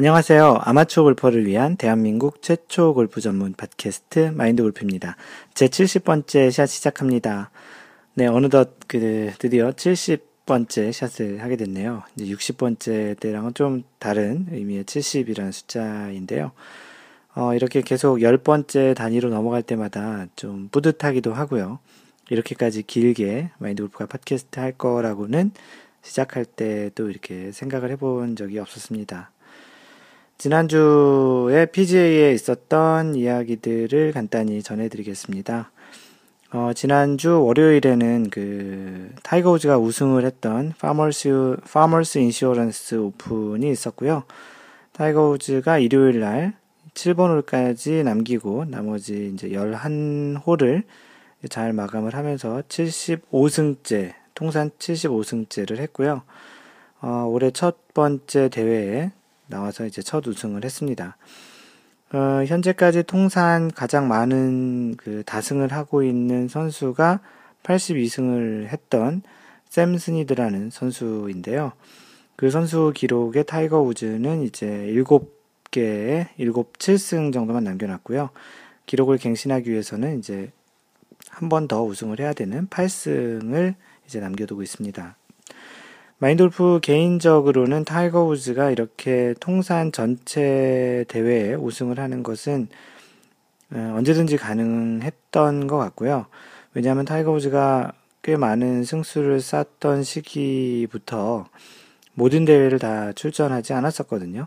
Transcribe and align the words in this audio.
안녕하세요. 0.00 0.60
아마추어 0.62 1.02
골퍼를 1.02 1.44
위한 1.44 1.76
대한민국 1.76 2.40
최초 2.40 2.94
골프 2.94 3.20
전문 3.20 3.52
팟캐스트 3.52 4.30
마인드 4.34 4.62
골프입니다. 4.62 5.16
제 5.52 5.66
70번째 5.66 6.50
샷 6.50 6.64
시작합니다. 6.64 7.50
네, 8.14 8.26
어느덧 8.26 8.78
그 8.88 9.30
드디어 9.38 9.72
70번째 9.72 10.90
샷을 10.90 11.42
하게 11.42 11.56
됐네요. 11.56 12.02
이제 12.16 12.34
60번째 12.34 13.20
때랑은 13.20 13.52
좀 13.52 13.82
다른 13.98 14.46
의미의 14.50 14.84
70이라는 14.84 15.52
숫자인데요. 15.52 16.52
어, 17.34 17.52
이렇게 17.52 17.82
계속 17.82 18.20
10번째 18.20 18.96
단위로 18.96 19.28
넘어갈 19.28 19.62
때마다 19.62 20.28
좀 20.34 20.70
뿌듯하기도 20.72 21.34
하고요. 21.34 21.78
이렇게까지 22.30 22.84
길게 22.84 23.50
마인드 23.58 23.82
골프가 23.82 24.06
팟캐스트 24.06 24.60
할 24.60 24.72
거라고는 24.72 25.50
시작할 26.00 26.46
때 26.46 26.88
또 26.94 27.10
이렇게 27.10 27.52
생각을 27.52 27.90
해본 27.90 28.36
적이 28.36 28.60
없었습니다. 28.60 29.30
지난주에 30.40 31.66
PGA에 31.66 32.32
있었던 32.32 33.14
이야기들을 33.14 34.12
간단히 34.12 34.62
전해드리겠습니다. 34.62 35.70
어, 36.54 36.70
지난주 36.74 37.42
월요일에는 37.42 38.30
그 38.30 39.10
타이거 39.22 39.50
우즈가 39.50 39.76
우승을 39.76 40.24
했던 40.24 40.72
파머스 40.78 41.58
파머스 41.70 42.20
인슈어런스 42.20 42.94
오픈이 42.94 43.70
있었고요. 43.70 44.22
타이거 44.92 45.28
우즈가 45.28 45.78
일요일 45.78 46.20
날 46.20 46.54
7번 46.94 47.28
홀까지 47.28 48.02
남기고 48.02 48.64
나머지 48.64 49.30
이제 49.34 49.50
11홀을 49.50 50.84
잘 51.50 51.74
마감을 51.74 52.14
하면서 52.14 52.62
75승째, 52.66 54.14
통산 54.34 54.70
75승째를 54.70 55.76
했고요. 55.76 56.22
어, 57.02 57.26
올해 57.28 57.50
첫 57.50 57.92
번째 57.92 58.48
대회에 58.48 59.10
나와서 59.50 59.84
이제 59.86 60.00
첫 60.02 60.26
우승을 60.26 60.64
했습니다. 60.64 61.16
어, 62.12 62.44
현재까지 62.46 63.02
통산 63.04 63.70
가장 63.70 64.08
많은 64.08 64.96
그 64.96 65.22
다승을 65.24 65.72
하고 65.72 66.02
있는 66.02 66.48
선수가 66.48 67.20
82승을 67.62 68.68
했던 68.68 69.22
샘 69.68 69.96
스니드라는 69.98 70.70
선수인데요. 70.70 71.72
그 72.36 72.50
선수 72.50 72.92
기록에 72.94 73.42
타이거 73.42 73.80
우즈는 73.82 74.42
이제 74.42 74.66
7개의 74.66 76.28
7, 76.38 76.52
7승 76.52 77.32
정도만 77.32 77.62
남겨놨고요. 77.64 78.30
기록을 78.86 79.18
갱신하기 79.18 79.70
위해서는 79.70 80.18
이제 80.18 80.50
한 81.28 81.48
번 81.48 81.68
더 81.68 81.82
우승을 81.84 82.18
해야 82.18 82.32
되는 82.32 82.66
8승을 82.68 83.74
이제 84.06 84.20
남겨두고 84.20 84.62
있습니다. 84.62 85.16
마인드골프 86.22 86.80
개인적으로는 86.82 87.86
타이거 87.86 88.24
우즈가 88.24 88.70
이렇게 88.70 89.34
통산 89.40 89.90
전체 89.90 91.06
대회에 91.08 91.54
우승을 91.54 91.98
하는 91.98 92.22
것은 92.22 92.68
어, 93.72 93.94
언제든지 93.96 94.36
가능했던 94.36 95.66
것 95.66 95.78
같고요. 95.78 96.26
왜냐하면 96.74 97.06
타이거 97.06 97.32
우즈가 97.32 97.94
꽤 98.20 98.36
많은 98.36 98.84
승수를 98.84 99.40
쌓던 99.40 100.02
시기부터 100.02 101.46
모든 102.12 102.44
대회를 102.44 102.78
다 102.78 103.14
출전하지 103.14 103.72
않았었거든요. 103.72 104.46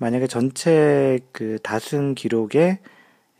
만약에 0.00 0.26
전체 0.26 1.20
그 1.30 1.60
다승 1.62 2.16
기록에 2.16 2.80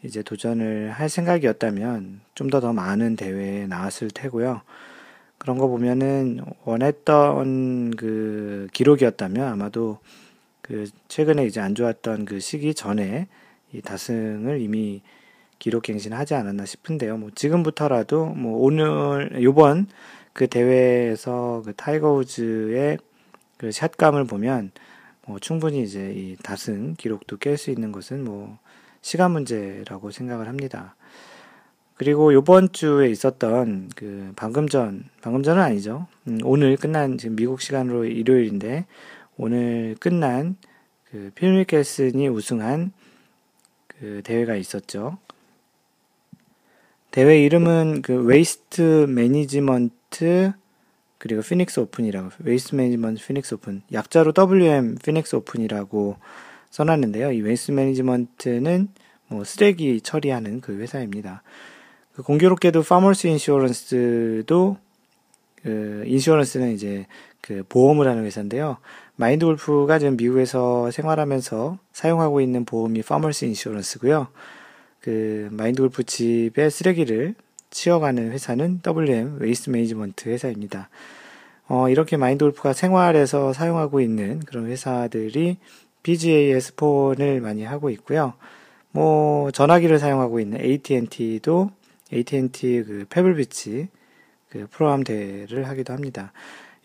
이제 0.05 0.23
도전을 0.23 0.93
할 0.93 1.09
생각이었다면 1.09 2.21
좀 2.37 2.51
더더 2.51 2.73
많은 2.73 3.17
대회에 3.17 3.67
나왔을 3.67 4.13
테고요. 4.13 4.63
그런 5.39 5.59
거 5.59 5.69
보면은 5.69 6.41
원했던 6.65 7.91
그 7.97 8.69
기록이었다면 8.73 9.47
아마도 9.47 9.99
그 10.61 10.89
최근에 11.09 11.45
이제 11.47 11.61
안 11.61 11.75
좋았던 11.75 12.25
그 12.25 12.41
시기 12.41 12.75
전에 12.75 13.29
이 13.73 13.83
다승을 13.83 14.61
이미 14.61 15.03
기록 15.59 15.83
갱신하지 15.83 16.35
않았나 16.35 16.65
싶은데요. 16.65 17.17
뭐 17.19 17.31
지금부터라도 17.35 18.27
뭐 18.27 18.65
오늘 18.65 19.43
요번 19.43 19.87
그 20.33 20.47
대회에서 20.47 21.63
그 21.65 21.75
타이거 21.75 22.13
우즈의 22.13 22.99
그 23.57 23.73
샷감을 23.73 24.25
보면 24.25 24.73
뭐 25.27 25.39
충분히 25.39 25.83
이제 25.83 26.13
이 26.15 26.37
다승 26.43 26.95
기록도 26.95 27.39
깰 27.39 27.57
수 27.57 27.71
있는 27.71 27.93
것은 27.93 28.25
뭐 28.25 28.59
시간 29.01 29.33
문제라고 29.33 30.11
생각을 30.11 30.49
합니다. 30.49 30.97
그리고 31.97 32.35
요번 32.35 32.73
주에 32.73 33.09
있었던 33.09 33.91
그 33.95 34.33
방금 34.35 34.69
전, 34.69 35.05
방금 35.23 35.43
전은 35.43 35.63
아니죠. 35.63 36.09
음, 36.27 36.39
오늘 36.43 36.77
끝난 36.77 37.19
지금 37.19 37.37
미국 37.37 37.61
시간으로 37.61 38.05
일요일인데 38.05 38.87
오늘 39.37 39.95
끝난 40.01 40.57
그 41.05 41.31
필미켈슨이 41.37 42.29
우승한 42.29 42.93
그 43.87 44.23
대회가 44.25 44.57
있었죠. 44.57 45.19
대회 47.13 47.41
이름은 47.45 48.03
그 48.03 48.25
Waste 48.25 49.07
Management 49.09 50.53
그리고 51.19 51.43
Phoenix 51.43 51.79
Open이라고 51.79 52.31
Waste 52.41 52.75
Management 52.75 53.25
Phoenix 53.25 53.55
Open 53.55 53.83
약자로 53.93 54.33
WM 54.37 54.97
피닉스 54.97 55.37
오픈이라고 55.37 56.17
써놨는데요. 56.71 57.31
이 57.31 57.41
Waste 57.41 57.71
Management는 57.71 58.89
뭐 59.29 59.45
쓰레기 59.45 60.01
처리하는 60.01 60.61
그 60.61 60.77
회사입니다. 60.81 61.45
그 62.15 62.23
공교롭게도 62.23 62.83
Farmers 62.83 63.27
Insurance도 63.27 64.77
그 65.63 66.05
insurance는 66.07 66.73
이제 66.73 67.07
그 67.41 67.65
보험을 67.69 68.07
하는 68.07 68.25
회사인데요. 68.25 68.79
마인드 69.17 69.45
골프가 69.45 69.99
지금 69.99 70.17
미국에서 70.17 70.91
생활하면서 70.91 71.79
사용하고 71.93 72.41
있는 72.41 72.65
보험이 72.65 73.03
Farmers 73.03 73.47
Insurance고요. 73.47 74.29
그 75.01 75.49
마인드 75.51 75.83
골프 75.83 76.05
집의 76.05 76.71
쓰레기를 76.71 77.35
치워가는 77.71 78.31
회사는 78.31 78.81
WM 78.87 79.39
Waste 79.41 79.71
Management 79.71 80.29
회사입니다. 80.29 80.89
어, 81.67 81.89
이렇게 81.89 82.17
마인드 82.17 82.45
골프가 82.45 82.73
생활에서 82.73 83.53
사용하고 83.53 84.01
있는 84.01 84.41
그런 84.41 84.67
회사들이 84.67 85.57
PGA 86.05 86.61
스폰을 86.61 87.41
많이 87.41 87.65
하고 87.65 87.91
있고요. 87.91 88.35
뭐 88.93 89.51
전화기를 89.51 89.99
사용하고 89.99 90.39
있는 90.39 90.61
AT&T도 90.61 91.71
AT&T 92.15 92.85
그 92.85 93.07
페블비치 93.09 93.89
그 94.49 94.67
프로암 94.71 95.03
대회를 95.05 95.69
하기도 95.69 95.93
합니다. 95.93 96.33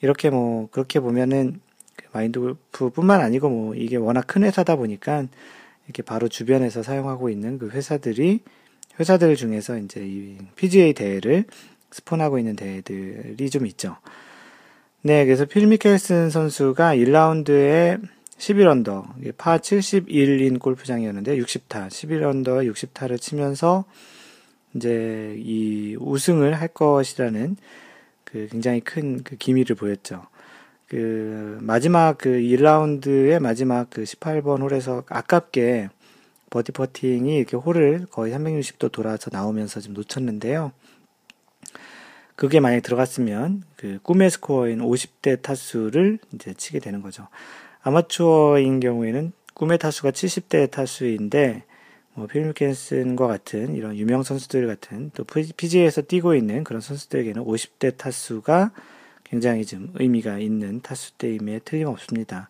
이렇게 0.01 0.29
뭐 0.29 0.67
그렇게 0.71 0.99
보면은 0.99 1.61
그 1.95 2.05
마인드골프뿐만 2.13 3.21
아니고 3.21 3.49
뭐 3.49 3.75
이게 3.75 3.95
워낙 3.95 4.25
큰 4.27 4.43
회사다 4.43 4.75
보니까 4.75 5.25
이렇게 5.85 6.03
바로 6.03 6.27
주변에서 6.27 6.83
사용하고 6.83 7.29
있는 7.29 7.59
그 7.59 7.69
회사들이 7.69 8.41
회사들 8.99 9.35
중에서 9.35 9.77
이제 9.77 10.01
이 10.05 10.37
PGA 10.55 10.93
대회를 10.93 11.45
스폰하고 11.91 12.37
있는 12.37 12.55
대회들이 12.55 13.49
좀 13.49 13.65
있죠. 13.67 13.97
네, 15.01 15.25
그래서 15.25 15.45
필 15.45 15.65
미켈슨 15.67 16.29
선수가 16.29 16.95
1라운드에 16.95 18.01
11언더, 18.37 19.37
파 19.37 19.57
71인 19.57 20.59
골프장이었는데 20.59 21.37
60타, 21.37 21.87
11언더 21.87 22.71
60타를 22.71 23.19
치면서 23.19 23.85
이제 24.75 25.35
이 25.37 25.95
우승을 25.99 26.53
할 26.53 26.67
것이라는 26.69 27.57
그 28.23 28.47
굉장히 28.51 28.81
큰 28.81 29.23
그 29.23 29.35
기미를 29.35 29.75
보였죠. 29.75 30.25
그 30.87 31.57
마지막 31.61 32.17
그 32.17 32.29
1라운드의 32.29 33.39
마지막 33.39 33.89
그 33.89 34.03
18번 34.03 34.61
홀에서 34.61 35.03
아깝게 35.07 35.89
버디 36.49 36.71
퍼팅이 36.71 37.37
이렇게 37.37 37.57
홀을 37.57 38.07
거의 38.09 38.33
360도 38.33 38.91
돌아서 38.91 39.29
나오면서 39.31 39.81
좀 39.81 39.93
놓쳤는데요. 39.93 40.71
그게 42.35 42.59
만약 42.59 42.81
들어갔으면 42.81 43.63
그 43.75 43.99
꿈의 44.01 44.31
스코어인 44.31 44.79
50대 44.79 45.41
타수를 45.41 46.19
이제 46.33 46.53
치게 46.53 46.79
되는 46.79 47.01
거죠. 47.01 47.27
아마추어인 47.81 48.79
경우에는 48.79 49.31
꿈의 49.53 49.77
타수가 49.77 50.11
70대 50.11 50.71
타수인데 50.71 51.65
뭐 52.19 52.27
필미켈슨과 52.27 53.27
같은 53.27 53.75
이런 53.75 53.95
유명 53.95 54.23
선수들 54.23 54.67
같은 54.67 55.09
또 55.13 55.23
PGA에서 55.23 56.01
뛰고 56.01 56.35
있는 56.35 56.65
그런 56.65 56.81
선수들에게는 56.81 57.45
50대 57.45 57.95
타수가 57.97 58.71
굉장히 59.23 59.65
좀 59.65 59.91
의미가 59.95 60.39
있는 60.39 60.81
타수대임에 60.81 61.59
틀림없습니다. 61.59 62.49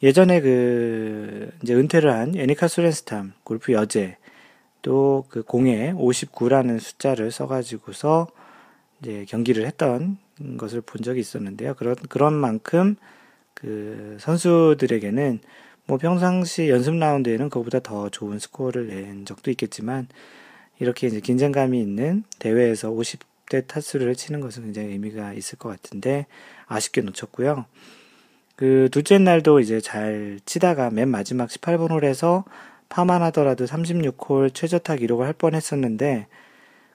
예전에 0.00 0.40
그 0.40 1.50
이제 1.62 1.74
은퇴를 1.74 2.12
한 2.12 2.36
애니카 2.36 2.68
수렌스탐 2.68 3.32
골프 3.42 3.72
여제 3.72 4.16
또 4.82 5.24
그 5.28 5.42
공에 5.42 5.92
59라는 5.92 6.78
숫자를 6.78 7.32
써가지고서 7.32 8.28
이제 9.00 9.24
경기를 9.28 9.66
했던 9.66 10.18
것을 10.56 10.82
본 10.82 11.02
적이 11.02 11.18
있었는데요. 11.18 11.74
그런 11.74 11.96
그런 12.08 12.34
만큼 12.34 12.94
그 13.54 14.16
선수들에게는 14.20 15.40
뭐 15.86 15.98
평상시 15.98 16.70
연습 16.70 16.94
라운드에는 16.94 17.50
그보다 17.50 17.78
더 17.80 18.08
좋은 18.08 18.38
스코어를 18.38 18.88
낸 18.88 19.26
적도 19.26 19.50
있겠지만 19.50 20.08
이렇게 20.78 21.06
이제 21.06 21.20
긴장감이 21.20 21.78
있는 21.80 22.24
대회에서 22.38 22.90
50대 22.90 23.66
타수를 23.66 24.16
치는 24.16 24.40
것은 24.40 24.64
굉장히 24.64 24.88
의미가 24.92 25.34
있을 25.34 25.58
것 25.58 25.68
같은데 25.68 26.26
아쉽게 26.66 27.02
놓쳤고요. 27.02 27.66
그 28.56 28.88
둘째 28.92 29.18
날도 29.18 29.60
이제 29.60 29.80
잘 29.80 30.40
치다가 30.46 30.90
맨 30.90 31.08
마지막 31.08 31.48
18번 31.50 31.90
홀에서 31.90 32.44
파만 32.88 33.22
하더라도 33.22 33.64
36홀 33.64 34.54
최저타 34.54 34.96
기록을 34.96 35.26
할 35.26 35.34
뻔 35.34 35.54
했었는데 35.54 36.28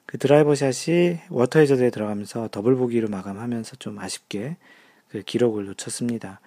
그 0.06 0.18
드라이버 0.18 0.54
샷이 0.56 1.18
워터 1.28 1.60
해저드에 1.60 1.90
들어가면서 1.90 2.48
더블 2.50 2.74
보기로 2.74 3.08
마감하면서 3.08 3.76
좀 3.76 3.98
아쉽게 3.98 4.56
그 5.08 5.22
기록을 5.22 5.66
놓쳤습니다. 5.66 6.40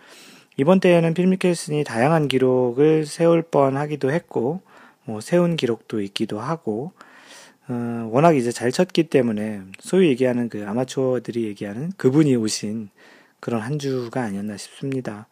이번 0.58 0.80
대회는 0.80 1.14
필 1.14 1.28
미켈슨이 1.28 1.84
다양한 1.84 2.28
기록을 2.28 3.06
세울 3.06 3.42
뻔 3.42 3.76
하기도 3.78 4.12
했고, 4.12 4.62
뭐, 5.06 5.20
세운 5.20 5.56
기록도 5.56 6.02
있기도 6.02 6.40
하고, 6.40 6.94
어, 7.68 8.10
워낙 8.12 8.36
이제 8.36 8.52
잘 8.52 8.72
쳤기 8.72 9.04
때문에 9.04 9.62
소위 9.80 10.10
얘기하는 10.10 10.50
그 10.50 10.66
아마추어들이 10.68 11.46
얘기하는 11.46 11.92
그분이 11.98 12.36
오신 12.36 12.90
그런 13.40 13.62
한 13.62 13.80
주가 13.80 14.22
아니었나 14.24 14.58
싶습니다. 14.58 15.28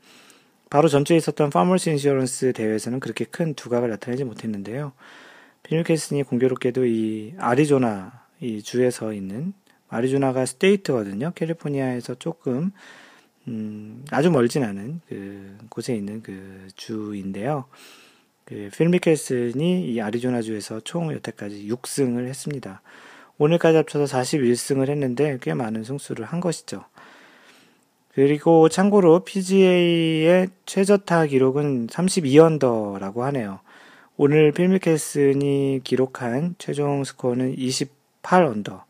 바로 0.69 0.87
전주에 0.87 1.17
있었던 1.17 1.49
Farmers 1.49 1.89
Insurance 1.89 2.53
대회에서는 2.53 3.01
그렇게 3.01 3.25
큰 3.25 3.53
두각을 3.53 3.89
나타내지 3.89 4.23
못했는데요. 4.23 4.93
필미켈슨이 5.63 6.23
공교롭게도 6.23 6.85
이 6.85 7.33
아리조나 7.37 8.23
이 8.39 8.61
주에서 8.63 9.13
있는 9.13 9.53
아리조나가 9.89 10.45
state거든요. 10.45 11.33
캘리포니아에서 11.35 12.15
조금 12.15 12.71
음, 13.47 14.05
아주 14.11 14.29
멀진 14.29 14.63
않은 14.63 15.01
그 15.07 15.57
곳에 15.69 15.95
있는 15.95 16.21
그 16.21 16.67
주인데요. 16.75 17.65
그 18.45 18.69
필미켈슨이 18.75 19.87
이 19.91 20.01
아리조나주에서 20.01 20.81
총 20.81 21.11
여태까지 21.13 21.67
6승을 21.67 22.27
했습니다. 22.27 22.81
오늘까지 23.37 23.77
합쳐서 23.77 24.17
41승을 24.17 24.89
했는데 24.89 25.37
꽤 25.41 25.53
많은 25.53 25.83
승수를 25.83 26.25
한 26.25 26.39
것이죠. 26.39 26.85
그리고 28.13 28.67
참고로 28.67 29.23
PGA의 29.23 30.49
최저타 30.65 31.27
기록은 31.27 31.87
32언더라고 31.87 33.19
하네요. 33.21 33.61
오늘 34.17 34.51
필미켈슨이 34.51 35.81
기록한 35.83 36.55
최종 36.57 37.03
스코어는 37.03 37.55
28언더. 37.55 38.83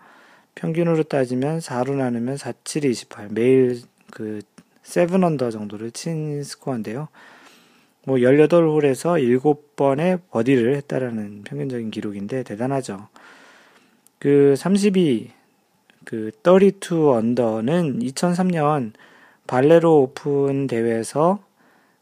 평균으로 0.56 1.04
따지면 1.04 1.59
4로 1.59 1.95
나누면 1.95 2.38
4, 2.38 2.54
7, 2.63 2.86
28. 2.86 3.30
매일 3.31 3.81
그 4.12 4.42
7언더 4.84 5.52
정도를 5.52 5.92
친 5.92 6.44
스코어인데요. 6.44 7.08
뭐 8.06 8.18
18홀에서 8.18 9.22
7번의 9.42 10.22
버디를 10.30 10.75
했다라는 10.75 11.44
평균적인 11.44 11.92
기록인데 11.92 12.44
대단하죠. 12.44 13.08
그 14.19 14.56
32, 14.56 15.31
그 16.06 16.31
32 16.44 16.96
언더는 17.10 18.00
2003년 18.00 18.94
발레로 19.48 20.02
오픈 20.02 20.68
대회에서 20.68 21.40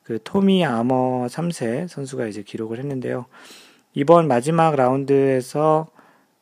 그 0.04 0.20
토미 0.24 0.66
아머 0.66 1.28
3세 1.28 1.88
선수가 1.88 2.28
이제 2.28 2.44
기록을 2.44 2.80
했는데요. 2.80 3.26
이번 3.94 4.28
마지막 4.28 4.76
라운드에서 4.76 5.88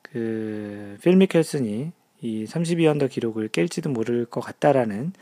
그 0.02 0.78
필 1.02 1.16
미켈슨이 1.16 1.92
이 2.22 2.46
32언더 2.46 3.10
기록을 3.10 3.50
깰지도 3.50 3.90
모를 3.90 4.25
것 4.25 4.42
같다라는 4.42 5.13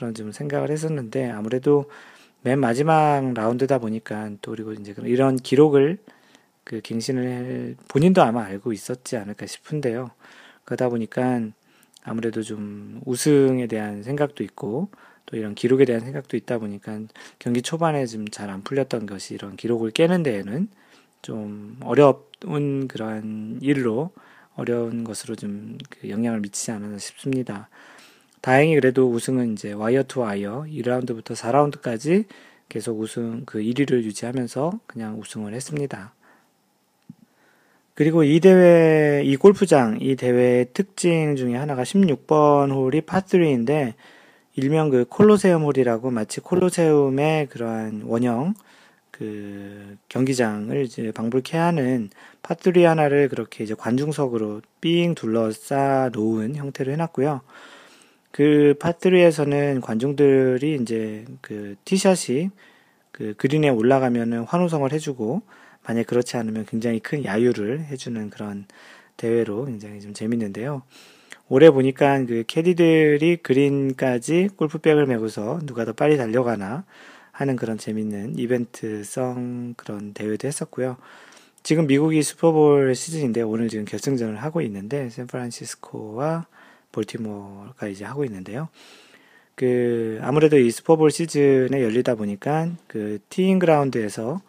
그런 0.00 0.14
좀 0.14 0.32
생각을 0.32 0.70
했었는데 0.70 1.30
아무래도 1.30 1.90
맨 2.42 2.58
마지막 2.58 3.34
라운드다 3.34 3.78
보니까 3.78 4.30
또 4.40 4.52
그리고 4.52 4.72
이제 4.72 4.94
이런 5.04 5.36
기록을 5.36 5.98
그 6.64 6.80
갱신을 6.80 7.76
본인도 7.88 8.22
아마 8.22 8.44
알고 8.44 8.72
있었지 8.72 9.16
않을까 9.18 9.46
싶은데요. 9.46 10.10
그러다 10.64 10.88
보니까 10.88 11.42
아무래도 12.02 12.42
좀 12.42 13.02
우승에 13.04 13.66
대한 13.66 14.02
생각도 14.02 14.42
있고 14.44 14.88
또 15.26 15.36
이런 15.36 15.54
기록에 15.54 15.84
대한 15.84 16.00
생각도 16.02 16.36
있다 16.38 16.58
보니까 16.58 17.00
경기 17.38 17.60
초반에 17.62 18.06
좀 18.06 18.26
잘 18.30 18.48
안 18.50 18.62
풀렸던 18.62 19.04
것이 19.06 19.34
이런 19.34 19.56
기록을 19.56 19.90
깨는 19.90 20.22
데에는 20.22 20.68
좀 21.22 21.76
어려운 21.84 22.88
그러한 22.88 23.58
일로 23.62 24.12
어려운 24.56 25.04
것으로 25.04 25.36
좀그 25.36 26.08
영향을 26.08 26.40
미치지 26.40 26.70
않았나 26.72 26.98
싶습니다. 26.98 27.68
다행히 28.40 28.74
그래도 28.74 29.10
우승은 29.10 29.52
이제 29.52 29.72
와이어 29.72 30.04
투 30.04 30.20
와이어 30.20 30.66
2라운드부터 30.68 31.34
4라운드까지 31.34 32.24
계속 32.68 33.00
우승 33.00 33.44
그 33.44 33.58
1위를 33.58 34.02
유지하면서 34.04 34.80
그냥 34.86 35.18
우승을 35.20 35.52
했습니다. 35.54 36.14
그리고 37.94 38.24
이 38.24 38.40
대회, 38.40 39.22
이 39.24 39.36
골프장, 39.36 39.98
이 40.00 40.16
대회의 40.16 40.68
특징 40.72 41.36
중에 41.36 41.54
하나가 41.54 41.82
16번 41.82 42.70
홀이 42.72 43.02
파3인데, 43.02 43.92
일명 44.54 44.88
그 44.88 45.04
콜로세움 45.04 45.64
홀이라고 45.64 46.10
마치 46.10 46.40
콜로세움의 46.40 47.48
그러한 47.48 48.04
원형, 48.06 48.54
그 49.10 49.98
경기장을 50.08 50.82
이제 50.82 51.12
방불케 51.12 51.58
하는 51.58 52.08
파3 52.42 52.84
하나를 52.84 53.28
그렇게 53.28 53.64
이제 53.64 53.74
관중석으로 53.74 54.62
삥 54.80 55.14
둘러싸 55.14 56.08
놓은 56.14 56.56
형태로 56.56 56.92
해놨고요. 56.92 57.42
그 58.30 58.74
파3에서는 58.78 59.80
관중들이 59.80 60.78
이제 60.80 61.24
그 61.40 61.76
티샷이 61.84 62.50
그 63.12 63.34
그린에 63.36 63.68
올라가면은 63.68 64.44
환호성을 64.44 64.92
해주고 64.92 65.42
만약 65.84 66.06
그렇지 66.06 66.36
않으면 66.36 66.66
굉장히 66.66 67.00
큰 67.00 67.24
야유를 67.24 67.86
해주는 67.86 68.30
그런 68.30 68.66
대회로 69.16 69.66
굉장히 69.66 70.00
좀 70.00 70.14
재밌는데요. 70.14 70.82
올해 71.48 71.70
보니까 71.70 72.24
그 72.24 72.44
캐디들이 72.46 73.38
그린까지 73.38 74.50
골프백을 74.56 75.06
메고서 75.06 75.58
누가 75.64 75.84
더 75.84 75.92
빨리 75.92 76.16
달려가나 76.16 76.84
하는 77.32 77.56
그런 77.56 77.76
재밌는 77.76 78.38
이벤트성 78.38 79.74
그런 79.76 80.12
대회도 80.14 80.46
했었고요. 80.46 80.96
지금 81.62 81.86
미국이 81.86 82.22
슈퍼볼 82.22 82.94
시즌인데 82.94 83.42
오늘 83.42 83.68
지금 83.68 83.84
결승전을 83.84 84.36
하고 84.36 84.60
있는데 84.62 85.10
샌프란시스코와 85.10 86.46
볼티모어가 86.92 87.88
이제 87.88 88.04
하고 88.04 88.24
있는데요. 88.24 88.68
그 89.54 90.18
아무래도 90.22 90.58
이 90.58 90.70
슈퍼볼 90.70 91.10
시즌에 91.10 91.82
열리다 91.82 92.14
보니까 92.14 92.68
그 92.86 93.18
티잉 93.28 93.58
그라운드에서 93.58 94.40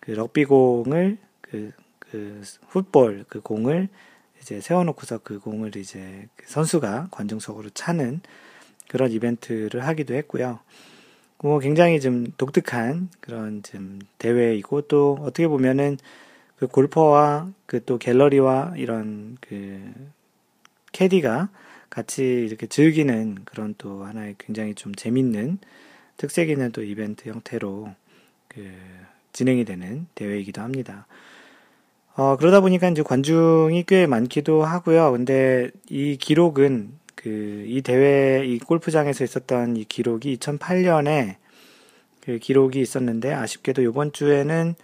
그 0.00 0.12
럭비 0.12 0.44
공을 0.44 1.18
그, 1.40 1.72
그 1.98 2.42
풋볼 2.70 3.26
그 3.28 3.40
공을 3.40 3.88
이제 4.40 4.60
세워놓고서 4.60 5.18
그 5.18 5.38
공을 5.38 5.76
이제 5.76 6.28
그 6.36 6.46
선수가 6.48 7.08
관중석으로 7.10 7.70
차는 7.70 8.20
그런 8.88 9.10
이벤트를 9.10 9.86
하기도 9.86 10.14
했고요. 10.14 10.60
뭐 11.42 11.58
굉장히 11.58 12.00
좀 12.00 12.26
독특한 12.38 13.10
그런 13.20 13.62
좀 13.62 13.98
대회이고 14.18 14.82
또 14.82 15.18
어떻게 15.20 15.46
보면은 15.46 15.98
그 16.56 16.66
골퍼와 16.66 17.50
그 17.66 17.84
또 17.84 17.98
갤러리와 17.98 18.74
이런 18.76 19.36
그 19.40 19.92
캐디가 20.92 21.48
같이 21.94 22.24
이렇게 22.24 22.66
즐기는 22.66 23.38
그런 23.44 23.74
또 23.78 24.04
하나의 24.04 24.34
굉장히 24.38 24.74
좀 24.74 24.94
재밌는 24.94 25.58
특색 26.16 26.50
있는 26.50 26.72
또 26.72 26.82
이벤트 26.82 27.28
형태로 27.28 27.94
그 28.48 28.70
진행이 29.32 29.64
되는 29.64 30.06
대회이기도 30.14 30.60
합니다. 30.60 31.06
어, 32.16 32.36
그러다 32.36 32.60
보니까 32.60 32.88
이제 32.88 33.02
관중이 33.02 33.84
꽤 33.86 34.06
많기도 34.06 34.64
하고요. 34.64 35.12
근데 35.12 35.70
이 35.88 36.16
기록은 36.16 36.98
그 37.14 37.64
이 37.66 37.82
대회 37.82 38.44
이 38.44 38.58
골프장에서 38.58 39.22
있었던 39.24 39.76
이 39.76 39.84
기록이 39.84 40.36
2008년에 40.36 41.36
그 42.20 42.38
기록이 42.38 42.80
있었는데 42.80 43.32
아쉽게도 43.32 43.82
이번 43.82 44.12
주에는 44.12 44.74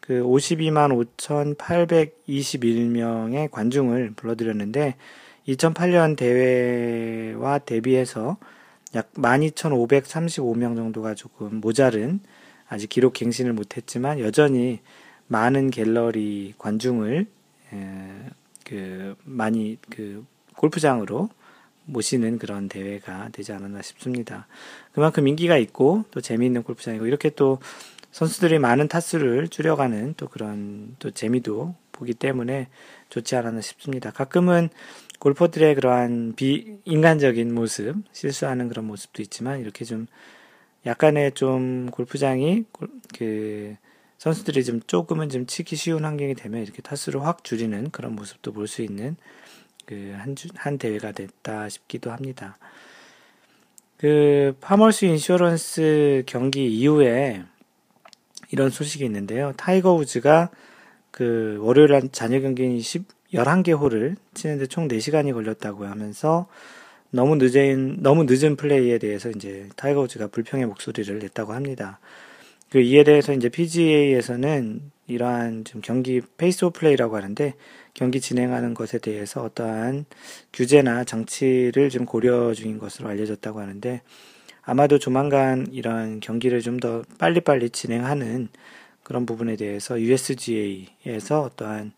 그 0.00 0.22
52만 0.22 0.92
5,821명의 1.16 3.50
관중을 3.50 4.12
불러들였는데 4.16 4.96
2008년 5.48 6.16
대회와 6.16 7.58
대비해서 7.60 8.36
약 8.94 9.12
12,535명 9.14 10.76
정도가 10.76 11.14
조금 11.14 11.56
모자른 11.60 12.20
아직 12.68 12.88
기록 12.88 13.14
갱신을 13.14 13.52
못했지만 13.54 14.20
여전히 14.20 14.80
많은 15.26 15.70
갤러리 15.70 16.54
관중을 16.58 17.26
에, 17.72 18.08
그 18.64 19.16
많이 19.24 19.78
그 19.90 20.24
골프장으로 20.56 21.30
모시는 21.84 22.38
그런 22.38 22.68
대회가 22.68 23.30
되지 23.32 23.52
않았나 23.52 23.80
싶습니다. 23.80 24.46
그만큼 24.92 25.26
인기가 25.26 25.56
있고 25.56 26.04
또 26.10 26.20
재미있는 26.20 26.62
골프장이고 26.62 27.06
이렇게 27.06 27.30
또 27.30 27.58
선수들이 28.10 28.58
많은 28.58 28.88
타수를 28.88 29.48
줄여가는 29.48 30.14
또 30.16 30.28
그런 30.28 30.96
또 30.98 31.10
재미도 31.10 31.74
보기 31.92 32.14
때문에 32.14 32.68
좋지 33.10 33.36
않았나 33.36 33.60
싶습니다. 33.60 34.10
가끔은 34.10 34.68
골퍼들의 35.18 35.74
그러한 35.74 36.34
비인간적인 36.36 37.54
모습, 37.54 37.96
실수하는 38.12 38.68
그런 38.68 38.86
모습도 38.86 39.22
있지만 39.22 39.60
이렇게 39.60 39.84
좀 39.84 40.06
약간의 40.86 41.32
좀 41.32 41.90
골프장이 41.90 42.64
그 43.18 43.74
선수들이 44.18 44.64
좀 44.64 44.80
조금은 44.86 45.28
좀 45.28 45.46
치기 45.46 45.76
쉬운 45.76 46.04
환경이 46.04 46.34
되면 46.34 46.62
이렇게 46.62 46.82
타수를 46.82 47.24
확 47.24 47.44
줄이는 47.44 47.90
그런 47.90 48.14
모습도 48.14 48.52
볼 48.52 48.66
수 48.66 48.82
있는 48.82 49.16
그한 49.86 50.78
대회가 50.78 51.12
됐다 51.12 51.68
싶기도 51.68 52.10
합니다. 52.12 52.58
그 53.96 54.54
Farmers 54.60 55.06
Insurance 55.06 56.24
경기 56.26 56.66
이후에 56.68 57.44
이런 58.50 58.70
소식이 58.70 59.04
있는데요. 59.04 59.52
타이거 59.56 59.94
우즈가 59.94 60.50
그 61.10 61.58
월요일 61.60 61.90
날 61.90 62.08
잔여 62.12 62.40
경기 62.40 62.80
10, 62.80 63.04
11개 63.34 63.78
홀을 63.78 64.16
치는데 64.34 64.66
총 64.66 64.88
4시간이 64.88 65.32
걸렸다고 65.32 65.86
하면서 65.86 66.46
너무 67.10 67.36
늦은, 67.36 68.02
너무 68.02 68.24
늦은 68.24 68.56
플레이에 68.56 68.98
대해서 68.98 69.30
이제 69.30 69.68
타이거 69.76 70.02
우즈가 70.02 70.28
불평의 70.28 70.66
목소리를 70.66 71.18
냈다고 71.18 71.52
합니다. 71.52 72.00
그 72.70 72.80
이에 72.80 73.02
대해서 73.04 73.32
이제 73.32 73.48
PGA에서는 73.48 74.80
이러한 75.06 75.64
좀 75.64 75.80
경기 75.80 76.20
pace 76.36 76.66
of 76.66 76.80
play라고 76.80 77.16
하는데 77.16 77.54
경기 77.94 78.20
진행하는 78.20 78.74
것에 78.74 78.98
대해서 78.98 79.42
어떠한 79.42 80.04
규제나 80.52 81.04
장치를 81.04 81.88
좀 81.88 82.04
고려 82.04 82.52
중인 82.52 82.78
것으로 82.78 83.08
알려졌다고 83.08 83.60
하는데 83.60 84.02
아마도 84.62 84.98
조만간 84.98 85.66
이런 85.72 86.20
경기를 86.20 86.60
좀 86.60 86.78
더 86.78 87.02
빨리빨리 87.18 87.70
진행하는 87.70 88.48
그런 89.02 89.24
부분에 89.26 89.56
대해서 89.56 89.98
USGA에서 89.98 91.40
어떠한 91.42 91.92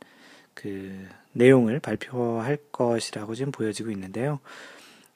그 0.55 1.07
내용을 1.33 1.81
발표할 1.81 2.59
것이라고 2.73 3.35
지금 3.35 3.53
보여지고 3.53 3.91
있는데요. 3.91 4.41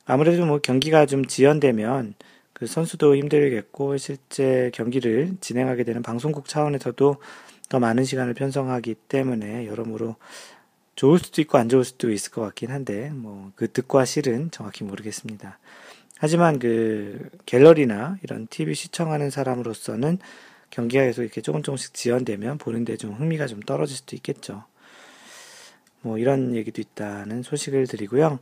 아무래도 0.07 0.45
뭐 0.47 0.59
경기가 0.59 1.07
좀 1.07 1.25
지연되면 1.27 2.15
그 2.53 2.67
선수도 2.67 3.17
힘들겠고 3.17 3.97
실제 3.97 4.71
경기를 4.75 5.37
진행하게 5.41 5.85
되는 5.85 6.03
방송국 6.03 6.47
차원에서도 6.49 7.17
더 7.69 7.79
많은 7.81 8.05
시간을 8.05 8.35
편성하기 8.35 8.95
때문에 9.09 9.67
여러모로 9.67 10.17
좋을 10.95 11.19
수도 11.19 11.41
있고 11.43 11.59
안 11.59 11.69
좋을 11.69 11.85
수도 11.85 12.11
있을 12.13 12.31
것 12.31 12.43
같긴 12.43 12.71
한데 12.71 13.11
뭐 13.11 13.51
그 13.57 13.71
득과 13.71 14.05
실은 14.05 14.51
정확히 14.51 14.85
모르겠습니다. 14.85 15.59
하지만 16.19 16.59
그 16.59 17.29
갤러리나 17.47 18.19
이런 18.23 18.47
TV 18.49 18.75
시청하는 18.75 19.31
사람으로서는 19.31 20.19
경기가 20.71 21.05
계속 21.05 21.23
이렇게 21.23 21.41
조금 21.41 21.63
조금씩 21.63 21.95
지연되면 21.95 22.59
보는데 22.59 22.97
좀 22.97 23.13
흥미가 23.15 23.47
좀 23.47 23.61
떨어질 23.61 23.97
수도 23.97 24.17
있겠죠. 24.17 24.65
뭐 26.05 26.19
이런 26.19 26.55
얘기도 26.55 26.81
있다는 26.83 27.43
소식을 27.43 27.87
드리고요. 27.87 28.39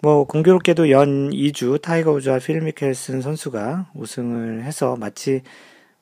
뭐 0.00 0.24
공교롭게도 0.24 0.90
연 0.90 1.30
2주 1.30 1.82
타이거 1.82 2.12
우즈와 2.12 2.38
필 2.38 2.60
미켈슨 2.60 3.22
선수가 3.22 3.90
우승을 3.94 4.62
해서 4.62 4.96
마치 4.96 5.42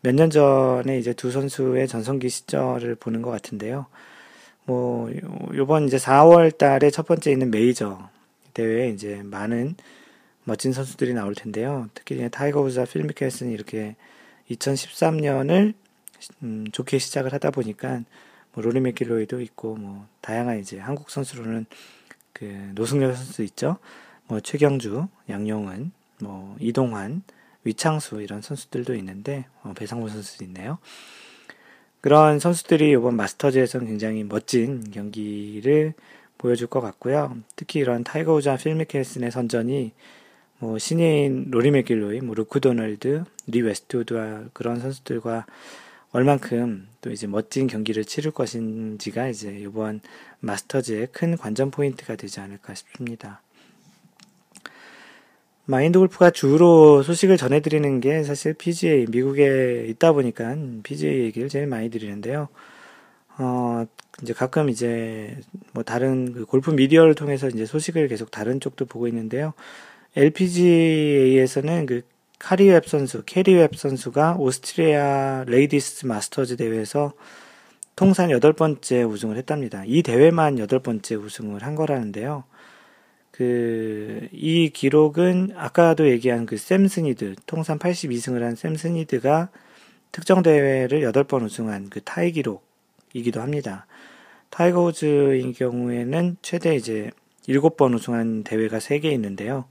몇 0.03 0.15
년 0.15 0.29
전에 0.29 0.99
이제 0.99 1.15
두 1.15 1.31
선수의 1.31 1.89
전성기 1.89 2.29
시절을 2.29 2.97
보는 2.97 3.23
것 3.23 3.31
같은데요. 3.31 3.87
뭐 4.67 5.11
요번 5.55 5.87
이제 5.87 5.97
4월 5.97 6.57
달에 6.57 6.91
첫 6.91 7.07
번째 7.07 7.33
있는 7.33 7.51
메이저 7.51 8.11
대회에 8.53 8.91
이제 8.91 9.23
많은 9.25 9.77
멋진 10.45 10.75
선수들이 10.75 11.15
나올 11.15 11.35
텐데요. 11.35 11.89
특히 11.95 12.29
타이거 12.31 12.61
우즈와 12.61 12.85
필 12.85 13.05
미켈슨이 13.05 13.53
이렇게 13.55 13.97
2013년을 14.51 15.73
음, 16.43 16.67
좋게 16.71 16.99
시작을 16.99 17.33
하다 17.33 17.51
보니까 17.53 18.03
뭐 18.55 18.63
로리 18.65 18.81
맥길로이도 18.81 19.41
있고 19.41 19.77
뭐 19.77 20.07
다양한 20.21 20.59
이제 20.59 20.79
한국 20.79 21.11
선수로는 21.11 21.67
그 22.33 22.73
노승열 22.75 23.15
선수 23.15 23.43
있죠. 23.43 23.79
뭐 24.27 24.41
최경주, 24.41 25.07
양용은, 25.29 25.93
뭐 26.21 26.57
이동환, 26.59 27.23
위창수 27.65 28.23
이런 28.23 28.43
선수들도 28.43 28.95
있는데 28.97 29.47
어, 29.63 29.73
배상문 29.75 30.09
선수도 30.09 30.45
있네요. 30.45 30.79
그런 32.01 32.39
선수들이 32.39 32.91
이번 32.91 33.17
마스터즈에서는 33.17 33.87
굉장히 33.87 34.25
멋진 34.25 34.91
경기를 34.91 35.95
보여줄 36.37 36.67
것 36.67 36.81
같고요. 36.81 37.37
특히 37.57 37.81
이런 37.81 38.05
타이거 38.05 38.35
우즈와 38.35 38.57
필 38.57 38.75
미켈슨의 38.75 39.31
선전이 39.31 39.93
뭐 40.59 40.79
신예인 40.79 41.51
로리 41.51 41.71
맥길로이, 41.71 42.21
뭐 42.21 42.35
루크 42.35 42.61
도널드, 42.61 43.25
리 43.47 43.63
웨스트우드와 43.63 44.45
그런 44.53 44.81
선수들과 44.81 45.47
얼만큼 46.15 46.87
또 47.01 47.11
이제 47.11 47.27
멋진 47.27 47.67
경기를 47.67 48.05
치를 48.05 48.31
것인지가 48.31 49.27
이제 49.27 49.59
이번 49.59 50.01
마스터즈의 50.39 51.09
큰 51.11 51.37
관전 51.37 51.73
포인트가 51.73 52.15
되지 52.15 52.39
않을까 52.39 52.73
싶습니다. 52.75 53.43
마인드 55.65 55.99
골프가 55.99 56.31
주로 56.31 57.03
소식을 57.03 57.37
전해드리는 57.37 58.01
게 58.01 58.23
사실 58.23 58.55
PGA, 58.55 59.07
미국에 59.09 59.87
있다 59.89 60.13
보니까 60.13 60.57
PGA 60.85 61.25
얘기를 61.25 61.49
제일 61.49 61.67
많이 61.67 61.91
드리는데요. 61.91 62.47
어, 63.39 63.85
이제 64.23 64.33
가끔 64.33 64.69
이제 64.69 65.37
뭐 65.73 65.83
다른 65.83 66.33
그 66.33 66.45
골프 66.45 66.71
미디어를 66.71 67.17
통해서 67.17 67.49
이제 67.49 67.67
소식을 67.67 68.07
계속 68.07 68.31
다른 68.31 68.61
쪽도 68.61 68.85
보고 68.85 69.09
있는데요. 69.09 69.53
LPGA에서는 70.15 71.87
그 71.87 72.03
카리 72.45 72.69
웹 72.69 72.85
선수, 72.85 73.23
캐리 73.25 73.55
웹 73.55 73.75
선수가 73.75 74.37
오스트리아 74.39 75.45
레이디스 75.47 76.05
마스터즈 76.05 76.59
대회에서 76.59 77.15
통산 77.97 78.31
여덟 78.31 78.53
번째 78.53 79.03
우승을 79.05 79.39
했답니다. 79.39 79.83
이 79.87 80.03
대회만 80.03 80.59
여덟 80.59 80.79
번째 80.81 81.15
우승을 81.15 81.63
한 81.63 81.75
거라는데요. 81.75 82.45
그, 83.31 84.29
이 84.31 84.69
기록은 84.69 85.53
아까도 85.57 86.07
얘기한 86.11 86.45
그 86.45 86.57
샘 86.59 86.87
스니드, 86.87 87.35
통산 87.47 87.79
82승을 87.79 88.41
한 88.43 88.57
샘 88.57 88.77
스니드가 88.77 89.49
특정 90.13 90.43
대회를 90.43 91.01
8번 91.01 91.45
우승한 91.45 91.89
그 91.89 92.03
타이 92.03 92.31
기록이기도 92.31 93.41
합니다. 93.41 93.87
타이거 94.51 94.83
우즈인 94.83 95.55
경우에는 95.55 96.37
최대 96.43 96.77
이제 96.77 97.11
7번 97.49 97.95
우승한 97.95 98.45
대회가 98.45 98.77
3개 98.79 99.07
있는데요. 99.07 99.65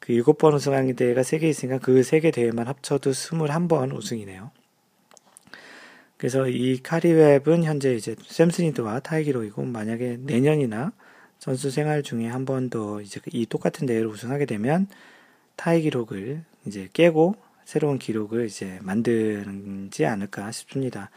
그 0.00 0.12
7번 0.14 0.54
우승한 0.54 0.94
대회가 0.96 1.22
3개 1.22 1.44
있으니까 1.44 1.78
그 1.78 2.00
3개 2.00 2.32
대회만 2.32 2.66
합쳐도 2.66 3.10
21번 3.10 3.94
우승이네요. 3.96 4.50
그래서 6.16 6.48
이 6.48 6.78
카리웹은 6.82 7.64
현재 7.64 7.94
이제 7.94 8.14
샘스니드와 8.22 9.00
타이 9.00 9.24
기록이고 9.24 9.62
만약에 9.62 10.18
내년이나 10.20 10.92
선수 11.38 11.70
생활 11.70 12.02
중에 12.02 12.26
한 12.28 12.44
번 12.44 12.68
더 12.68 13.00
이제 13.00 13.20
이 13.32 13.46
똑같은 13.46 13.86
대회를 13.86 14.06
우승하게 14.08 14.44
되면 14.46 14.86
타이 15.56 15.80
기록을 15.82 16.42
이제 16.66 16.88
깨고 16.92 17.36
새로운 17.64 17.98
기록을 17.98 18.46
이제 18.46 18.78
만들지 18.82 20.04
않을까 20.04 20.50
싶습니다. 20.52 21.10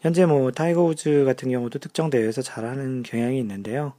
현재 0.00 0.26
뭐 0.26 0.50
타이거 0.50 0.82
우즈 0.84 1.24
같은 1.24 1.50
경우도 1.50 1.78
특정 1.78 2.10
대회에서 2.10 2.42
잘하는 2.42 3.02
경향이 3.02 3.38
있는데요. 3.40 3.94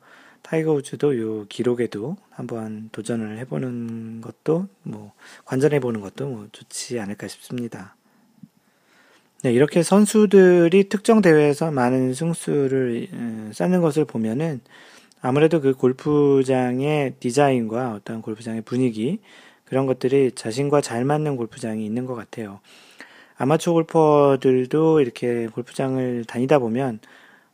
타이거 0.48 0.72
우즈도 0.72 1.20
요 1.20 1.46
기록에도 1.50 2.16
한번 2.30 2.88
도전을 2.94 3.38
해보는 3.40 4.22
것도 4.22 4.68
뭐 4.84 5.12
관전해보는 5.44 6.00
것도 6.00 6.26
뭐 6.26 6.48
좋지 6.54 7.02
않을까 7.02 7.28
싶습니다. 7.28 7.98
네, 9.44 9.52
이렇게 9.52 9.84
선수들이 9.84 10.88
특정 10.88 11.22
대회에서 11.22 11.72
많은 11.72 12.14
승수를 12.14 13.10
쌓는 13.52 13.82
것을 13.82 14.06
보면은 14.06 14.62
아무래도 15.22 15.60
그 15.60 15.74
골프장의 15.74 17.16
디자인과 17.20 17.92
어떤 17.92 18.22
골프장의 18.22 18.62
분위기 18.62 19.20
그런 19.66 19.86
것들이 19.86 20.32
자신과 20.32 20.80
잘 20.80 21.04
맞는 21.04 21.36
골프장이 21.36 21.86
있는 21.86 22.06
것 22.06 22.16
같아요. 22.16 22.62
아마추어 23.36 23.74
골퍼들도 23.74 25.02
이렇게 25.02 25.48
골프장을 25.48 26.24
다니다 26.24 26.58
보면 26.58 27.02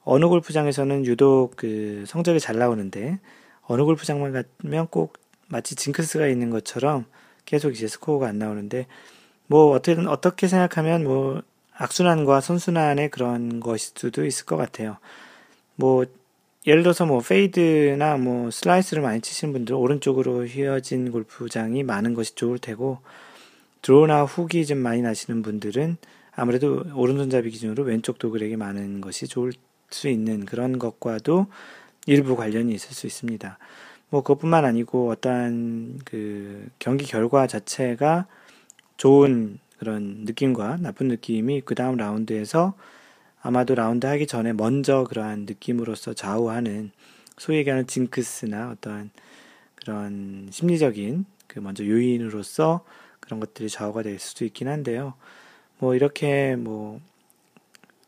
어느 0.03 0.25
골프장에서는 0.27 1.05
유독 1.05 1.55
그 1.55 2.03
성적이 2.07 2.39
잘 2.39 2.57
나오는데 2.57 3.19
어느 3.61 3.83
골프장만 3.83 4.43
가면 4.61 4.87
꼭 4.87 5.17
마치 5.47 5.75
징크스가 5.75 6.27
있는 6.27 6.49
것처럼 6.49 7.05
계속 7.45 7.71
이제 7.71 7.87
스코어가 7.87 8.27
안 8.27 8.39
나오는데 8.39 8.87
뭐 9.47 9.71
어떻게 9.71 9.99
어떻게 10.07 10.47
생각하면 10.47 11.03
뭐 11.03 11.41
악순환과 11.75 12.41
선순환의 12.41 13.09
그런 13.09 13.59
것일 13.59 13.93
수도 13.95 14.25
있을 14.25 14.45
것 14.45 14.57
같아요. 14.57 14.97
뭐 15.75 16.05
예를 16.65 16.83
들어서 16.83 17.05
뭐 17.05 17.19
페이드나 17.19 18.17
뭐 18.17 18.49
슬라이스를 18.51 19.03
많이 19.03 19.21
치시는 19.21 19.53
분들 19.53 19.75
오른쪽으로 19.75 20.45
휘어진 20.45 21.11
골프장이 21.11 21.83
많은 21.83 22.13
것이 22.13 22.35
좋을 22.35 22.57
테고 22.57 22.99
드로우나 23.81 24.23
훅이 24.23 24.65
좀 24.65 24.77
많이 24.77 25.01
나시는 25.01 25.41
분들은 25.41 25.97
아무래도 26.35 26.83
오른손잡이 26.95 27.49
기준으로 27.49 27.83
왼쪽 27.83 28.17
도그렉이 28.17 28.55
많은 28.55 29.01
것이 29.01 29.27
좋을 29.27 29.51
수 29.93 30.09
있는 30.09 30.45
그런 30.45 30.79
것과도 30.79 31.47
일부 32.05 32.35
관련이 32.35 32.73
있을 32.73 32.93
수 32.93 33.07
있습니다. 33.07 33.57
뭐 34.09 34.21
그것뿐만 34.21 34.65
아니고 34.65 35.09
어떠한 35.09 36.01
그 36.05 36.67
경기 36.79 37.05
결과 37.05 37.47
자체가 37.47 38.27
좋은 38.97 39.59
그런 39.79 40.23
느낌과 40.25 40.77
나쁜 40.77 41.07
느낌이 41.07 41.61
그 41.61 41.75
다음 41.75 41.97
라운드에서 41.97 42.73
아마도 43.41 43.75
라운드 43.75 44.05
하기 44.05 44.27
전에 44.27 44.53
먼저 44.53 45.03
그러한 45.03 45.41
느낌으로서 45.41 46.13
좌우하는 46.13 46.91
소위 47.37 47.57
얘기하는 47.57 47.87
징크스나 47.87 48.71
어떠한 48.71 49.11
그런 49.75 50.47
심리적인 50.51 51.25
그 51.47 51.59
먼저 51.59 51.85
요인으로서 51.85 52.85
그런 53.19 53.39
것들이 53.39 53.69
좌우가 53.69 54.03
될 54.03 54.19
수도 54.19 54.45
있긴 54.45 54.67
한데요. 54.67 55.13
뭐 55.79 55.95
이렇게 55.95 56.55
뭐 56.55 57.01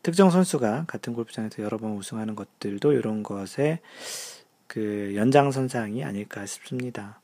특정 0.06 0.30
선수가 0.30 0.84
같은 0.86 1.14
골프장에서 1.14 1.64
여러 1.64 1.78
번 1.78 1.96
우승하는 1.96 2.36
것들도 2.36 2.92
이런 2.92 3.24
것에 3.24 3.80
그 4.68 5.14
연장선상이 5.16 6.04
아닐까 6.04 6.46
싶습니다. 6.46 7.18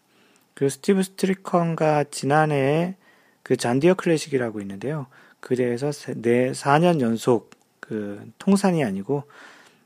그 0.55 0.69
스티브 0.69 1.05
스트리컨과 1.05 2.07
지난해에 2.11 2.97
그 3.45 3.57
잔디어 3.57 3.95
클래식이라고 3.95 4.61
있는데요. 4.63 5.07
그래서 5.39 5.93
네 6.17 6.51
4년 6.51 7.01
연속 7.01 7.51
그 7.79 8.29
통산이 8.41 8.83
아니고 8.83 9.23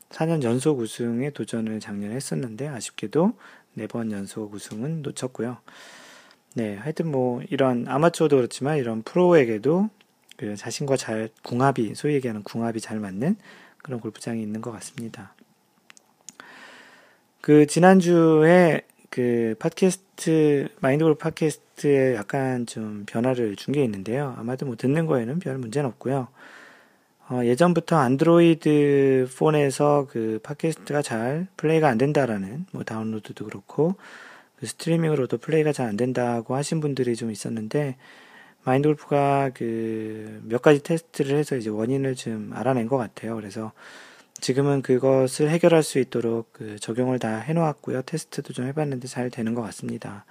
4년 0.09 0.41
연속 0.41 0.79
우승에 0.79 1.29
도전을 1.29 1.79
작년에 1.79 2.15
했었는데 2.15 2.67
아쉽게도 2.67 3.33
4번 3.77 4.11
연속 4.11 4.55
우승은 4.55 5.03
놓쳤고요. 5.03 5.59
네, 6.55 6.75
하여튼 6.77 7.11
뭐 7.11 7.43
이런 7.51 7.87
아마추어도 7.87 8.37
그렇지만 8.37 8.79
이런 8.79 9.03
프로에게도 9.03 9.91
그 10.37 10.55
자신과 10.55 10.95
잘 10.97 11.29
궁합이 11.43 11.95
소위 11.95 12.13
얘기하는 12.15 12.43
궁합이 12.43 12.79
잘 12.79 12.99
맞는 12.99 13.35
그런 13.83 13.99
골프장이 13.99 14.41
있는 14.41 14.61
것 14.61 14.71
같습니다. 14.71 15.33
그 17.41 17.65
지난주에 17.65 18.81
그 19.09 19.55
팟캐스트 19.59 20.69
마인드 20.79 21.03
골프 21.03 21.19
팟캐스트에 21.19 22.15
약간 22.15 22.65
좀 22.65 23.03
변화를 23.07 23.55
준 23.55 23.73
게 23.73 23.83
있는데요. 23.83 24.35
아마도 24.37 24.65
뭐 24.65 24.75
듣는 24.75 25.05
거에는 25.05 25.39
별 25.39 25.57
문제는 25.57 25.89
없고요. 25.89 26.27
어, 27.29 27.41
예전부터 27.43 27.97
안드로이드 27.97 29.27
폰에서 29.37 30.07
그 30.09 30.39
팟캐스트가 30.43 31.01
잘 31.01 31.47
플레이가 31.57 31.87
안 31.89 31.97
된다라는 31.97 32.65
뭐 32.71 32.83
다운로드도 32.83 33.45
그렇고 33.45 33.95
그 34.57 34.65
스트리밍으로도 34.65 35.37
플레이가 35.37 35.71
잘 35.73 35.87
안 35.87 35.97
된다고 35.97 36.55
하신 36.55 36.79
분들이 36.79 37.15
좀 37.15 37.31
있었는데 37.31 37.97
마인드 38.63 38.87
골프가 38.87 39.49
그 39.53 40.41
몇 40.43 40.61
가지 40.61 40.81
테스트를 40.81 41.37
해서 41.37 41.55
이제 41.57 41.69
원인을 41.69 42.15
좀 42.15 42.51
알아낸 42.53 42.87
것 42.87 42.97
같아요. 42.97 43.35
그래서 43.35 43.71
지금은 44.39 44.81
그것을 44.81 45.49
해결할 45.49 45.83
수 45.83 45.99
있도록 45.99 46.53
그 46.53 46.77
적용을 46.79 47.19
다 47.19 47.37
해놓았고요. 47.39 48.03
테스트도 48.03 48.53
좀 48.53 48.65
해봤는데 48.67 49.07
잘 49.07 49.29
되는 49.29 49.53
것 49.55 49.61
같습니다. 49.63 50.25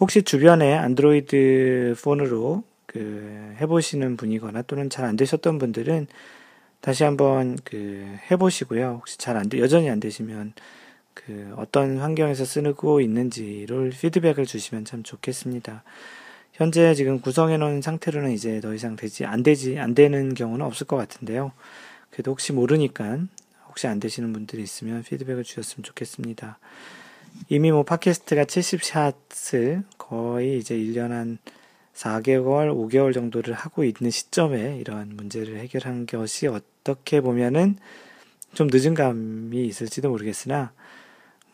혹시 0.00 0.22
주변에 0.22 0.74
안드로이드 0.74 1.94
폰으로 2.02 2.64
그 2.86 3.54
해보시는 3.60 4.16
분이거나 4.16 4.62
또는 4.62 4.90
잘 4.90 5.04
안 5.04 5.16
되셨던 5.16 5.58
분들은 5.58 6.08
다시 6.80 7.04
한번 7.04 7.56
그 7.64 8.16
해보시고요. 8.30 8.96
혹시 9.00 9.18
잘 9.18 9.36
안 9.36 9.48
돼, 9.48 9.58
여전히 9.60 9.88
안 9.90 10.00
되시면 10.00 10.54
그 11.14 11.52
어떤 11.56 11.98
환경에서 11.98 12.44
쓰고 12.44 13.00
있는지를 13.00 13.90
피드백을 13.90 14.46
주시면 14.46 14.84
참 14.84 15.02
좋겠습니다. 15.02 15.84
현재 16.60 16.92
지금 16.92 17.22
구성해 17.22 17.56
놓은 17.56 17.80
상태로는 17.80 18.32
이제 18.32 18.60
더 18.60 18.74
이상 18.74 18.94
되지, 18.94 19.24
안 19.24 19.42
되지, 19.42 19.78
안 19.78 19.94
되는 19.94 20.34
경우는 20.34 20.66
없을 20.66 20.86
것 20.86 20.98
같은데요. 20.98 21.52
그래도 22.10 22.32
혹시 22.32 22.52
모르니까, 22.52 23.18
혹시 23.66 23.86
안 23.86 23.98
되시는 23.98 24.30
분들이 24.34 24.62
있으면 24.62 25.02
피드백을 25.02 25.42
주셨으면 25.42 25.84
좋겠습니다. 25.84 26.58
이미 27.48 27.72
뭐 27.72 27.82
팟캐스트가 27.82 28.44
70샷을 28.44 29.84
거의 29.96 30.58
이제 30.58 30.76
1년 30.76 31.08
한 31.08 31.38
4개월, 31.94 32.70
5개월 32.74 33.14
정도를 33.14 33.54
하고 33.54 33.82
있는 33.82 34.10
시점에 34.10 34.76
이러한 34.80 35.12
문제를 35.16 35.60
해결한 35.60 36.04
것이 36.04 36.46
어떻게 36.46 37.22
보면은 37.22 37.78
좀 38.52 38.68
늦은 38.70 38.92
감이 38.92 39.64
있을지도 39.64 40.10
모르겠으나, 40.10 40.72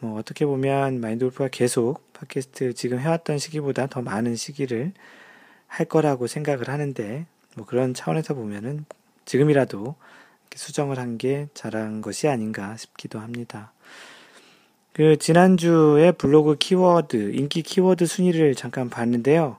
뭐 0.00 0.18
어떻게 0.18 0.44
보면 0.44 1.00
마인드 1.00 1.24
골프가 1.24 1.48
계속 1.48 2.05
팟캐스트 2.18 2.74
지금 2.74 2.98
해왔던 2.98 3.38
시기보다 3.38 3.86
더 3.86 4.02
많은 4.02 4.36
시기를 4.36 4.92
할 5.66 5.86
거라고 5.86 6.26
생각을 6.26 6.68
하는데 6.68 7.26
뭐 7.56 7.66
그런 7.66 7.94
차원에서 7.94 8.34
보면은 8.34 8.84
지금이라도 9.24 9.96
수정을 10.54 10.98
한 10.98 11.18
게 11.18 11.48
잘한 11.54 12.00
것이 12.00 12.28
아닌가 12.28 12.76
싶기도 12.76 13.18
합니다. 13.18 13.72
그 14.92 15.16
지난주에 15.18 16.12
블로그 16.12 16.56
키워드 16.56 17.32
인기 17.34 17.62
키워드 17.62 18.06
순위를 18.06 18.54
잠깐 18.54 18.88
봤는데요. 18.88 19.58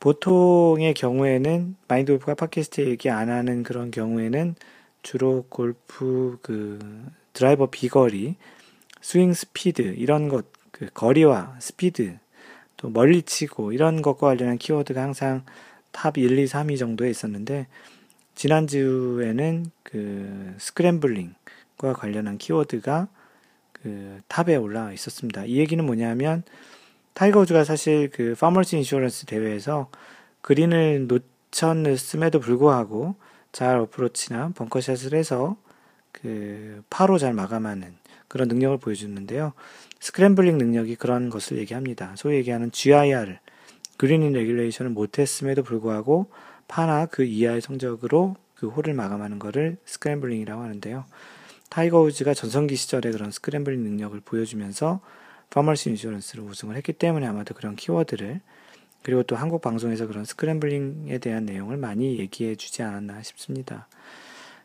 보통의 0.00 0.94
경우에는 0.94 1.76
마인드 1.88 2.12
골프가 2.12 2.34
팟캐스트에 2.34 2.86
얘기 2.86 3.10
안 3.10 3.30
하는 3.30 3.62
그런 3.62 3.90
경우에는 3.90 4.56
주로 5.02 5.44
골프 5.48 6.38
그 6.42 6.78
드라이버 7.32 7.66
비거리 7.70 8.36
스윙 9.00 9.32
스피드 9.32 9.94
이런 9.96 10.28
것, 10.28 10.46
그 10.76 10.88
거리와 10.92 11.56
스피드 11.58 12.18
또 12.76 12.90
멀리 12.90 13.22
치고 13.22 13.72
이런 13.72 14.02
것과 14.02 14.26
관련한 14.26 14.58
키워드가 14.58 15.02
항상 15.02 15.42
탑 15.90 16.18
1, 16.18 16.38
2, 16.38 16.44
3위 16.44 16.78
정도에 16.78 17.08
있었는데 17.08 17.66
지난주에는 18.34 19.70
그 19.82 20.54
scrambling과 20.58 21.94
관련한 21.94 22.36
키워드가 22.36 23.08
그 23.72 24.20
탑에 24.28 24.56
올라와 24.56 24.92
있었습니다. 24.92 25.46
이 25.46 25.56
얘기는 25.56 25.82
뭐냐면 25.82 26.42
타이거 27.14 27.40
우즈가 27.40 27.64
사실 27.64 28.10
그 28.10 28.34
파머스 28.38 28.76
인슈런스 28.76 29.24
대회에서 29.24 29.88
그린을 30.42 31.06
놓쳤음에도 31.06 32.40
불구하고 32.40 33.14
잘 33.50 33.78
어프로치나 33.78 34.50
벙커샷을 34.54 35.14
해서 35.14 35.56
그 36.12 36.82
파로 36.90 37.16
잘 37.16 37.32
마감하는 37.32 37.96
그런 38.28 38.48
능력을 38.48 38.76
보여주는데요. 38.76 39.54
scrambling 40.00 40.58
능력이 40.58 40.96
그런 40.96 41.30
것을 41.30 41.58
얘기합니다. 41.58 42.14
소위 42.16 42.36
얘기하는 42.36 42.70
GIR, 42.70 43.38
green 43.96 44.22
in 44.22 44.32
regulation을 44.32 44.90
못했음에도 44.92 45.62
불구하고 45.62 46.30
파나 46.68 47.06
그 47.06 47.24
이하의 47.24 47.60
성적으로 47.60 48.36
그 48.54 48.68
홀을 48.68 48.94
마감하는 48.94 49.38
것을 49.38 49.76
scrambling이라고 49.84 50.62
하는데요. 50.62 51.04
타이거 51.68 52.00
우즈가 52.00 52.34
전성기 52.34 52.76
시절에 52.76 53.10
그런 53.10 53.30
scrambling 53.30 53.82
능력을 53.82 54.18
보여주면서 54.20 55.00
파머스 55.50 55.88
인슈런스를 55.90 56.44
우승을 56.44 56.76
했기 56.76 56.92
때문에 56.92 57.26
아마도 57.26 57.54
그런 57.54 57.76
키워드를 57.76 58.40
그리고 59.02 59.22
또 59.22 59.36
한국 59.36 59.60
방송에서 59.62 60.06
그런 60.06 60.24
scrambling에 60.24 61.18
대한 61.18 61.46
내용을 61.46 61.76
많이 61.76 62.18
얘기해 62.18 62.56
주지 62.56 62.82
않았나 62.82 63.22
싶습니다. 63.22 63.86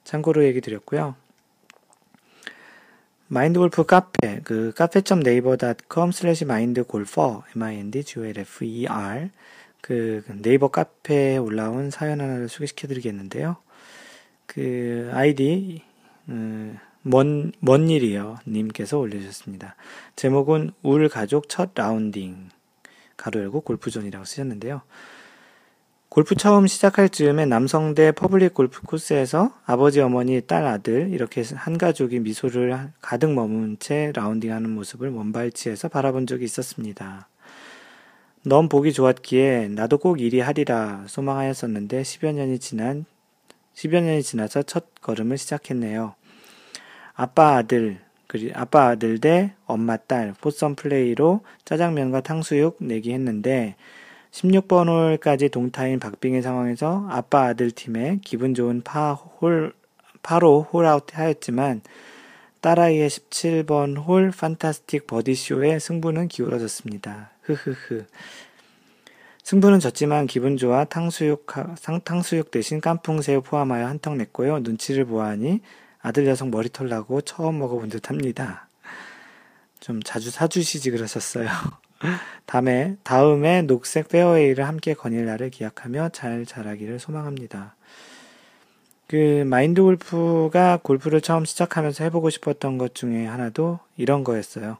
참고로 0.04 0.46
얘기 0.46 0.62
드렸고요. 0.62 1.15
마인드골프 3.34 3.86
카페, 3.86 4.41
그 4.44 4.74
cafe.naver.com 4.76 6.12
슬래시 6.12 6.44
mindgolfer, 6.44 7.44
m-i-n-d-g-o-l-f-e-r 7.56 9.30
그 9.80 10.24
네이버 10.41 10.67
카페에 10.67 11.38
올라온 11.38 11.91
사연 11.91 12.20
하나를 12.20 12.50
소개시켜 12.50 12.89
드리겠는데요. 12.89 13.56
그 14.48 15.10
아이디 15.13 15.82
음, 16.28 16.78
먼, 17.04 17.54
먼 17.62 17.89
일이요 17.89 18.39
님께서 18.46 19.00
올려주셨습니다. 19.00 19.78
제목은 20.17 20.72
울 20.84 21.08
가족 21.08 21.48
첫 21.48 21.70
라운딩 21.74 22.50
가로 23.15 23.39
열고 23.39 23.62
골프존이라고 23.62 24.26
쓰셨는데요. 24.26 24.82
골프 26.13 26.36
처음 26.36 26.67
시작할 26.67 27.08
즈음에 27.08 27.45
남성대 27.45 28.12
퍼블릭 28.12 28.54
골프 28.54 28.82
코스에서 28.82 29.54
아버지, 29.65 30.02
어머니, 30.02 30.41
딸, 30.41 30.65
아들 30.65 31.10
이렇게 31.10 31.41
한 31.56 31.78
가족이 31.78 32.19
미소를 32.19 32.89
가득 33.02 33.32
머문 33.32 33.78
채 33.80 34.12
라운딩하는 34.13 34.71
모습을 34.71 35.10
먼발치에서 35.10 35.88
바라본 35.88 36.28
적이 36.28 36.43
있었습니다. 36.43 37.30
넘 38.44 38.67
보기 38.67 38.91
좋았기에 38.91 39.69
나도 39.69 40.00
꼭 40.00 40.19
이리 40.19 40.41
하리라 40.41 41.06
소망하였었는데 41.08 42.02
10여 42.02 42.34
년이 42.34 42.60
지난 42.60 43.06
10여 43.76 44.04
년이 44.04 44.21
지나서 44.21 44.63
첫 44.63 44.88
걸음을 45.02 45.38
시작했네요. 45.38 46.15
아빠 47.13 47.56
아들 47.56 48.02
그리 48.28 48.52
아빠 48.54 48.88
아들 48.88 49.19
대 49.19 49.54
엄마 49.65 49.95
딸 49.95 50.34
foursome 50.41 50.76
플레이로 50.76 51.39
짜장면과 51.63 52.19
탕수육 52.19 52.80
내기 52.82 53.13
했는데 53.13 53.78
16번 54.32 54.88
홀까지 54.88 55.50
동타인 55.50 56.00
박빙의 56.00 56.41
상황에서 56.41 57.06
아빠 57.10 57.46
아들 57.48 57.72
팀에 57.72 58.20
기분 58.24 58.54
좋은 58.54 58.82
파 58.82 59.13
홀, 59.13 59.74
파로 60.24 60.63
홀아웃 60.63 61.06
하였지만 61.13 61.82
딸아이의 62.62 63.10
17번 63.10 64.06
홀 64.06 64.32
fantastic 64.32 65.08
버디쇼에 65.08 65.80
승부는 65.80 66.28
기울어졌습니다. 66.28 67.32
흐흐흐. 67.41 68.06
승부는 69.44 69.80
졌지만 69.80 70.28
기분 70.28 70.56
좋아 70.56 70.86
탕수육, 70.86 71.48
탕수육 72.04 72.52
대신 72.52 72.80
깐풍새우 72.80 73.41
포함하여 73.41 73.88
한턱 73.88 74.15
냈고요. 74.15 74.60
눈치를 74.60 75.06
보아하니 75.06 75.62
아들 76.02 76.26
녀석 76.26 76.50
머리털 76.50 76.88
나고 76.88 77.22
처음 77.22 77.60
먹어본 77.60 77.89
듯 77.89 78.10
합니다. 78.10 78.67
좀 79.80 80.02
자주 80.04 80.30
사주시지 80.30 80.91
그러셨어요. 80.91 81.50
다음에, 82.46 82.98
다음에 83.04 83.62
녹색 83.62 84.10
페어웨이를 84.10 84.68
함께 84.68 84.94
거닐 84.94 85.26
날을 85.26 85.50
기약하며 85.50 86.10
잘 86.10 86.46
자라기를 86.46 87.00
소망합니다. 87.00 87.76
그 89.08 89.44
마인드 89.46 89.82
골프가 89.82 90.80
골프를 90.82 91.22
처음 91.22 91.44
시작하면서 91.44 92.04
해보고 92.06 92.30
싶었던 92.30 92.78
것 92.78 92.96
중에 92.96 93.26
하나도 93.26 93.80
이런 93.98 94.24
거였어요. 94.24 94.78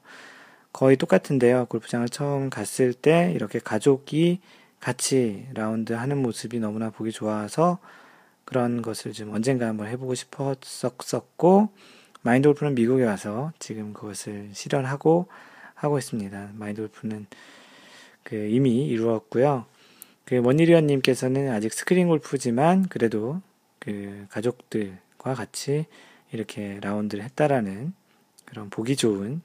거의 0.72 0.96
똑같은데요. 0.96 1.66
골프장을 1.66 2.08
처음 2.10 2.50
갔을 2.50 2.94
때 2.94 3.34
이렇게 3.36 3.60
가족이 3.60 4.40
같이 4.80 5.48
라운드 5.54 5.94
하는 5.94 6.18
모습이 6.18 6.60
너무나 6.60 6.90
보기 6.90 7.12
좋아서 7.12 7.80
그런 8.46 8.82
것을 8.82 9.14
좀 9.14 9.34
언젠가 9.34 9.68
한번 9.68 9.88
해보고 9.88 10.16
싶었었고 10.16 11.70
마인드 12.22 12.48
골프는 12.48 12.76
미국에 12.76 13.04
와서 13.04 13.52
지금 13.60 13.94
그것을 13.94 14.50
실현하고 14.54 15.28
하고 15.82 15.98
있습니다. 15.98 16.52
마인드 16.54 16.82
골프는 16.82 17.26
그 18.24 18.36
이미 18.36 18.86
이루었고요. 18.88 19.66
그 20.26 20.38
원일위원님께서는 20.38 21.50
아직 21.50 21.74
스크린 21.74 22.08
골프지만 22.08 22.88
그래도 22.88 23.42
그 23.80 24.28
가족들과 24.30 25.34
같이 25.34 25.86
이렇게 26.32 26.80
라운드를 26.82 27.24
했다라는 27.24 27.94
그런 28.46 28.70
보기 28.70 28.96
좋은 28.96 29.42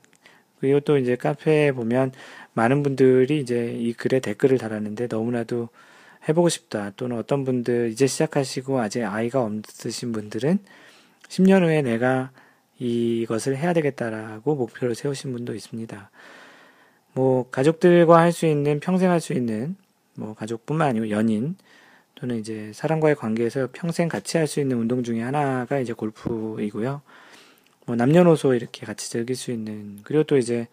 그리고 0.61 0.81
또 0.81 0.99
이제 0.99 1.17
카페에 1.17 1.73
보면 1.73 2.13
많은 2.53 2.83
분들이 2.83 3.41
이제 3.41 3.73
이 3.73 3.95
글에 3.95 4.21
댓글을 4.21 4.59
달았는데 4.59 5.09
너무나도 5.11 5.71
해보고 6.29 6.51
싶다 6.51 6.91
또는 6.97 7.17
어떤 7.17 7.45
분들 7.45 7.91
이제 7.93 8.07
시작하시고 8.07 8.79
아직 8.81 9.05
아이가 9.05 9.43
없으신 9.43 10.13
분들은 10.13 10.59
10년 11.29 11.63
후에 11.63 11.81
내가 11.81 12.31
이것을 12.79 13.57
해야 13.57 13.73
되겠다라고 13.73 14.55
목표를 14.55 14.95
세우신 14.95 15.33
분도 15.33 15.55
있습니다. 15.55 16.11
뭐 17.15 17.49
가족들과 17.51 18.19
할 18.19 18.33
수 18.33 18.47
있는 18.47 18.81
평생 18.81 19.11
할 19.11 19.21
수 19.21 19.33
있는 19.33 19.77
뭐 20.15 20.35
가족뿐만 20.35 20.89
아니고 20.89 21.11
연인 21.11 21.57
또는 22.15 22.39
이제 22.39 22.73
사람과의 22.75 23.15
관계에서 23.17 23.69
평생 23.73 24.09
같이 24.09 24.37
할 24.39 24.47
수 24.47 24.61
있는 24.61 24.79
운동 24.79 25.03
중에 25.03 25.23
하나가 25.23 25.79
이제 25.79 25.93
골프이고요. 25.93 27.03
뭐 27.87 27.97
남녀노소 27.97 28.55
이렇게 28.55 28.85
같이 28.85 29.11
즐길 29.11 29.37
수 29.37 29.51
있는 29.53 29.99
그리고 30.03 30.25
또 30.25 30.37
이제 30.37 30.69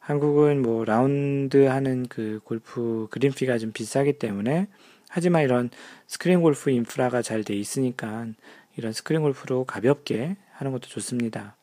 한국은 0.00 0.62
뭐 0.62 0.84
라운드 0.84 1.66
하는 1.66 2.06
그 2.08 2.40
골프 2.44 3.06
그린피가 3.10 3.58
좀 3.58 3.72
비싸기 3.72 4.14
때문에 4.14 4.66
하지만 5.08 5.42
이런 5.42 5.70
스크린 6.06 6.40
골프 6.40 6.70
인프라가 6.70 7.22
잘 7.22 7.42
돼 7.44 7.54
있으니까 7.54 8.26
이런 8.76 8.92
스크린 8.92 9.22
골프로 9.22 9.64
가볍게 9.64 10.36
하는 10.60 10.72
것도 10.72 10.88
좋습니다. 10.88 11.56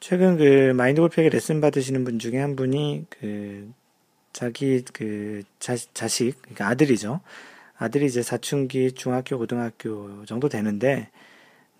최근 0.00 0.38
그 0.38 0.72
마인드 0.74 1.00
골프에게 1.00 1.28
레슨 1.28 1.60
받으시는 1.60 2.04
분 2.04 2.18
중에 2.18 2.38
한 2.38 2.56
분이 2.56 3.06
그 3.10 3.70
자기 4.32 4.82
그 4.94 5.42
자, 5.58 5.76
자식, 5.92 6.40
그러니까 6.40 6.68
아들이죠. 6.68 7.20
아들이 7.76 8.06
이제 8.06 8.22
사춘기 8.22 8.92
중학교, 8.92 9.36
고등학교 9.36 10.24
정도 10.24 10.48
되는데 10.48 11.10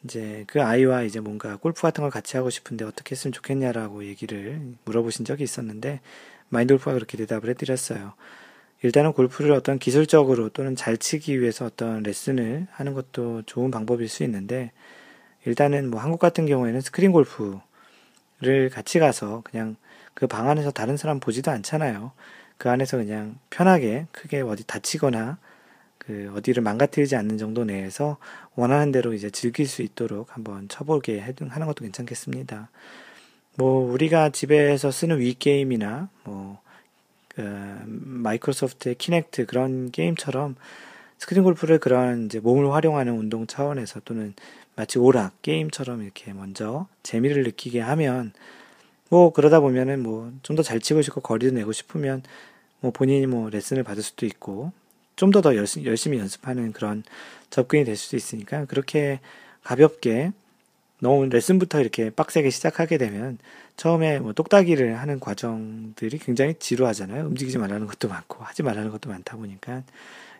이제 0.04 0.44
그 0.48 0.62
아이와 0.62 1.02
이제 1.04 1.20
뭔가 1.20 1.56
골프 1.56 1.80
같은 1.80 2.02
걸 2.02 2.10
같이 2.10 2.36
하고 2.36 2.50
싶은데 2.50 2.84
어떻게 2.84 3.12
했으면 3.12 3.32
좋겠냐라고 3.32 4.04
얘기를 4.04 4.60
물어보신 4.84 5.24
적이 5.24 5.44
있었는데 5.44 6.00
마인드 6.50 6.74
골프가 6.74 6.92
그렇게 6.92 7.16
대답을 7.16 7.48
해드렸어요. 7.50 8.12
일단은 8.82 9.14
골프를 9.14 9.52
어떤 9.52 9.78
기술적으로 9.78 10.50
또는 10.50 10.76
잘 10.76 10.98
치기 10.98 11.40
위해서 11.40 11.64
어떤 11.64 12.02
레슨을 12.02 12.66
하는 12.70 12.92
것도 12.92 13.42
좋은 13.46 13.70
방법일 13.70 14.08
수 14.08 14.22
있는데 14.24 14.72
일단은 15.46 15.90
뭐 15.90 16.00
한국 16.00 16.18
같은 16.18 16.46
경우에는 16.46 16.80
스크린 16.80 17.12
골프를 17.12 17.60
같이 18.72 18.98
가서 18.98 19.42
그냥 19.44 19.76
그 20.14 20.26
방 20.26 20.48
안에서 20.48 20.70
다른 20.70 20.96
사람 20.96 21.20
보지도 21.20 21.50
않잖아요. 21.50 22.12
그 22.58 22.70
안에서 22.70 22.96
그냥 22.96 23.38
편하게 23.50 24.06
크게 24.12 24.40
어디 24.40 24.66
다치거나 24.66 25.38
그 25.98 26.32
어디를 26.36 26.62
망가뜨리지 26.62 27.16
않는 27.16 27.38
정도 27.38 27.64
내에서 27.64 28.16
원하는 28.54 28.92
대로 28.92 29.12
이제 29.12 29.30
즐길 29.30 29.66
수 29.66 29.82
있도록 29.82 30.34
한번 30.34 30.68
쳐보게 30.68 31.20
하는 31.20 31.66
것도 31.66 31.84
괜찮겠습니다. 31.84 32.70
뭐 33.56 33.90
우리가 33.92 34.30
집에서 34.30 34.90
쓰는 34.90 35.20
위 35.20 35.34
게임이나 35.34 36.08
뭐 36.24 36.66
그 37.36 37.42
마이크로소프트의 37.86 38.94
키넥트 38.94 39.44
그런 39.44 39.90
게임처럼 39.90 40.56
스크린 41.18 41.44
골프를 41.44 41.78
그런 41.78 42.24
이제 42.26 42.40
몸을 42.40 42.72
활용하는 42.72 43.12
운동 43.12 43.46
차원에서 43.46 44.00
또는 44.06 44.34
마치 44.76 44.98
오락 44.98 45.40
게임처럼 45.42 46.02
이렇게 46.02 46.32
먼저 46.32 46.86
재미를 47.02 47.42
느끼게 47.44 47.80
하면 47.80 48.32
뭐 49.08 49.32
그러다 49.32 49.60
보면은 49.60 50.02
뭐 50.02 50.30
좀 50.42 50.56
더 50.56 50.62
잘 50.62 50.80
치고 50.80 51.02
싶고 51.02 51.20
거리도 51.22 51.54
내고 51.54 51.72
싶으면 51.72 52.22
뭐 52.80 52.90
본인이 52.92 53.26
뭐 53.26 53.50
레슨을 53.50 53.82
받을 53.84 54.02
수도 54.02 54.26
있고 54.26 54.72
좀더더 55.16 55.56
열심히 55.56 56.18
연습하는 56.18 56.72
그런 56.72 57.02
접근이 57.50 57.84
될 57.84 57.96
수도 57.96 58.16
있으니까 58.16 58.66
그렇게 58.66 59.20
가볍게 59.64 60.32
너무 61.00 61.26
레슨부터 61.26 61.80
이렇게 61.80 62.10
빡세게 62.10 62.50
시작하게 62.50 62.98
되면 62.98 63.38
처음에 63.76 64.18
뭐 64.20 64.32
똑딱이를 64.32 64.98
하는 64.98 65.20
과정들이 65.20 66.18
굉장히 66.18 66.54
지루하잖아요. 66.58 67.26
움직이지 67.26 67.58
말라는 67.58 67.86
것도 67.86 68.08
많고 68.08 68.44
하지 68.44 68.62
말라는 68.62 68.90
것도 68.90 69.10
많다 69.10 69.36
보니까 69.36 69.82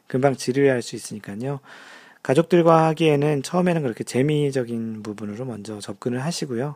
금방 0.07 0.37
지루해할 0.37 0.83
수 0.83 0.97
있으니까요. 0.97 1.61
가족들과 2.27 2.87
하기에는 2.87 3.43
처음에는 3.43 3.83
그렇게 3.83 4.03
재미적인 4.03 5.03
부분으로 5.05 5.45
먼저 5.45 5.79
접근을 5.79 6.25
하시고요. 6.25 6.75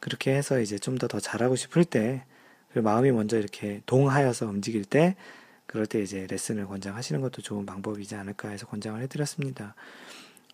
그렇게 0.00 0.34
해서 0.34 0.60
이제 0.60 0.78
좀더더 0.78 1.18
잘하고 1.20 1.56
싶을 1.56 1.84
때, 1.84 2.24
마음이 2.74 3.10
먼저 3.12 3.38
이렇게 3.38 3.80
동하여서 3.86 4.46
움직일 4.46 4.84
때, 4.84 5.16
그럴 5.66 5.86
때 5.86 6.02
이제 6.02 6.26
레슨을 6.28 6.66
권장하시는 6.66 7.20
것도 7.22 7.40
좋은 7.40 7.64
방법이지 7.64 8.14
않을까 8.16 8.50
해서 8.50 8.66
권장을 8.66 9.00
해드렸습니다. 9.00 9.74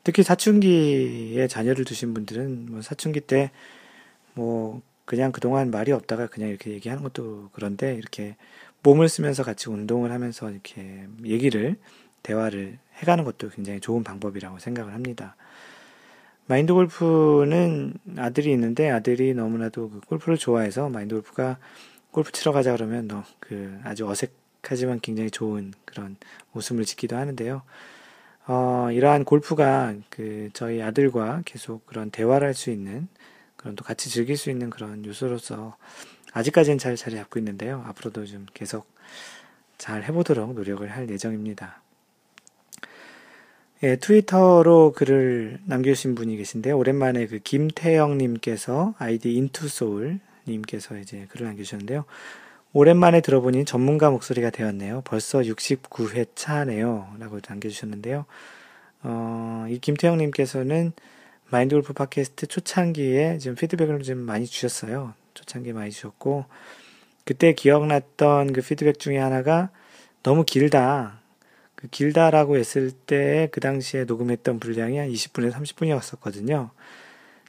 특히 0.05 0.23
사춘기에 0.23 1.49
자녀를 1.49 1.85
두신 1.85 2.15
분들은 2.15 2.67
뭐 2.71 2.83
사춘기 2.83 3.21
때 3.21 3.51
뭐 4.39 4.81
그냥 5.05 5.33
그동안 5.33 5.71
말이 5.73 5.91
없다가 5.91 6.29
그냥 6.29 6.49
이렇게 6.51 6.71
얘기하는 6.71 7.03
것도 7.03 7.51
그런데 7.53 7.95
이렇게 7.95 8.37
몸을 8.85 9.09
쓰면서 9.09 9.43
같이 9.43 9.69
운동을 9.69 10.13
하면서 10.13 10.49
이렇게 10.51 11.07
얘기를 11.25 11.77
대화를 12.23 12.79
해가는 12.97 13.25
것도 13.25 13.51
굉장히 13.51 13.81
좋은 13.81 14.05
방법이라고 14.05 14.59
생각을 14.59 14.93
합니다. 14.95 15.37
마인드 16.47 16.73
골프는 16.73 17.95
아들이 18.17 18.53
있는데 18.53 18.91
아들이 18.91 19.35
너무나도 19.35 19.91
그 19.91 20.01
골프를 20.01 20.39
좋아해서 20.39 20.89
마인드 20.89 21.15
골프가 21.15 21.59
골프 22.11 22.33
치러 22.33 22.53
가자 22.53 22.73
그러면 22.73 23.07
너 23.09 23.25
그 23.41 23.81
아주 23.85 24.07
어색하지만 24.09 25.01
굉장히 25.01 25.31
좋은 25.31 25.73
그런 25.85 26.17
웃음을 26.55 26.85
짓기도 26.85 27.17
하는데요. 27.17 27.63
어, 28.47 28.89
이러한 28.93 29.25
골프가 29.25 29.95
그 30.11 30.51
저희 30.53 30.83
아들과 30.83 31.43
계속 31.45 31.87
그런 31.87 32.11
대화를 32.11 32.47
할 32.49 32.55
수 32.55 32.71
있는 32.71 33.09
그런 33.57 33.77
또 33.77 33.85
같이 33.85 34.11
즐길 34.11 34.37
수 34.37 34.51
있는 34.51 34.71
그런 34.71 35.05
요소로서 35.05 35.77
아직까지는 36.33 36.79
잘 36.79 36.97
자리 36.97 37.17
잡고 37.17 37.39
있는데요. 37.39 37.85
앞으로도 37.89 38.27
좀 38.27 38.47
계속 38.55 38.87
잘 39.79 40.05
해보도록 40.05 40.55
노력을 40.55 40.87
할 40.91 41.09
예정입니다. 41.11 41.83
예, 43.85 43.95
트위터로 43.95 44.93
글을 44.93 45.61
남겨주신 45.67 46.17
분이 46.17 46.37
계신데 46.37 46.73
오랜만에 46.73 47.27
그 47.27 47.39
김태영님께서 47.39 48.95
아이디 48.99 49.35
인투소울 49.35 50.19
님께서 50.49 50.99
이제 50.99 51.27
글을 51.31 51.47
남겨주셨는데요. 51.47 52.05
오랜만에 52.73 53.21
들어보니 53.21 53.65
전문가 53.67 54.11
목소리가 54.11 54.51
되었네요. 54.51 55.03
벌써 55.05 55.39
69회 55.41 56.27
차네요. 56.35 57.15
라고 57.21 57.39
남겨주셨는데요. 57.47 58.25
어, 59.05 59.67
이 59.71 59.79
김태형님께서는 59.79 60.93
마인드 61.49 61.77
골프 61.77 61.93
팟캐스트 61.93 62.49
초창기에 62.49 63.39
지금 63.39 63.55
피드백을 63.55 64.03
좀 64.03 64.19
많이 64.19 64.47
주셨어요. 64.47 65.15
초창기에 65.35 65.73
많이 65.73 65.93
주셨고, 65.93 66.47
그때 67.25 67.53
기억났던 67.53 68.53
그 68.53 68.61
피드백 68.61 68.99
중에 68.99 69.19
하나가 69.19 69.71
너무 70.23 70.45
길다. 70.45 71.21
그 71.79 71.87
길다라고 71.89 72.57
했을 72.57 72.91
때 72.91 73.49
그 73.53 73.61
당시에 73.61 74.03
녹음했던 74.05 74.59
분량이 74.59 74.99
한 74.99 75.09
20분에서 75.11 75.53
30분이었었거든요. 75.53 76.71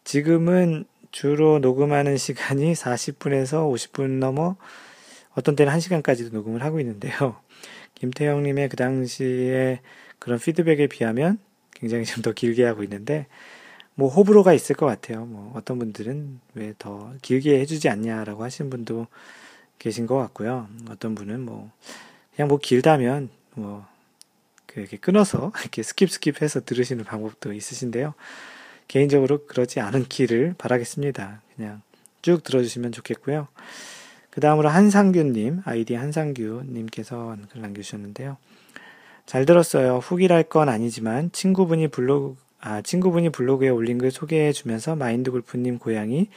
지금은 0.03 0.85
주로 1.11 1.57
녹음하는 1.57 2.15
시간이 2.17 2.73
40분에서 2.73 3.71
50분 3.73 4.19
넘어 4.19 4.55
어떤 5.33 5.55
때는 5.55 5.73
1시간까지도 5.73 6.31
녹음을 6.31 6.61
하고 6.63 6.79
있는데요. 6.79 7.37
김태형님의 7.95 8.69
그 8.69 8.75
당시에 8.77 9.81
그런 10.19 10.37
피드백에 10.39 10.85
비하면 10.87 11.39
굉장히 11.73 12.05
좀 12.05 12.21
더 12.21 12.31
길게 12.31 12.65
하고 12.65 12.83
있는데, 12.83 13.25
뭐 13.95 14.09
호불호가 14.09 14.53
있을 14.53 14.75
것 14.75 14.85
같아요. 14.85 15.25
뭐 15.25 15.51
어떤 15.55 15.79
분들은 15.79 16.39
왜 16.53 16.73
더 16.77 17.13
길게 17.23 17.59
해주지 17.61 17.89
않냐라고 17.89 18.43
하시는 18.43 18.69
분도 18.69 19.07
계신 19.79 20.05
것 20.07 20.17
같고요. 20.17 20.67
어떤 20.89 21.15
분은 21.15 21.41
뭐 21.41 21.71
그냥 22.35 22.47
뭐 22.47 22.57
길다면 22.59 23.29
뭐 23.55 23.85
이렇게 24.77 24.97
끊어서 24.97 25.51
이렇게 25.61 25.81
skip 25.81 26.07
skip해서 26.07 26.65
들으시는 26.65 27.03
방법도 27.03 27.53
있으신데요. 27.53 28.13
개인적으로 28.87 29.45
그러지 29.45 29.79
않은 29.79 30.05
길을 30.05 30.55
바라겠습니다. 30.57 31.41
그냥 31.55 31.81
쭉 32.21 32.43
들어주시면 32.43 32.91
좋겠고요. 32.91 33.47
그 34.29 34.41
다음으로 34.41 34.69
한상규님, 34.69 35.61
아이디 35.65 35.95
한상규님께서 35.95 37.37
글 37.51 37.61
남겨주셨는데요. 37.61 38.37
잘 39.25 39.45
들었어요. 39.45 39.97
후기랄 39.97 40.43
건 40.43 40.69
아니지만 40.69 41.31
친구분이 41.31 41.89
블로그, 41.89 42.35
아, 42.59 42.81
친구분이 42.81 43.29
블로그에 43.29 43.69
올린 43.69 43.97
글 43.97 44.11
소개해 44.11 44.53
주면서 44.53 44.95
마인드 44.95 45.29
골프님 45.29 45.77
고향이 45.77 46.29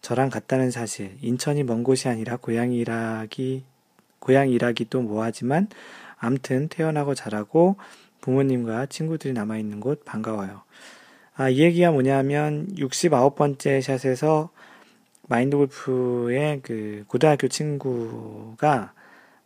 저랑 0.00 0.30
같다는 0.30 0.70
사실, 0.70 1.16
인천이 1.20 1.64
먼 1.64 1.82
곳이 1.82 2.08
아니라 2.08 2.36
고향 2.36 2.72
일하기, 2.72 3.64
고향 4.18 4.48
일하기 4.48 4.86
또 4.88 5.02
뭐하지만, 5.02 5.68
암튼 6.18 6.68
태어나고 6.68 7.14
자라고 7.14 7.76
부모님과 8.20 8.86
친구들이 8.86 9.32
남아있는 9.34 9.80
곳 9.80 10.04
반가워요. 10.04 10.62
아, 11.36 11.48
이 11.48 11.60
얘기가 11.60 11.92
뭐냐면, 11.92 12.66
69번째 12.76 13.80
샷에서 13.80 14.50
마인드 15.28 15.56
골프의 15.56 16.60
그 16.62 17.04
고등학교 17.06 17.48
친구가 17.48 18.92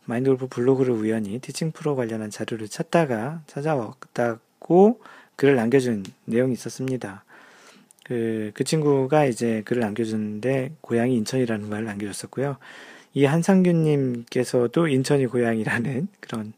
마인드 0.05 0.29
골프 0.29 0.47
블로그를 0.47 0.93
우연히 0.93 1.39
티칭 1.39 1.71
프로 1.71 1.95
관련한 1.95 2.29
자료를 2.29 2.67
찾다가 2.67 3.41
찾아왔다고 3.47 5.01
글을 5.35 5.55
남겨준 5.55 6.03
내용이 6.25 6.53
있었습니다. 6.53 7.23
그, 8.05 8.51
그 8.53 8.63
친구가 8.63 9.25
이제 9.25 9.61
글을 9.65 9.81
남겨주는데 9.81 10.73
고향이 10.81 11.15
인천이라는 11.17 11.69
말을 11.69 11.85
남겨줬었고요. 11.85 12.57
이 13.13 13.25
한상균님께서도 13.25 14.87
인천이 14.87 15.27
고향이라는 15.27 16.07
그런 16.19 16.53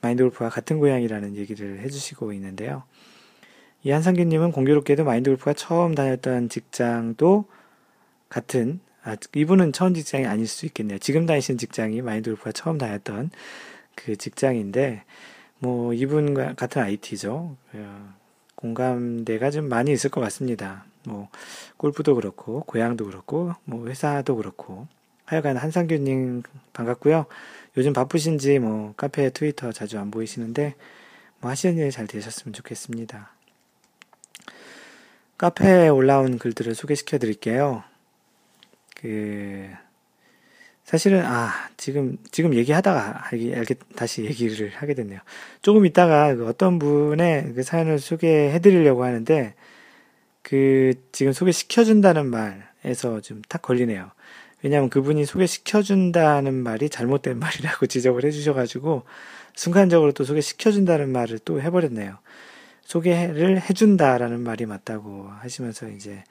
마인드 0.00 0.22
골프와 0.22 0.48
같은 0.48 0.78
고향이라는 0.78 1.36
얘기를 1.36 1.80
해주시고 1.80 2.32
있는데요. 2.34 2.84
이 3.82 3.90
한상균님은 3.90 4.52
공교롭게도 4.52 5.04
마인드 5.04 5.30
골프가 5.30 5.52
처음 5.52 5.94
다녔던 5.94 6.48
직장도 6.48 7.44
같은 8.28 8.80
아, 9.04 9.16
이분은 9.34 9.72
처음 9.72 9.94
직장이 9.94 10.26
아닐 10.26 10.46
수 10.46 10.66
있겠네요. 10.66 10.98
지금 10.98 11.26
다니신 11.26 11.58
직장이 11.58 12.02
마인드 12.02 12.30
골프가 12.30 12.52
처음 12.52 12.78
다녔던 12.78 13.30
그 13.94 14.16
직장인데 14.16 15.04
뭐 15.60 15.92
이분과 15.92 16.54
같은 16.54 16.82
IT죠. 16.82 17.56
어, 17.72 18.14
공감대가 18.54 19.50
좀 19.50 19.68
많이 19.68 19.92
있을 19.92 20.10
것 20.10 20.20
같습니다. 20.20 20.84
뭐 21.04 21.28
골프도 21.76 22.14
그렇고 22.14 22.64
고향도 22.64 23.06
그렇고 23.06 23.52
뭐 23.64 23.86
회사도 23.86 24.36
그렇고 24.36 24.86
하여간 25.28 25.58
한상규님 25.58 26.42
반갑고요. 26.72 27.26
요즘 27.76 27.92
바쁘신지 27.92 28.58
뭐 28.58 28.94
카페 28.96 29.28
트위터 29.28 29.72
자주 29.72 29.98
안 29.98 30.10
보이시는데 30.10 30.74
뭐 31.40 31.50
하시는 31.50 31.76
일 31.76 31.90
잘 31.90 32.06
되셨으면 32.06 32.54
좋겠습니다. 32.54 33.30
카페에 35.36 35.88
올라온 35.88 36.38
글들을 36.38 36.74
소개시켜 36.74 37.18
드릴게요. 37.18 37.84
그 38.96 39.68
사실은 40.84 41.22
아 41.26 41.52
지금 41.76 42.16
지금 42.30 42.54
얘기하다가 42.54 43.28
알게, 43.30 43.74
다시 43.96 44.24
얘기를 44.24 44.70
하게 44.70 44.94
됐네요. 44.94 45.20
조금 45.60 45.84
있다가 45.84 46.34
그 46.36 46.48
어떤 46.48 46.78
분의 46.78 47.52
그 47.52 47.62
사연을 47.62 47.98
소개해 47.98 48.58
드리려고 48.60 49.04
하는데 49.04 49.54
그 50.42 50.94
지금 51.12 51.32
소개시켜 51.32 51.84
준다는 51.84 52.26
말에서 52.30 53.20
좀 53.20 53.42
탁 53.46 53.60
걸리네요. 53.60 54.10
왜냐하면 54.62 54.90
그분이 54.90 55.24
소개시켜준다는 55.24 56.54
말이 56.54 56.88
잘못된 56.88 57.38
말이라고 57.40 57.86
지적을 57.86 58.24
해주셔가지고 58.24 59.04
순간적으로 59.54 60.12
또 60.12 60.24
소개시켜준다는 60.24 61.10
말을 61.10 61.38
또 61.40 61.60
해버렸네요. 61.60 62.18
소개를 62.82 63.60
해준다라는 63.60 64.40
말이 64.40 64.66
맞다고 64.66 65.28
하시면서 65.40 65.88
이제 65.90 66.24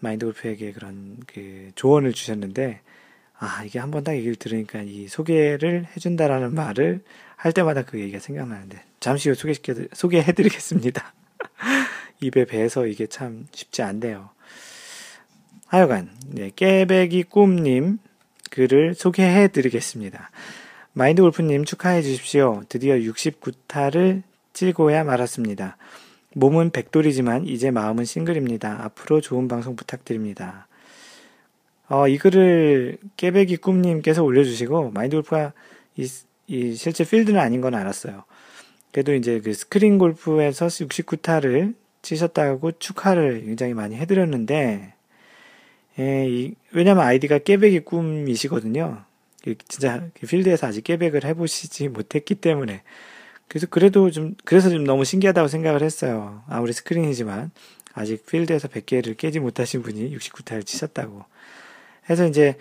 마인드 0.00 0.24
골프에게 0.26 0.72
그런 0.72 1.18
그 1.26 1.70
조언을 1.74 2.12
주셨는데 2.12 2.80
아 3.38 3.62
이게 3.64 3.78
한 3.78 3.90
번 3.90 4.04
딱 4.04 4.14
얘기를 4.14 4.34
들으니까 4.36 4.82
이 4.82 5.08
소개를 5.08 5.86
해준다라는 5.96 6.54
말을 6.54 7.02
할 7.36 7.52
때마다 7.52 7.82
그 7.84 7.98
얘기가 8.00 8.18
생각나는데 8.20 8.82
잠시 9.00 9.28
후 9.28 9.34
소개시켜 9.34 9.74
소개해드리겠습니다. 9.92 11.12
입에 12.20 12.44
배서 12.44 12.86
이게 12.86 13.06
참 13.06 13.46
쉽지 13.52 13.82
않네요. 13.82 14.30
하여간 15.72 16.10
네, 16.26 16.50
깨배기 16.54 17.22
꿈님 17.22 17.96
글을 18.50 18.92
소개해 18.94 19.48
드리겠습니다. 19.48 20.30
마인드 20.92 21.22
골프님 21.22 21.64
축하해 21.64 22.02
주십시오. 22.02 22.62
드디어 22.68 22.94
69타를 22.96 24.22
찔고야 24.52 25.02
말았습니다. 25.04 25.78
몸은 26.34 26.72
백돌이지만 26.72 27.46
이제 27.46 27.70
마음은 27.70 28.04
싱글입니다. 28.04 28.84
앞으로 28.84 29.22
좋은 29.22 29.48
방송 29.48 29.74
부탁드립니다. 29.74 30.66
어, 31.88 32.06
이 32.06 32.18
글을 32.18 32.98
깨배기 33.16 33.56
꿈님께서 33.56 34.22
올려주시고 34.22 34.90
마인드 34.90 35.16
골프가 35.16 35.54
이, 35.96 36.06
이 36.48 36.74
실제 36.74 37.02
필드는 37.02 37.40
아닌 37.40 37.62
건 37.62 37.74
알았어요. 37.74 38.24
그래도 38.90 39.14
이제 39.14 39.40
그 39.40 39.54
스크린 39.54 39.96
골프에서 39.96 40.66
69타를 40.66 41.74
치셨다고 42.02 42.72
축하를 42.72 43.46
굉장히 43.46 43.72
많이 43.72 43.96
해드렸는데 43.96 44.96
예, 45.98 46.26
이, 46.28 46.54
왜냐면 46.72 47.04
아이디가 47.04 47.38
깨백이 47.38 47.80
꿈이시거든요. 47.80 49.04
진짜 49.68 50.06
필드에서 50.14 50.68
아직 50.68 50.84
깨백을 50.84 51.24
해보시지 51.24 51.88
못했기 51.88 52.36
때문에. 52.36 52.82
그래서 53.48 53.66
그래도 53.68 54.10
좀, 54.10 54.34
그래서 54.44 54.70
좀 54.70 54.84
너무 54.84 55.04
신기하다고 55.04 55.48
생각을 55.48 55.82
했어요. 55.82 56.42
아무리 56.48 56.72
스크린이지만, 56.72 57.50
아직 57.92 58.24
필드에서 58.24 58.68
100개를 58.68 59.16
깨지 59.16 59.40
못하신 59.40 59.82
분이 59.82 60.16
69타를 60.16 60.64
치셨다고. 60.64 61.24
해서 62.08 62.26
이제, 62.26 62.56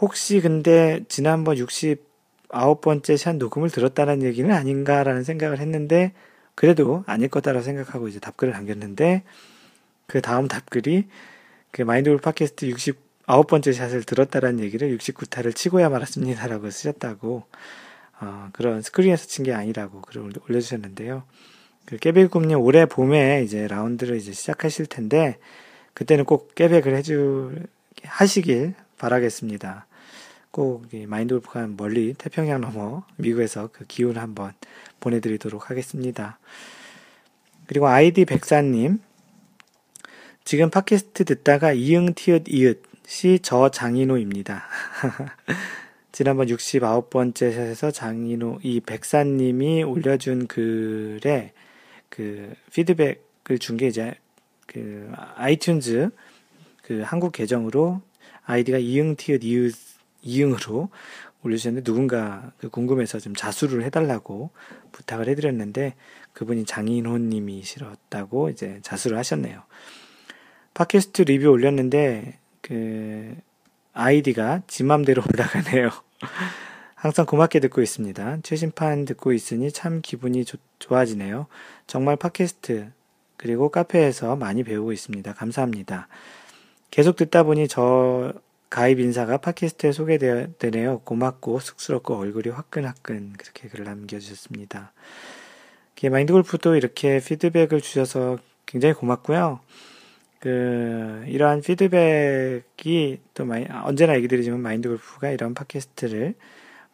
혹시 0.00 0.40
근데 0.40 1.00
지난번 1.08 1.56
69번째 1.56 3.16
샷 3.18 3.36
녹음을 3.36 3.68
들었다는 3.68 4.22
얘기는 4.22 4.50
아닌가라는 4.50 5.24
생각을 5.24 5.58
했는데, 5.58 6.12
그래도 6.54 7.04
아닐 7.06 7.28
거다라고 7.28 7.62
생각하고 7.62 8.08
이제 8.08 8.18
답글을 8.18 8.54
남겼는데, 8.54 9.24
그 10.06 10.22
다음 10.22 10.48
답글이, 10.48 11.06
그 11.72 11.82
마인드골 11.82 12.20
팟캐스트 12.20 12.66
69번째 12.68 13.72
샷을 13.72 14.04
들었다라는 14.04 14.60
얘기를 14.60 14.96
69타를 14.96 15.54
치고야 15.54 15.88
말았습니다라고 15.88 16.70
쓰셨다고 16.70 17.44
어, 18.20 18.48
그런 18.52 18.82
스크린에서 18.82 19.26
친 19.26 19.44
게 19.44 19.52
아니라고 19.52 20.00
글을 20.02 20.30
올려주셨는데요. 20.48 21.24
그 21.86 21.96
깨백꿈님 21.96 22.60
올해 22.60 22.86
봄에 22.86 23.42
이제 23.42 23.66
라운드를 23.66 24.16
이제 24.16 24.32
시작하실 24.32 24.86
텐데 24.86 25.38
그때는 25.94 26.24
꼭 26.24 26.54
깨백을 26.54 26.94
해주 26.94 27.56
하시길 28.04 28.74
바라겠습니다. 28.98 29.86
꼭 30.52 30.86
마인드 31.06 31.34
골프가 31.34 31.66
멀리 31.66 32.14
태평양 32.14 32.60
넘어 32.60 33.04
미국에서 33.16 33.70
그 33.72 33.84
기운 33.86 34.16
한번 34.18 34.52
보내드리도록 35.00 35.70
하겠습니다. 35.70 36.38
그리고 37.66 37.88
아이디 37.88 38.24
백사님 38.26 39.00
지금 40.44 40.70
팟캐스트 40.70 41.24
듣다가 41.24 41.72
이응 41.72 42.14
티읕 42.14 42.44
이읒이 42.48 43.38
저 43.42 43.70
장인호입니다. 43.70 44.64
지난번 46.12 46.48
69번째 46.48 47.54
샷에서 47.54 47.90
장인호 47.90 48.58
이 48.62 48.80
백사님이 48.80 49.82
올려준 49.84 50.46
글에 50.48 51.52
그 52.08 52.52
피드백을 52.72 53.58
준 53.60 53.76
게 53.76 53.86
이제 53.86 54.14
그 54.66 55.10
아이튠즈 55.36 56.10
그 56.82 57.02
한국 57.02 57.32
계정으로 57.32 58.02
아이디가 58.44 58.78
이응 58.78 59.16
티읕 59.16 59.44
이읒 59.44 59.74
이응으로 60.22 60.90
올려주셨는데 61.44 61.84
누군가 61.84 62.52
그 62.58 62.68
궁금해서 62.68 63.18
좀 63.20 63.34
자수를 63.34 63.84
해달라고 63.84 64.50
부탁을 64.92 65.28
해드렸는데 65.28 65.94
그분이 66.34 66.64
장인호님이시었다고 66.66 68.50
이제 68.50 68.80
자수를 68.82 69.16
하셨네요. 69.18 69.62
팟캐스트 70.74 71.22
리뷰 71.22 71.48
올렸는데 71.48 72.38
그 72.60 73.36
아이디가 73.92 74.62
지 74.66 74.84
맘대로 74.84 75.22
올라가네요. 75.32 75.90
항상 76.94 77.26
고맙게 77.26 77.60
듣고 77.60 77.82
있습니다. 77.82 78.38
최신판 78.42 79.04
듣고 79.04 79.32
있으니 79.32 79.72
참 79.72 80.00
기분이 80.02 80.44
조, 80.44 80.56
좋아지네요. 80.78 81.46
정말 81.86 82.16
팟캐스트 82.16 82.92
그리고 83.36 83.70
카페에서 83.70 84.36
많이 84.36 84.62
배우고 84.62 84.92
있습니다. 84.92 85.34
감사합니다. 85.34 86.08
계속 86.90 87.16
듣다 87.16 87.42
보니 87.42 87.68
저 87.68 88.32
가입 88.70 89.00
인사가 89.00 89.36
팟캐스트에 89.36 89.92
소개되네요. 89.92 91.00
고맙고 91.00 91.58
쑥스럽고 91.58 92.16
얼굴이 92.16 92.48
화끈화끈 92.48 93.34
그렇게 93.36 93.68
글을 93.68 93.84
남겨주셨습니다. 93.84 94.92
마인드 96.10 96.32
골프도 96.32 96.74
이렇게 96.76 97.20
피드백을 97.20 97.80
주셔서 97.80 98.38
굉장히 98.66 98.94
고맙고요. 98.94 99.60
그 100.42 101.24
이러한 101.28 101.62
피드백이 101.62 103.20
또 103.34 103.44
많이 103.44 103.66
언제나 103.70 104.16
얘기 104.16 104.26
드리지만 104.26 104.60
마인드 104.60 104.88
골프가 104.88 105.30
이런 105.30 105.54
팟캐스트를 105.54 106.34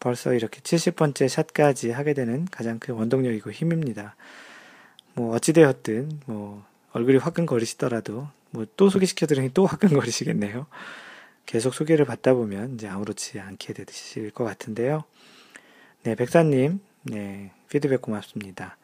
벌써 0.01 0.35
이렇게 0.35 0.61
70번째 0.61 1.29
샷까지 1.29 1.91
하게 1.91 2.13
되는 2.13 2.45
가장 2.51 2.79
큰 2.79 2.95
원동력이고 2.95 3.51
힘입니다. 3.51 4.17
뭐 5.15 5.35
어찌되었든 5.35 6.21
뭐 6.27 6.65
얼굴이 6.93 7.17
화끈거리시더라도 7.19 8.29
뭐 8.51 8.67
또 8.77 8.89
소개시켜 8.89 9.27
드리니 9.27 9.51
또 9.55 9.67
화끈거리시겠네요. 9.67 10.67
계속 11.47 11.75
소개를 11.75 12.05
받다 12.05 12.35
보면 12.35 12.75
이제 12.75 12.89
아무렇지 12.89 13.41
않게 13.41 13.73
되실 13.73 14.31
것 14.31 14.45
같은데요. 14.45 15.05
네, 16.03 16.15
백사님, 16.15 16.81
네, 17.03 17.53
피드백 17.71 18.03
고맙습니다. 18.03 18.77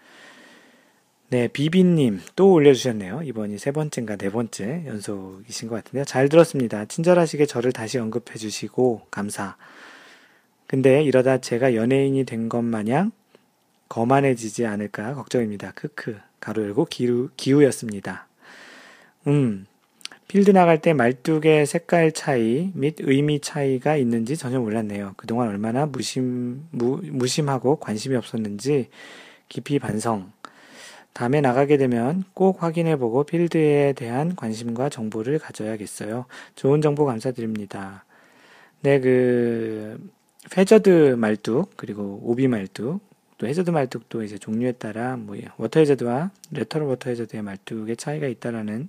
네, 1.35 1.49
비비님 1.49 2.21
또 2.37 2.53
올려주셨네요. 2.53 3.23
이번이 3.25 3.59
세 3.59 3.73
번째인가 3.73 4.15
네 4.15 4.31
번째 4.31 4.85
연속이신 4.87 5.67
것 5.69 5.75
같은데요. 5.75 6.05
잘 6.05 6.29
들었습니다. 6.29 6.85
친절하시게 6.85 7.47
저를 7.47 7.73
다시 7.73 7.99
언급해 7.99 8.39
주시고 8.39 9.09
감사. 9.11 9.57
근데 10.69 11.03
이러다 11.03 11.39
제가 11.39 11.75
연예인이 11.75 12.23
된 12.23 12.49
것 12.49 12.63
마냥 12.63 13.11
거만해지지 13.89 14.65
않을까 14.65 15.15
걱정입니다. 15.15 15.73
크크. 15.73 16.19
가로 16.39 16.63
열고 16.63 16.85
기우, 16.85 17.31
기우였습니다. 17.37 18.29
음, 19.27 19.67
필드 20.29 20.53
나갈 20.53 20.81
때 20.81 20.93
말뚝의 20.93 21.67
색깔 21.67 22.13
차이 22.13 22.71
및 22.75 22.95
의미 23.01 23.41
차이가 23.41 23.97
있는지 23.97 24.37
전혀 24.37 24.61
몰랐네요. 24.61 25.15
그동안 25.17 25.49
얼마나 25.49 25.85
무심, 25.85 26.69
무, 26.71 27.01
무심하고 27.03 27.81
관심이 27.81 28.15
없었는지 28.15 28.89
깊이 29.49 29.81
반성. 29.81 30.34
다음에 31.15 31.41
나가게 31.41 31.77
되면 31.77 32.25
꼭 32.35 32.63
확인해보고 32.63 33.25
필드에 33.25 33.95
대한 33.95 34.35
관심과 34.35 34.89
정보를 34.89 35.39
가져야겠어요. 35.39 36.27
좋은 36.57 36.83
정보 36.83 37.05
감사드립니다. 37.07 38.05
네, 38.83 39.01
그, 39.01 40.11
해저드 40.57 41.15
말뚝, 41.17 41.77
그리고 41.77 42.21
오비 42.25 42.49
말뚝, 42.49 43.01
또 43.39 43.47
해저드 43.47 43.71
말뚝도 43.71 44.25
이제 44.25 44.39
종류에 44.39 44.73
따라 44.73 45.17
뭐 45.17 45.37
워터 45.57 45.81
해저드와 45.81 46.31
lateral 46.51 46.89
워터 46.89 47.11
해저드의 47.11 47.43
말뚝의 47.43 47.97
차이가 47.97 48.27
있다라는 48.27 48.89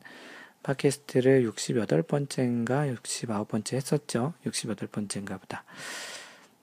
팟캐스트를 0.63 1.49
68번째인가 1.51 2.95
69번째 2.95 3.73
했었죠. 3.73 4.33
68번째인가 4.45 5.39
보다. 5.39 5.63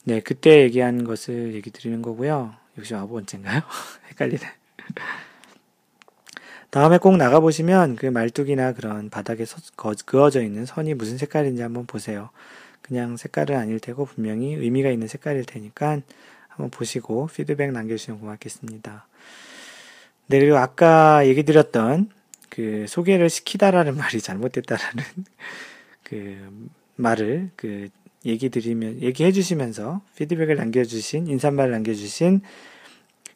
네, 0.05 0.21
그때 0.21 0.63
얘기한 0.63 1.05
것을 1.05 1.55
얘기 1.55 1.71
드리는 1.71 2.03
거고요. 2.03 2.55
69번째인가요? 2.79 3.63
헷갈리네. 4.11 4.47
다음에 6.73 6.97
꼭 6.97 7.19
나가보시면 7.19 7.97
그 7.97 8.07
말뚝이나 8.07 8.73
그런 8.73 9.11
바닥에 9.11 9.45
서, 9.45 9.61
그어져 10.07 10.43
있는 10.43 10.65
선이 10.65 10.95
무슨 10.95 11.19
색깔인지 11.19 11.61
한번 11.61 11.85
보세요. 11.85 12.31
그냥 12.81 13.19
색깔은 13.19 13.55
아닐 13.55 13.79
테고 13.79 14.07
분명히 14.07 14.55
의미가 14.55 14.89
있는 14.89 15.07
색깔일 15.07 15.45
테니까 15.45 16.01
한번 16.49 16.71
보시고 16.71 17.27
피드백 17.27 17.73
남겨주시면 17.73 18.21
고맙겠습니다. 18.21 19.07
네, 20.29 20.41
그리고 20.41 20.57
아까 20.57 21.27
얘기 21.27 21.43
드렸던 21.43 22.09
그 22.49 22.87
소개를 22.89 23.29
시키다라는 23.29 23.95
말이 23.99 24.23
잘못됐다라는 24.23 25.05
그 26.05 26.71
말을 26.97 27.51
그 27.55 27.91
얘기 28.25 28.49
드리면 28.49 29.03
얘기해 29.03 29.33
주시면서 29.33 30.01
피드백을 30.17 30.57
남겨주신 30.57 31.27
인사말 31.27 31.71
남겨주신 31.71 32.41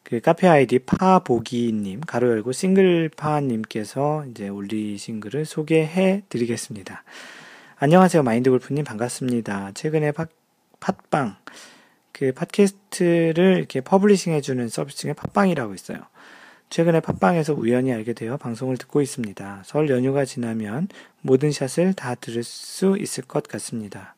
그 0.09 0.21
카페 0.21 0.47
아이디 0.47 0.79
파보기님 0.79 1.99
가로 1.99 2.29
열고 2.29 2.53
싱글파님께서 2.53 4.27
이제 4.31 4.47
올리신 4.47 5.19
글을 5.19 5.43
소개해 5.43 6.23
드리겠습니다. 6.29 7.03
안녕하세요 7.75 8.23
마인드 8.23 8.49
골프님 8.49 8.85
반갑습니다. 8.85 9.73
최근에 9.73 10.13
팟, 10.13 10.27
팟빵 10.79 11.35
그 12.13 12.31
팟캐스트를 12.31 13.57
이렇게 13.57 13.81
publishing 13.81 14.31
해주는 14.31 14.69
서비스 14.69 14.99
중에 14.99 15.11
팟빵이라고 15.11 15.73
있어요. 15.73 15.99
최근에 16.69 17.01
팟빵에서 17.01 17.53
우연히 17.53 17.91
알게 17.91 18.13
되어 18.13 18.37
방송을 18.37 18.77
듣고 18.77 19.01
있습니다. 19.01 19.63
설 19.65 19.89
연휴가 19.89 20.23
지나면 20.23 20.87
모든 21.19 21.51
샷을 21.51 21.93
다 21.95 22.15
들을 22.15 22.43
수 22.43 22.95
있을 22.97 23.25
것 23.25 23.43
같습니다. 23.43 24.15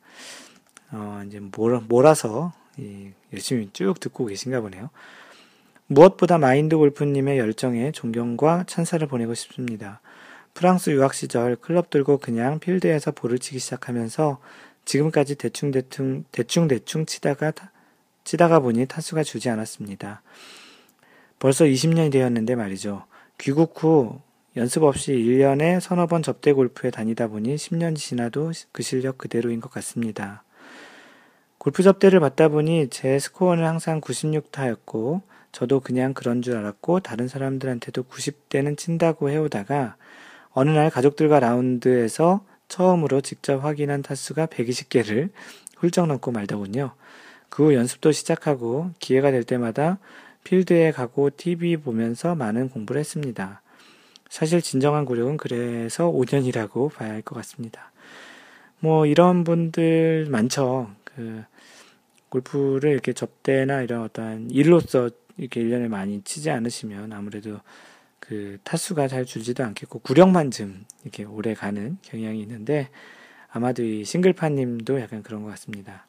어, 0.92 1.24
이제 1.26 1.40
몰아, 1.40 1.82
몰아서 1.88 2.54
이, 2.78 3.10
열심히 3.34 3.72
쭉 3.74 4.00
듣고 4.00 4.28
계신가 4.28 4.62
보네요. 4.62 4.92
무엇보다 5.92 6.38
마인드 6.38 6.78
골프님의 6.78 7.40
열정에 7.40 7.92
존경과 7.92 8.66
찬사를 8.68 9.08
보내고 9.08 9.34
싶습니다. 9.34 10.02
프랑스 10.54 10.92
유학 10.92 11.16
시절 11.16 11.56
클럽 11.56 11.90
들고 11.90 12.20
그냥 12.20 12.60
필드에서 12.60 13.12
볼을 13.12 13.40
치기 13.40 13.58
시작하면서 13.58 14.38
지금까지 14.86 15.34
대충대충, 15.34 16.26
대충대충 16.32 17.08
치다가, 17.08 17.52
치다가 18.24 18.60
보니 18.60 18.86
타수가 18.86 19.24
주지 19.24 19.50
않았습니다. 19.50 20.22
벌써 21.40 21.66
20년이 21.66 22.12
되었는데 22.12 22.54
말이죠. 22.54 23.06
귀국 23.40 23.84
후 23.84 24.22
연습 24.58 24.84
없이 24.84 25.14
1년에 25.14 25.80
서너 25.80 26.06
번 26.06 26.22
접대 26.22 26.54
골프에 26.54 26.92
다니다 26.92 27.28
보니 27.28 27.56
10년이 27.56 27.96
지나도 27.96 28.52
그 28.72 28.84
실력 28.84 29.18
그대로인 29.18 29.60
것 29.60 29.72
같습니다. 29.72 30.44
골프 31.58 31.82
접대를 31.82 32.20
받다 32.20 32.48
보니 32.48 32.90
제 32.92 33.18
스코어는 33.18 33.66
항상 33.66 34.02
96타였고 34.02 35.22
저도 35.52 35.80
그냥 35.80 36.14
그런 36.14 36.42
줄 36.42 36.56
알았고 36.58 37.00
다른 37.02 37.28
사람들한테도 37.28 38.04
90대는 38.04 38.78
친다고 38.78 39.30
해오다가 39.30 39.96
어느 40.52 40.70
날 40.70 40.90
가족들과 40.90 41.40
라운드에서 41.40 42.46
처음으로 42.68 43.22
직접 43.22 43.64
확인한 43.64 44.02
타수가 44.02 44.48
120개를 44.48 45.30
훌쩍 45.78 46.08
넘고 46.08 46.32
말더군요. 46.32 46.94
그 47.50 47.64
후 47.66 47.74
연습도 47.74 48.12
시작하고 48.12 48.92
기회가 49.00 49.32
될 49.32 49.44
때마다 49.44 49.98
필드에 50.44 50.92
가고 50.92 51.30
TV 51.36 51.78
보면서 51.78 52.36
많은 52.36 52.70
공부를 52.70 53.00
했습니다. 53.00 53.62
사실 54.30 54.62
진정한 54.62 55.06
구력은 55.06 55.38
그래서 55.38 56.06
5년이라고 56.12 56.94
봐야 56.94 57.10
할 57.12 57.22
것 57.24 57.36
같습니다. 57.36 57.92
뭐 58.80 59.06
이런 59.06 59.44
분들 59.44 60.28
많죠. 60.30 60.92
그 61.04 61.44
골프를 62.30 62.92
이렇게 62.92 63.14
접대나 63.14 63.82
이런 63.82 64.04
어떤 64.04 64.50
일로서 64.52 65.10
이렇게 65.40 65.64
1년에 65.64 65.88
많이 65.88 66.22
치지 66.24 66.50
않으시면 66.50 67.14
아무래도 67.14 67.60
그 68.20 68.58
타수가 68.64 69.08
잘 69.08 69.26
줄지도 69.26 69.64
않겠고 69.64 70.00
구력만 70.00 70.52
좀 70.52 70.86
이렇게 71.04 71.24
오래 71.24 71.54
가는 71.54 71.98
경향이 72.02 72.42
있는데 72.42 72.90
아마도 73.50 73.84
이 73.84 74.04
싱글파님도 74.04 75.00
약간 75.00 75.24
그런 75.24 75.42
것 75.44 75.50
같습니다. 75.52 76.06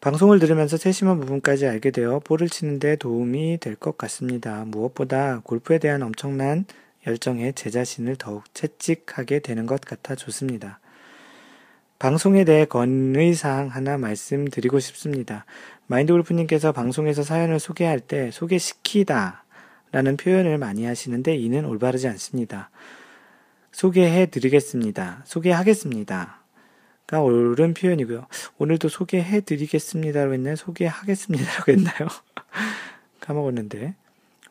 방송을 0.00 0.38
들으면서 0.38 0.76
세심한 0.76 1.18
부분까지 1.20 1.66
알게 1.66 1.90
되어 1.90 2.20
볼을 2.20 2.50
치는데 2.50 2.96
도움이 2.96 3.58
될 3.60 3.76
것 3.76 3.96
같습니다. 3.96 4.64
무엇보다 4.66 5.40
골프에 5.44 5.78
대한 5.78 6.02
엄청난 6.02 6.66
열정에 7.06 7.52
제 7.52 7.70
자신을 7.70 8.16
더욱 8.16 8.44
채찍하게 8.52 9.38
되는 9.38 9.64
것 9.64 9.80
같아 9.80 10.14
좋습니다. 10.14 10.80
방송에 11.98 12.44
대해 12.44 12.66
건의사항 12.66 13.68
하나 13.68 13.96
말씀드리고 13.96 14.78
싶습니다. 14.78 15.46
마인드 15.86 16.12
골프님께서 16.12 16.72
방송에서 16.72 17.22
사연을 17.22 17.58
소개할 17.58 18.00
때 18.00 18.30
소개시키다 18.30 19.44
라는 19.92 20.16
표현을 20.16 20.58
많이 20.58 20.84
하시는데 20.84 21.36
이는 21.36 21.64
올바르지 21.64 22.08
않습니다. 22.08 22.70
소개해 23.70 24.26
드리겠습니다. 24.26 25.22
소개하겠습니다. 25.24 26.40
가 27.06 27.20
옳은 27.20 27.74
표현이고요. 27.74 28.26
오늘도 28.58 28.88
소개해 28.88 29.42
드리겠습니다라고 29.42 30.34
했나요? 30.34 30.56
소개하겠습니다라고 30.56 31.72
했나요? 31.72 32.08
까먹었는데. 33.20 33.94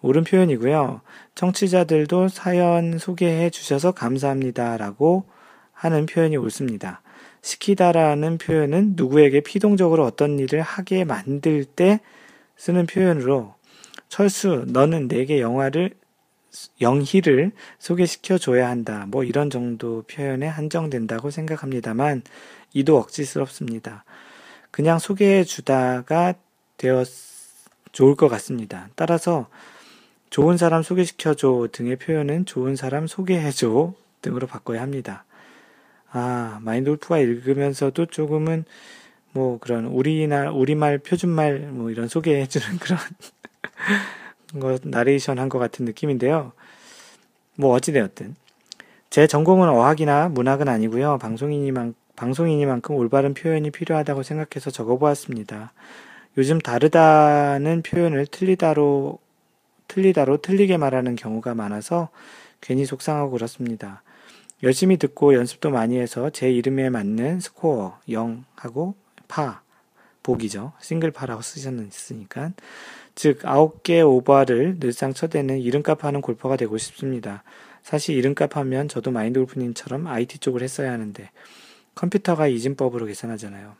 옳은 0.02 0.24
표현이고요. 0.26 1.02
청취자들도 1.36 2.28
사연 2.28 2.98
소개해 2.98 3.50
주셔서 3.50 3.92
감사합니다라고 3.92 5.26
하는 5.72 6.06
표현이 6.06 6.38
옳습니다. 6.38 7.02
시키다라는 7.44 8.40
표현은 8.40 8.94
누구에게 8.96 9.42
피동적으로 9.42 10.06
어떤 10.06 10.40
일을 10.40 10.62
하게 10.62 11.04
만들 11.04 11.66
때 11.66 12.00
쓰는 12.56 12.88
표현으로 12.88 13.54
철수, 14.08 14.66
너는 14.68 15.08
내게 15.08 15.42
영화를 15.42 15.92
영희를 16.82 17.52
소개시켜 17.80 18.38
줘야 18.38 18.70
한다. 18.70 19.06
뭐 19.10 19.24
이런 19.24 19.50
정도 19.50 20.04
표현에 20.04 20.48
한정된다고 20.48 21.32
생각합니다만 21.32 22.24
이도 22.74 22.98
억지스럽습니다. 22.98 24.06
그냥 24.72 25.00
소개해 25.00 25.44
주다가 25.44 26.34
되었 26.78 27.08
좋을 27.92 28.16
것 28.16 28.28
같습니다. 28.30 28.90
따라서 28.96 29.48
좋은 30.30 30.58
사람 30.58 30.82
소개시켜 30.82 31.36
줘 31.36 31.68
등의 31.72 31.98
표현은 31.98 32.46
좋은 32.46 32.76
사람 32.76 33.06
소개해 33.06 33.52
줘 33.52 33.94
등으로 34.22 34.48
바꿔야 34.48 34.82
합니다. 34.82 35.26
아, 36.14 36.60
마인돌프가 36.62 37.18
읽으면서도 37.20 38.06
조금은 38.08 38.66
뭐 39.32 39.58
그런 39.60 39.86
우리나 39.86 40.52
우리말 40.52 41.00
표준말 41.00 41.60
뭐 41.72 41.90
이런 41.90 42.08
소개해 42.08 42.46
주는 42.48 42.78
그런 42.80 43.00
거 44.60 44.78
나레이션 44.84 45.40
한 45.40 45.50
것 45.50 45.58
같은 45.60 45.86
느낌인데요. 45.86 46.54
뭐 47.56 47.74
어찌되었든 47.76 48.36
제 49.10 49.28
전공은 49.28 49.70
어학이나 49.70 50.30
문학은 50.30 50.68
아니고요. 50.68 51.18
방송인이만 51.20 51.96
방송인이만큼 52.16 52.96
올바른 52.96 53.34
표현이 53.34 53.72
필요하다고 53.72 54.24
생각해서 54.24 54.70
적어보았습니다. 54.72 55.74
요즘 56.38 56.60
다르다는 56.60 57.82
표현을 57.82 58.28
틀리다로 58.28 59.20
틀리다로 59.88 60.38
틀리게 60.38 60.78
말하는 60.78 61.16
경우가 61.16 61.56
많아서 61.56 62.10
괜히 62.62 62.86
속상하고 62.86 63.32
그렇습니다. 63.32 64.04
열심히 64.64 64.96
듣고 64.96 65.34
연습도 65.34 65.72
많이 65.72 66.00
해서 66.00 66.30
제 66.30 66.50
이름에 66.50 66.90
맞는 66.90 67.42
스코어 67.42 68.00
0하고 68.08 68.94
파 69.28 69.62
복이죠. 70.24 70.72
싱글파라고 70.80 71.42
쓰셨으니까 71.42 72.54
즉 73.14 73.40
9개 73.40 74.08
오버를 74.08 74.80
늘상 74.80 75.14
쳐대는 75.14 75.60
이름값 75.60 76.06
하는 76.06 76.22
골퍼가 76.22 76.56
되고 76.56 76.78
싶습니다. 76.78 77.44
사실 77.84 78.16
이름값 78.16 78.56
하면 78.56 78.88
저도 78.88 79.12
마인드 79.12 79.38
골프님처럼 79.40 80.08
IT 80.08 80.38
쪽을 80.40 80.64
했어야 80.64 80.94
하는데 80.94 81.30
컴퓨터가 81.96 82.48
이진법으로 82.48 83.06
계산하잖아요. 83.06 83.76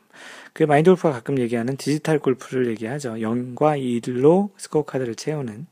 그 0.52 0.64
마인드 0.64 0.90
골프가 0.90 1.12
가끔 1.12 1.38
얘기하는 1.38 1.78
디지털 1.78 2.18
골프를 2.18 2.68
얘기하죠. 2.68 3.14
0과 3.14 3.80
1로 4.02 4.50
스코어 4.58 4.84
카드를 4.84 5.14
채우는 5.14 5.66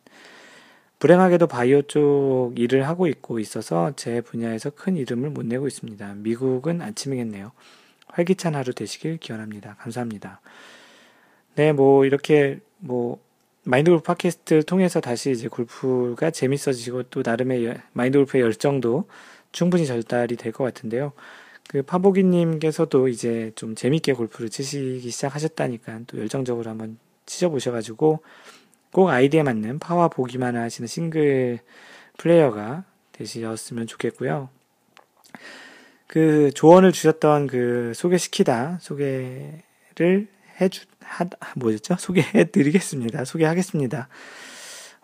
불행하게도 1.03 1.49
바이오 1.49 1.83
쪽 1.83 2.53
일을 2.55 2.87
하고 2.87 3.09
있고 3.09 3.41
있어서 3.41 3.93
제 3.97 4.21
분야에서 4.21 4.71
큰 4.71 4.97
이름을 4.97 5.31
못 5.31 5.45
내고 5.45 5.67
있습니다. 5.67 6.15
미국은 6.19 6.81
아침이겠네요. 6.81 7.51
활기찬 8.07 8.55
하루 8.55 8.73
되시길 8.73 9.17
기원합니다. 9.17 9.75
감사합니다. 9.81 10.41
네, 11.57 11.73
뭐 11.73 12.05
이렇게 12.05 12.61
뭐 12.79 13.19
마인드 13.65 13.91
골프 13.91 14.05
팟캐스트를 14.05 14.63
통해서 14.63 15.01
다시 15.01 15.33
이제 15.33 15.49
골프가 15.49 16.31
재밌어지고 16.31 17.03
또 17.11 17.23
나름의 17.27 17.79
마인드 17.95 18.19
골프의 18.19 18.45
열정도 18.45 19.09
충분히 19.51 19.87
전달이 19.87 20.37
될 20.37 20.53
것 20.53 20.63
같은데요. 20.63 21.15
그 21.69 21.83
파보기님께서도 21.83 23.09
이제 23.09 23.51
좀 23.57 23.75
재밌게 23.75 24.13
골프를 24.13 24.51
치시기 24.51 25.11
시작하셨다니까 25.11 26.03
또 26.07 26.19
열정적으로 26.19 26.71
한번 26.71 26.97
치셔보셔가지고 27.27 28.21
꼭 28.93 29.09
아이디에 29.09 29.43
맞는 29.43 29.79
파워 29.79 30.09
보기만 30.09 30.55
하시는 30.55 30.87
싱글 30.87 31.59
플레이어가 32.19 32.85
되셨으면 33.13 33.87
좋겠고요. 33.87 34.51
그 36.07 36.51
조언을 36.55 36.93
주셨던 36.93 37.47
그 37.47 37.93
소개시키다 37.95 38.79
소개를 38.83 40.29
해주 40.61 40.85
하 41.01 41.27
뭐였죠? 41.57 41.97
소개해 41.99 42.45
드리겠습니다. 42.53 43.25
소개하겠습니다. 43.25 44.09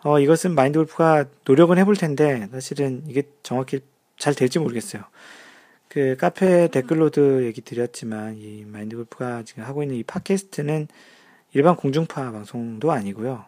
어 0.03 0.19
이것은 0.19 0.53
마인드 0.53 0.77
골프가 0.77 1.25
노력은 1.45 1.79
해볼 1.79 1.95
텐데 1.95 2.47
사실은 2.51 3.03
이게 3.07 3.23
정확히 3.41 3.81
잘 4.17 4.35
될지 4.35 4.59
모르겠어요. 4.59 5.03
그 5.87 6.15
카페 6.15 6.67
댓글로도 6.67 7.45
얘기 7.45 7.61
드렸지만 7.61 8.37
이 8.37 8.63
마인드 8.67 8.95
골프가 8.95 9.41
지금 9.43 9.63
하고 9.63 9.81
있는 9.81 9.97
이 9.97 10.03
팟캐스트는 10.03 10.87
일반 11.53 11.75
공중파 11.75 12.31
방송도 12.31 12.91
아니고요. 12.91 13.45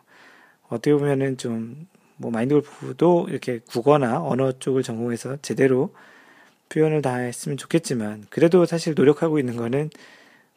어떻게 0.72 0.94
보면은 0.94 1.38
좀, 1.38 1.88
뭐, 2.16 2.32
마인드 2.32 2.54
골프도 2.54 3.28
이렇게 3.30 3.60
국어나 3.68 4.22
언어 4.24 4.54
쪽을 4.54 4.84
전공해서 4.84 5.38
제대로 5.42 5.94
표현을 6.70 7.02
다 7.02 7.18
했으면 7.18 7.58
좋겠지만, 7.58 8.26
그래도 8.30 8.66
사실 8.66 8.94
노력하고 8.96 9.38
있는 9.38 9.58
거는 9.58 9.90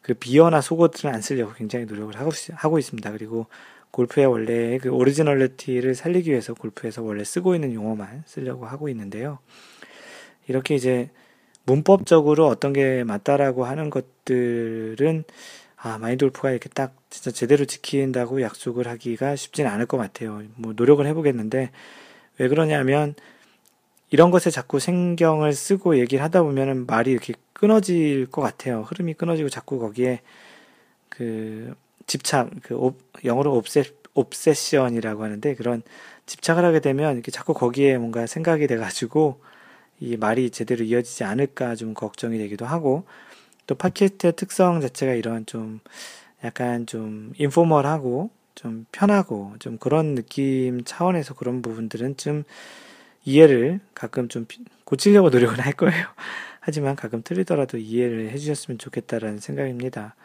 그 0.01 0.13
비어나 0.13 0.61
속어들은 0.61 1.13
안 1.13 1.21
쓰려고 1.21 1.53
굉장히 1.53 1.85
노력을 1.85 2.15
하고, 2.17 2.31
하고 2.53 2.79
있습니다. 2.79 3.11
그리고 3.11 3.47
골프의 3.91 4.25
원래 4.27 4.77
그 4.77 4.89
originality를 4.89 5.95
살리기 5.95 6.29
위해서 6.29 6.53
골프에서 6.53 7.01
원래 7.01 7.23
쓰고 7.23 7.53
있는 7.53 7.73
용어만 7.73 8.23
쓰려고 8.25 8.65
하고 8.65 8.87
있는데요. 8.87 9.39
이렇게 10.47 10.75
이제 10.75 11.09
문법적으로 11.65 12.47
어떤 12.47 12.71
게 12.71 13.03
맞다라고 13.03 13.65
하는 13.65 13.89
것들은 13.89 15.23
아, 15.77 15.97
마인드 15.97 16.22
골프가 16.22 16.51
이렇게 16.51 16.69
딱 16.69 16.95
진짜 17.09 17.31
제대로 17.31 17.65
지킨다고 17.65 18.41
약속을 18.41 18.87
하기가 18.87 19.35
쉽진 19.35 19.67
않을 19.67 19.85
것 19.85 19.97
같아요. 19.97 20.41
뭐 20.55 20.73
노력을 20.75 21.05
해보겠는데 21.05 21.71
왜 22.37 22.47
그러냐면 22.47 23.15
이런 24.09 24.31
것에 24.31 24.49
자꾸 24.49 24.79
신경을 24.79 25.53
쓰고 25.53 25.99
얘기를 25.99 26.23
하다 26.23 26.43
보면은 26.43 26.85
말이 26.85 27.11
이렇게 27.11 27.33
끊어질 27.53 28.27
것 28.27 28.41
같아요. 28.41 28.81
흐름이 28.81 29.15
끊어지고 29.15 29.49
자꾸 29.49 29.79
거기에 29.79 30.21
그 31.09 31.75
집착, 32.07 32.49
그 32.61 32.75
옵, 32.75 32.97
영어로 33.23 33.55
옵세, 33.55 33.83
옵세션이라고 34.13 35.23
하는데 35.23 35.55
그런 35.55 35.81
집착을 36.25 36.63
하게 36.63 36.79
되면 36.79 37.13
이렇게 37.15 37.31
자꾸 37.31 37.53
거기에 37.53 37.97
뭔가 37.97 38.25
생각이 38.25 38.67
돼가지고 38.67 39.41
이 39.99 40.17
말이 40.17 40.49
제대로 40.49 40.83
이어지지 40.83 41.23
않을까 41.23 41.75
좀 41.75 41.93
걱정이 41.93 42.37
되기도 42.37 42.65
하고 42.65 43.05
또 43.67 43.75
팟캐스트의 43.75 44.33
특성 44.35 44.81
자체가 44.81 45.13
이런 45.13 45.45
좀 45.45 45.79
약간 46.43 46.85
좀 46.85 47.33
인포멀하고 47.37 48.29
좀 48.55 48.85
편하고 48.91 49.55
좀 49.59 49.77
그런 49.77 50.15
느낌 50.15 50.83
차원에서 50.83 51.33
그런 51.33 51.61
부분들은 51.61 52.17
좀 52.17 52.43
이해를 53.25 53.79
가끔 53.93 54.29
좀 54.29 54.45
고치려고 54.85 55.29
노력을 55.29 55.59
할 55.59 55.73
거예요. 55.73 56.05
하지만 56.61 56.95
가끔 56.95 57.21
틀리더라도 57.23 57.77
이해를 57.77 58.29
해주셨으면 58.31 58.77
좋겠다라는 58.77 59.39
생각입니다. 59.39 60.15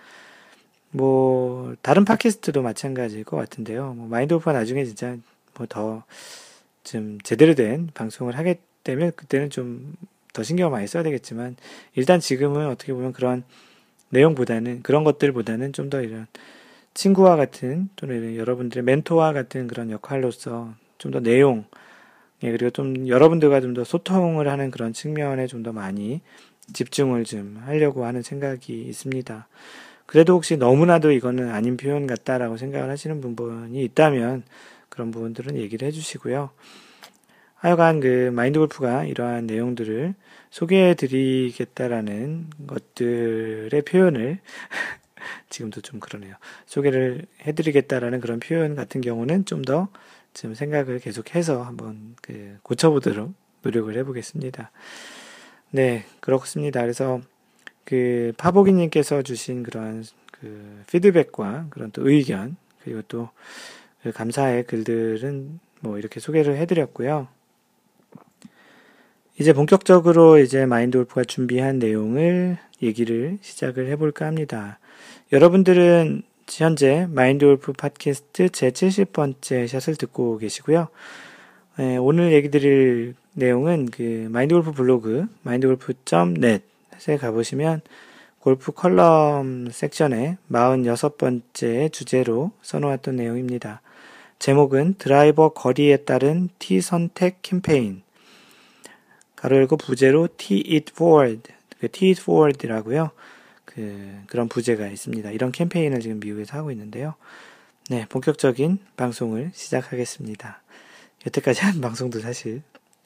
뭐 0.90 1.74
다른 1.82 2.04
팟캐스트도 2.04 2.62
마찬가지일 2.62 3.24
것 3.24 3.36
같은데요. 3.36 3.94
뭐 3.94 4.08
마인드 4.08 4.34
오프가 4.34 4.52
나중에 4.52 4.84
진짜 4.84 5.16
뭐 5.54 5.66
더 5.66 6.02
좀 6.84 7.18
제대로 7.22 7.54
된 7.54 7.88
방송을 7.94 8.36
하게 8.36 8.60
되면 8.84 9.12
그때는 9.14 9.50
좀 9.50 9.94
더 10.32 10.42
신경을 10.42 10.70
많이 10.70 10.86
써야 10.86 11.02
되겠지만 11.02 11.56
일단 11.94 12.20
지금은 12.20 12.66
어떻게 12.66 12.92
보면 12.92 13.12
그런 13.12 13.42
내용보다는 14.10 14.82
그런 14.82 15.04
것들보다는 15.04 15.72
좀 15.72 15.90
더 15.90 16.00
이런 16.02 16.26
친구와 16.94 17.36
같은 17.36 17.88
또는 17.96 18.36
여러분들의 18.36 18.82
멘토와 18.84 19.32
같은 19.32 19.66
그런 19.68 19.90
역할로서 19.90 20.74
좀 20.98 21.12
더 21.12 21.20
내용 21.20 21.64
예, 22.42 22.50
그리고 22.50 22.70
좀 22.70 23.06
여러분들과 23.08 23.60
좀 23.60 23.74
더 23.74 23.84
소통을 23.84 24.48
하는 24.48 24.70
그런 24.70 24.92
측면에 24.92 25.46
좀 25.46 25.62
더 25.62 25.72
많이 25.72 26.20
집중을 26.72 27.24
좀 27.24 27.60
하려고 27.66 28.04
하는 28.04 28.22
생각이 28.22 28.82
있습니다. 28.82 29.48
그래도 30.06 30.34
혹시 30.34 30.56
너무나도 30.56 31.12
이거는 31.12 31.50
아닌 31.50 31.76
표현 31.76 32.06
같다라고 32.06 32.56
생각을 32.56 32.90
하시는 32.90 33.20
부분이 33.20 33.82
있다면 33.84 34.42
그런 34.88 35.10
부분들은 35.12 35.56
얘기를 35.56 35.86
해주시고요. 35.86 36.50
하여간 37.60 38.00
그 38.00 38.30
마인드 38.34 38.58
골프가 38.58 39.04
이러한 39.04 39.46
내용들을 39.46 40.14
소개해 40.50 40.94
드리겠다라는 40.94 42.50
것들의 42.66 43.82
표현을 43.82 44.38
지금도 45.50 45.80
좀 45.82 46.00
그러네요. 46.00 46.34
소개를 46.66 47.26
해 47.46 47.52
드리겠다라는 47.52 48.20
그런 48.20 48.40
표현 48.40 48.74
같은 48.74 49.00
경우는 49.00 49.44
좀 49.44 49.62
더 49.62 49.88
지금 50.32 50.54
생각을 50.54 51.00
계속해서 51.00 51.62
한번 51.62 52.14
그 52.22 52.58
고쳐보도록 52.62 53.34
노력을 53.62 53.94
해보겠습니다. 53.96 54.70
네, 55.70 56.04
그렇습니다. 56.20 56.80
그래서 56.80 57.20
그 57.84 58.32
파보기님께서 58.38 59.22
주신 59.22 59.62
그런 59.64 60.04
그 60.32 60.82
피드백과 60.90 61.66
그런 61.70 61.90
또 61.90 62.08
의견 62.08 62.56
그리고 62.82 63.02
또 63.02 63.28
그 64.02 64.12
감사의 64.12 64.64
글들은 64.64 65.60
뭐 65.80 65.98
이렇게 65.98 66.20
소개를 66.20 66.56
해드렸고요. 66.56 67.28
이제 69.40 69.54
본격적으로 69.54 70.38
이제 70.38 70.66
마인드 70.66 70.98
골프가 70.98 71.24
준비한 71.24 71.78
내용을 71.78 72.58
얘기를 72.82 73.38
시작을 73.40 73.88
해볼까 73.88 74.26
합니다. 74.26 74.78
여러분들은 75.32 76.24
현재 76.46 77.06
마인드 77.08 77.46
골프 77.46 77.72
팟캐스트 77.72 78.50
제 78.50 78.70
70번째 78.70 79.66
샷을 79.66 79.96
듣고 79.96 80.36
계시고요. 80.36 80.88
네, 81.78 81.96
오늘 81.96 82.34
얘기 82.34 82.50
드릴 82.50 83.14
내용은 83.32 83.86
그 83.86 84.28
마인드 84.30 84.54
골프 84.54 84.72
블로그 84.72 85.24
마인드 85.40 85.66
골프.net에 85.66 87.16
가보시면 87.18 87.80
골프 88.40 88.72
컬럼 88.72 89.70
섹션에 89.70 90.36
46번째 90.52 91.90
주제로 91.90 92.50
써놓았던 92.60 93.16
내용입니다. 93.16 93.80
제목은 94.38 94.96
드라이버 94.98 95.48
거리에 95.48 95.96
따른 95.98 96.50
T 96.58 96.82
선택 96.82 97.40
캠페인 97.40 98.02
가로 99.40 99.56
열고 99.56 99.78
부제로 99.78 100.28
T 100.36 100.62
it 100.70 100.92
forward, 100.94 101.50
그 101.78 101.90
T 101.90 102.08
it 102.08 102.20
forward라고요. 102.20 103.10
그 103.64 104.20
그런 104.26 104.48
부제가 104.48 104.86
있습니다. 104.86 105.30
이런 105.30 105.50
캠페인을 105.50 106.00
지금 106.00 106.20
미국에서 106.20 106.58
하고 106.58 106.70
있는데요. 106.70 107.14
네, 107.88 108.04
본격적인 108.10 108.78
방송을 108.96 109.50
시작하겠습니다. 109.54 110.60
여태까지 111.26 111.62
한 111.62 111.80
방송도 111.80 112.20
사실 112.20 112.60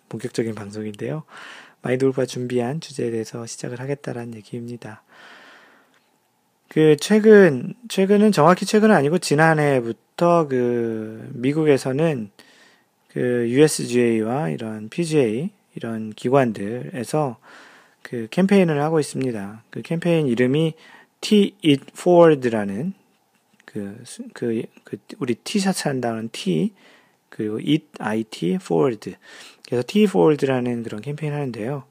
본격적인 0.09 0.57
방송인데요. 0.57 1.23
골프가 1.83 2.27
준비한 2.27 2.81
주제에 2.81 3.13
대해서 3.13 3.47
시작을 3.47 3.79
하겠다라는 3.79 4.35
얘기입니다. 4.35 5.03
그 6.69 6.97
최근 6.99 7.75
최근은 7.89 8.33
정확히 8.33 8.67
최근은 8.67 8.93
아니고 8.93 9.19
지난해부터 9.19 10.49
그 10.49 11.31
미국에서는 11.35 12.31
그 13.09 13.49
USGA와 13.49 14.49
이런 14.49 14.89
PGA 14.89 15.51
이런 15.75 16.11
기관들에서 16.11 17.39
그 18.03 18.29
캠페인을 18.31 18.81
하고 18.83 19.01
있습니다. 19.01 19.63
그 19.71 19.83
캠페인 19.83 20.27
이름이 20.27 20.75
Tee 21.21 21.55
It 21.65 21.85
Forward라는 21.97 22.93
그, 23.65 24.03
그, 24.35 24.63
그, 24.85 24.99
우리 25.19 25.35
티샷 25.35 25.89
한다는 25.89 26.29
Tee, 26.31 26.73
그리고 27.29 27.57
It, 27.57 27.87
IT, 27.99 28.55
Forward. 28.61 29.17
그래서 29.67 29.85
Tee 29.87 30.05
Forward라는 30.05 30.83
그런 30.85 31.01
캠페인 31.01 31.33
하는데요. 31.33 31.85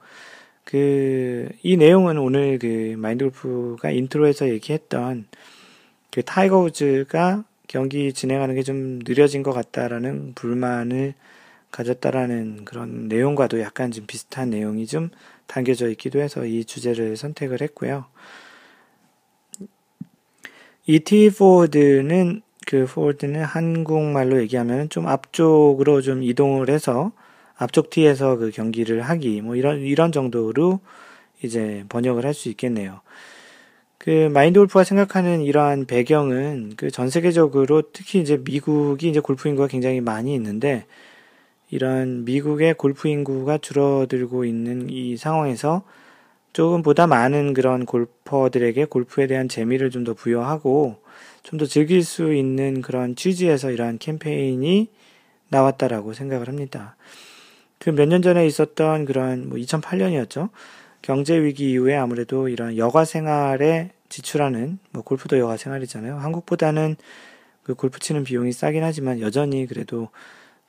그, 0.64 1.50
이 1.62 1.76
내용은 1.76 2.18
오늘 2.18 2.58
그 2.60 2.96
마인드 2.98 3.26
골프가 3.26 3.92
intro에서 3.92 4.50
얘기했던 4.50 5.26
그 6.12 6.22
타이거 6.24 6.60
우즈가 6.60 7.44
경기 7.68 8.14
진행하는 8.14 8.56
게 8.56 8.62
좀 8.64 9.00
느려진 9.00 9.44
것 9.44 9.52
같다라는 9.52 10.34
불만을 10.36 11.16
가졌다라는 11.74 12.64
그런 12.66 13.10
내용과도 13.10 13.60
약간 13.60 13.92
좀 13.92 14.06
비슷한 14.08 14.50
내용이 14.52 14.88
좀 14.88 15.10
담겨져 15.48 15.90
있기도 15.90 16.22
해서 16.22 16.46
이 16.46 16.64
주제를 16.64 17.18
선택을 17.18 17.62
했고요. 17.62 18.06
이 20.86 21.00
T4드는 21.00 22.42
그 22.68 22.86
포워드는 22.86 23.44
한국말로 23.44 24.40
얘기하면 24.42 24.90
좀 24.90 25.08
앞쪽으로 25.08 26.02
좀 26.02 26.24
이동을 26.24 26.70
해서 26.70 27.12
앞쪽 27.58 27.90
티에서 27.90 28.38
그 28.38 28.52
경기를 28.52 29.02
하기 29.02 29.42
뭐 29.42 29.56
이런 29.56 29.82
이런 29.82 30.12
정도로 30.12 30.80
이제 31.44 31.84
번역을 31.90 32.26
할 32.26 32.34
수 32.34 32.50
있겠네요. 32.50 33.02
그 33.98 34.30
마인드 34.34 34.60
골프가 34.60 34.84
생각하는 34.84 35.42
이러한 35.42 35.86
배경은 35.86 36.74
그 36.78 36.92
전 36.92 37.10
세계적으로 37.10 37.84
특히 37.94 38.20
이제 38.22 38.38
미국이 38.44 39.10
이제 39.10 39.20
골프 39.22 39.48
인구가 39.50 39.68
굉장히 39.68 40.02
많이 40.02 40.36
있는데 40.36 40.86
이런 41.74 42.24
미국의 42.24 42.76
골프 42.76 43.08
인구가 43.08 43.58
줄어들고 43.58 44.46
있는 44.46 44.90
이 44.92 45.18
상황에서 45.18 45.82
조금보다 46.54 47.08
많은 47.08 47.54
그런 47.56 47.86
골퍼들에게 47.88 48.86
골프에 48.86 49.26
대한 49.28 49.50
재미를 49.50 49.90
좀 49.90 50.04
더 50.04 50.14
부여하고 50.14 50.98
좀 51.42 51.58
더 51.58 51.66
즐길 51.66 52.04
수 52.04 52.34
있는 52.34 52.82
그런 52.84 53.16
취지에서 53.16 53.72
이러한 53.72 53.98
캠페인이 53.98 54.88
나왔다라고 55.50 56.14
생각을 56.14 56.48
합니다. 56.48 56.96
그 57.80 57.90
몇 57.92 58.08
년 58.08 58.22
전에 58.22 58.46
있었던 58.46 59.06
그런 59.06 59.50
뭐 59.50 59.58
2008년이었죠. 59.58 60.50
경제 61.02 61.36
위기 61.42 61.72
이후에 61.72 61.96
아무래도 61.96 62.50
이런 62.50 62.78
여가 62.78 63.04
생활에 63.04 63.90
지출하는 64.10 64.78
뭐 64.92 65.04
골프도 65.04 65.40
여가 65.40 65.58
생활이잖아요. 65.58 66.18
한국보다는 66.18 66.98
그 67.64 67.74
골프 67.74 68.00
치는 68.00 68.24
비용이 68.24 68.52
싸긴 68.52 68.84
하지만 68.84 69.20
여전히 69.22 69.66
그래도 69.66 70.10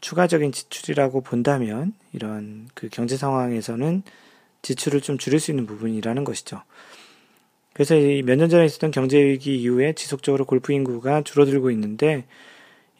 추가적인 0.04 0.52
지출이라고 0.52 1.22
본다면 1.22 1.94
이런 2.12 2.68
그 2.74 2.90
경제 2.90 3.16
상황에서는 3.16 4.02
지출을 4.60 5.00
좀 5.00 5.16
줄일 5.16 5.40
수 5.40 5.50
있는 5.50 5.64
부분이라는 5.66 6.24
것이죠. 6.24 6.60
그래서 7.72 7.94
몇 7.94 8.36
년 8.36 8.50
전에 8.50 8.66
있었던 8.66 8.90
경제 8.90 9.18
위기 9.18 9.56
이후에 9.62 9.94
지속적으로 9.94 10.44
골프 10.44 10.74
인구가 10.74 11.22
줄어들고 11.22 11.70
있는데 11.70 12.26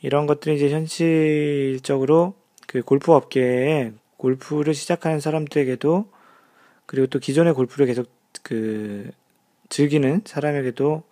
이런 0.01 0.25
것들이 0.27 0.57
이제 0.57 0.71
현실적으로 0.71 2.33
그 2.67 2.81
골프 2.81 3.13
업계에 3.13 3.93
골프를 4.17 4.73
시작하는 4.73 5.21
사람들에게도 5.21 6.07
그리고 6.87 7.07
또 7.09 7.19
기존의 7.19 7.53
골프를 7.53 7.85
계속 7.85 8.09
그 8.43 9.11
즐기는 9.69 10.23
사람에게도 10.25 11.03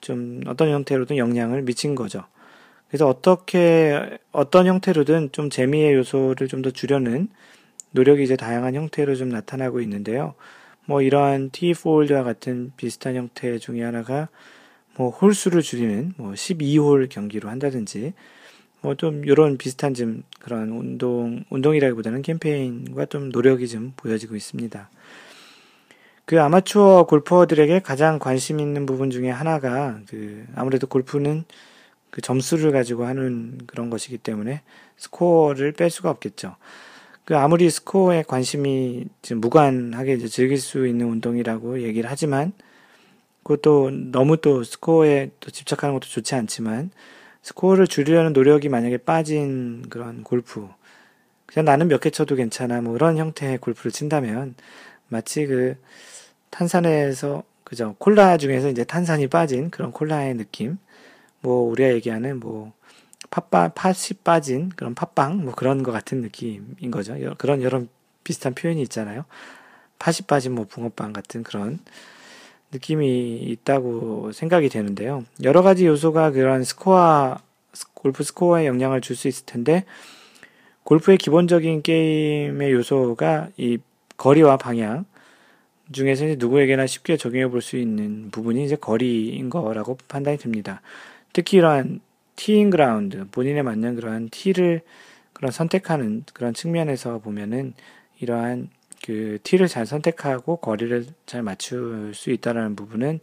좀 0.00 0.40
어떤 0.48 0.70
형태로든 0.70 1.16
영향을 1.16 1.62
미친 1.62 1.94
거죠. 1.94 2.24
그래서 2.88 3.06
어떻게 3.08 4.18
어떤 4.32 4.66
형태로든 4.66 5.30
좀 5.32 5.50
재미의 5.50 5.94
요소를 5.94 6.48
좀더 6.48 6.70
주려는 6.70 7.28
노력이 7.90 8.22
이제 8.22 8.36
다양한 8.36 8.74
형태로 8.74 9.14
좀 9.16 9.28
나타나고 9.28 9.80
있는데요. 9.80 10.34
뭐 10.86 11.02
이러한 11.02 11.50
T4홀드와 11.50 12.24
같은 12.24 12.72
비슷한 12.76 13.14
형태 13.14 13.58
중에 13.58 13.82
하나가 13.82 14.28
뭐 14.96 15.10
홀수를 15.10 15.62
줄이는 15.62 16.14
뭐 16.16 16.32
12홀 16.32 17.08
경기로 17.08 17.48
한다든지 17.48 18.14
뭐 18.80 18.94
좀 18.94 19.24
이런 19.24 19.58
비슷한 19.58 19.94
좀 19.94 20.22
그런 20.40 20.70
운동 20.70 21.44
운동이라기보다는 21.50 22.22
캠페인과 22.22 23.06
좀 23.06 23.30
노력이 23.30 23.68
좀 23.68 23.92
보여지고 23.96 24.36
있습니다. 24.36 24.88
그 26.24 26.40
아마추어 26.40 27.04
골퍼들에게 27.06 27.80
가장 27.80 28.18
관심 28.18 28.60
있는 28.60 28.86
부분 28.86 29.10
중에 29.10 29.30
하나가 29.30 29.98
그 30.08 30.44
아무래도 30.54 30.86
골프는 30.86 31.44
그 32.10 32.20
점수를 32.20 32.72
가지고 32.72 33.06
하는 33.06 33.58
그런 33.66 33.90
것이기 33.90 34.18
때문에 34.18 34.62
스코어를 34.96 35.72
뺄 35.72 35.90
수가 35.90 36.10
없겠죠. 36.10 36.56
그 37.24 37.36
아무리 37.36 37.68
스코어에 37.68 38.24
관심이 38.26 39.04
지금 39.22 39.40
무관하게 39.40 40.14
이제 40.14 40.28
즐길 40.28 40.58
수 40.58 40.86
있는 40.86 41.06
운동이라고 41.08 41.82
얘기를 41.82 42.10
하지만 42.10 42.52
그것도 43.42 43.90
너무 44.12 44.38
또 44.38 44.64
스코어에 44.64 45.30
또 45.40 45.50
집착하는 45.50 45.94
것도 45.94 46.06
좋지 46.08 46.34
않지만 46.34 46.90
스코어를 47.42 47.86
줄이려는 47.86 48.32
노력이 48.32 48.68
만약에 48.68 48.98
빠진 48.98 49.84
그런 49.88 50.22
골프 50.22 50.68
그냥 51.46 51.64
나는 51.64 51.88
몇 51.88 52.00
개 52.00 52.10
쳐도 52.10 52.34
괜찮아 52.36 52.80
뭐 52.82 52.92
그런 52.92 53.16
형태의 53.16 53.58
골프를 53.58 53.92
친다면 53.92 54.54
마치 55.08 55.46
그 55.46 55.76
탄산에서 56.50 57.42
그죠 57.64 57.94
콜라 57.98 58.36
중에서 58.38 58.68
이제 58.70 58.84
탄산이 58.84 59.28
빠진 59.28 59.70
그런 59.70 59.92
콜라의 59.92 60.34
느낌 60.34 60.78
뭐 61.40 61.68
우리가 61.70 61.92
얘기하는 61.94 62.40
뭐 62.40 62.72
팥바 63.30 63.68
팥이 63.74 64.20
빠진 64.24 64.70
그런 64.70 64.94
팥빵 64.94 65.44
뭐 65.44 65.54
그런 65.54 65.82
것 65.82 65.92
같은 65.92 66.20
느낌인 66.22 66.90
거죠. 66.90 67.16
그런 67.38 67.62
여러 67.62 67.82
비슷한 68.24 68.54
표현이 68.54 68.80
있잖아요. 68.82 69.24
팥이 69.98 70.18
빠진 70.26 70.52
뭐 70.54 70.66
붕어빵 70.66 71.12
같은 71.12 71.42
그런 71.42 71.78
느낌이 72.72 73.38
있다고 73.38 74.32
생각이 74.32 74.68
되는데요. 74.68 75.24
여러 75.42 75.62
가지 75.62 75.86
요소가 75.86 76.30
그런 76.30 76.64
스코어 76.64 77.38
골프 77.94 78.22
스코어에 78.22 78.66
영향을 78.66 79.00
줄 79.00 79.16
수 79.16 79.28
있을 79.28 79.46
텐데 79.46 79.84
골프의 80.84 81.18
기본적인 81.18 81.82
게임의 81.82 82.72
요소가 82.72 83.48
이 83.56 83.78
거리와 84.16 84.56
방향 84.56 85.04
중에서 85.92 86.24
이제 86.26 86.36
누구에게나 86.38 86.86
쉽게 86.86 87.16
적용해 87.16 87.48
볼 87.48 87.60
수 87.62 87.76
있는 87.76 88.30
부분이 88.30 88.64
이제 88.64 88.76
거리인 88.76 89.50
거라고 89.50 89.98
판단이 90.08 90.38
됩니다. 90.38 90.80
특히 91.32 91.58
이러한 91.58 92.00
티잉 92.36 92.70
그라운드, 92.70 93.26
본인에 93.30 93.62
맞는 93.62 93.96
그러한 93.96 94.28
티를 94.30 94.82
그런 95.32 95.50
선택하는 95.50 96.24
그런 96.32 96.54
측면에서 96.54 97.18
보면은 97.18 97.74
이러한 98.20 98.70
그 99.04 99.38
티를 99.42 99.68
잘 99.68 99.86
선택하고 99.86 100.56
거리를 100.56 101.06
잘 101.26 101.42
맞출 101.42 102.12
수 102.14 102.30
있다라는 102.30 102.76
부분은 102.76 103.20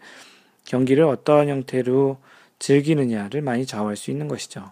경기를 0.66 1.04
어떤 1.04 1.48
형태로 1.50 2.18
즐기느냐를 2.60 3.42
많이 3.42 3.66
좌우할 3.66 3.96
수 3.96 4.12
있는 4.12 4.28
것이죠. 4.28 4.72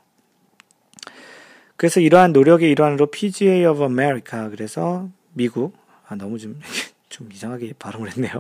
그래서 1.76 2.00
이러한 2.00 2.32
노력의 2.32 2.72
일환으로 2.72 3.08
PGA 3.08 3.66
of 3.66 3.84
America 3.84 4.50
그래서 4.50 5.10
미국 5.34 5.76
아 6.08 6.16
너무 6.16 6.38
좀좀 6.38 7.30
이상하게 7.32 7.74
발음을 7.78 8.12
했네요. 8.12 8.40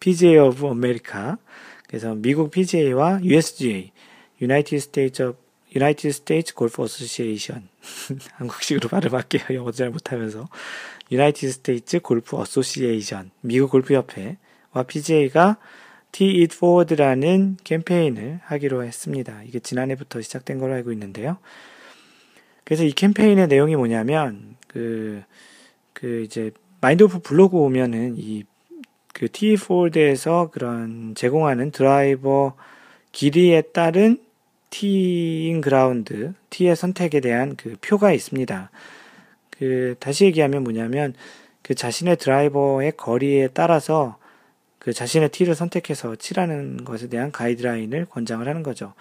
PGA 0.00 0.38
of 0.38 0.66
America. 0.66 1.36
그래서 1.88 2.14
미국 2.14 2.50
PGA와 2.50 3.20
USGA, 3.22 3.91
United 4.42 4.76
States 4.76 5.22
of 5.22 5.36
United 5.74 6.08
States 6.08 6.54
Golf 6.54 6.82
Association. 6.82 7.68
한국식으로 8.34 8.88
발음할게요. 8.88 9.56
영어 9.56 9.70
잘 9.72 9.90
못하면서. 9.90 10.48
United 11.10 11.46
States 11.46 12.00
Golf 12.02 12.36
Association. 12.36 13.30
미국 13.40 13.70
골프 13.70 13.94
협회와 13.94 14.82
PGA가 14.86 15.56
Tee 16.10 16.42
It 16.42 16.54
Forward라는 16.54 17.56
캠페인을 17.64 18.40
하기로 18.44 18.84
했습니다. 18.84 19.42
이게 19.44 19.60
지난해부터 19.60 20.20
시작된 20.20 20.58
걸로 20.58 20.74
알고 20.74 20.92
있는데요. 20.92 21.38
그래서 22.64 22.84
이 22.84 22.92
캠페인의 22.92 23.48
내용이 23.48 23.76
뭐냐면, 23.76 24.56
그, 24.68 25.22
그 25.94 26.22
이제 26.22 26.50
마인드 26.80 27.02
골프 27.04 27.20
블로그 27.20 27.56
오면은 27.56 28.16
이그 28.18 29.30
T 29.32 29.56
폴드에서 29.56 30.50
그런 30.52 31.14
제공하는 31.14 31.70
드라이버 31.70 32.54
길이에 33.12 33.62
따른 33.62 34.18
teeing 34.72 35.60
ground, 35.60 36.32
티의 36.48 36.74
선택에 36.76 37.20
대한 37.20 37.56
그 37.56 37.76
표가 37.82 38.12
있습니다. 38.12 38.70
그 39.50 39.94
다시 40.00 40.24
얘기하면 40.24 40.64
뭐냐면 40.64 41.14
그 41.60 41.74
자신의 41.74 42.16
드라이버의 42.16 42.92
거리에 42.96 43.48
따라서 43.48 44.16
그 44.78 44.94
자신의 44.94 45.28
티를 45.28 45.54
선택해서 45.54 46.16
치라는 46.16 46.84
것에 46.84 47.08
대한 47.08 47.30
가이드라인을 47.30 48.06
권장을 48.06 48.48
하는 48.48 48.62
거죠. 48.62 48.94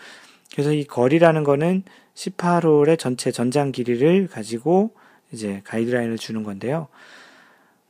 그래서 0.51 0.73
이 0.73 0.83
거리라는 0.83 1.45
거는 1.45 1.83
18홀의 2.15 2.99
전체 2.99 3.31
전장 3.31 3.71
길이를 3.71 4.27
가지고 4.27 4.91
이제 5.31 5.61
가이드라인을 5.63 6.17
주는 6.17 6.43
건데요. 6.43 6.89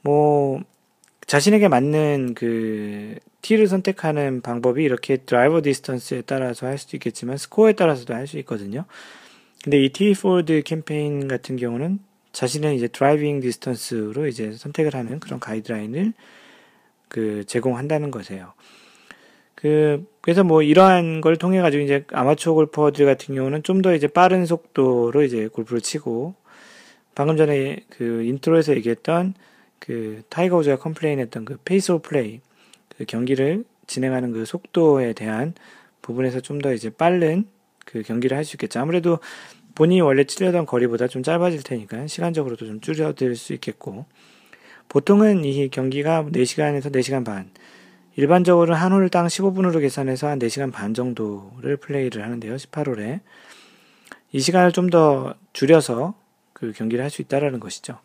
뭐 0.03 0.61
자신에게 1.31 1.69
맞는 1.69 2.33
그 2.33 3.15
티를 3.41 3.67
선택하는 3.67 4.41
방법이 4.41 4.83
이렇게 4.83 5.15
드라이버 5.15 5.61
distance에 5.61 6.23
따라서 6.23 6.67
할 6.67 6.77
수도 6.77 6.97
있겠지만 6.97 7.37
스코어에 7.37 7.71
따라서도 7.73 8.13
할 8.13 8.27
수 8.27 8.37
있거든요. 8.39 8.83
근데 9.63 9.81
이 9.81 9.93
Tee 9.93 10.13
Forward 10.13 10.61
캠페인 10.65 11.29
같은 11.29 11.55
경우는 11.55 11.99
자신의 12.33 12.75
이제 12.75 12.89
driving 12.89 13.39
distance로 13.39 14.27
이제 14.27 14.51
선택을 14.51 14.93
하는 14.93 15.21
그런 15.21 15.39
가이드라인을 15.39 16.11
그 17.07 17.45
제공한다는 17.45 18.11
것이에요. 18.11 18.51
그 19.55 20.05
그래서 20.19 20.43
뭐 20.43 20.61
이러한 20.63 21.21
걸 21.21 21.37
통해 21.37 21.61
가지고 21.61 21.81
이제 21.83 22.03
아마추어 22.11 22.55
골퍼들 22.55 23.05
같은 23.05 23.35
경우는 23.35 23.63
좀 23.63 23.81
더 23.81 23.95
이제 23.95 24.07
빠른 24.07 24.45
속도로 24.45 25.23
이제 25.23 25.47
골프를 25.47 25.79
치고 25.79 26.35
방금 27.15 27.37
전에 27.37 27.77
그 27.89 28.23
intro에서 28.23 28.75
얘기했던 28.75 29.33
그 29.81 30.21
타이거 30.29 30.57
우즈가 30.57 30.77
complain했던 30.77 31.43
그 31.45 31.57
pace 31.65 31.91
of 31.91 32.07
play 32.07 32.39
그 32.95 33.03
경기를 33.05 33.65
진행하는 33.87 34.31
그 34.31 34.45
속도에 34.45 35.11
대한 35.13 35.53
부분에서 36.01 36.39
좀 36.39 36.61
더 36.61 36.71
이제 36.73 36.89
빠른 36.91 37.45
그 37.85 38.03
경기를 38.03 38.37
할 38.37 38.45
수 38.45 38.55
있겠죠. 38.55 38.79
아무래도 38.79 39.19
본인이 39.75 40.01
원래 40.01 40.23
치려던 40.23 40.65
거리보다 40.67 41.07
좀 41.07 41.23
짧아질 41.23 41.63
테니까 41.63 42.07
시간적으로도 42.07 42.67
좀 42.67 42.79
줄여들 42.79 43.35
수 43.35 43.53
있겠고 43.53 44.05
보통은 44.87 45.43
이 45.45 45.69
경기가 45.69 46.23
4시간에서 46.25 46.91
4시간 46.93 47.25
반 47.25 47.49
일반적으로 48.15 48.75
한 48.75 48.91
홀당 48.91 49.27
15분으로 49.27 49.79
계산해서 49.79 50.27
한 50.27 50.37
4시간 50.39 50.71
반 50.71 50.93
정도를 50.93 51.77
플레이를 51.77 52.23
하는데요. 52.23 52.55
18홀에. 52.55 53.21
이 54.33 54.39
시간을 54.39 54.71
좀 54.73 54.89
더 54.89 55.33
줄여서 55.53 56.13
그 56.53 56.71
경기를 56.73 57.03
할 57.03 57.09
수 57.09 57.21
있다라는 57.21 57.59
것이죠. 57.59 57.99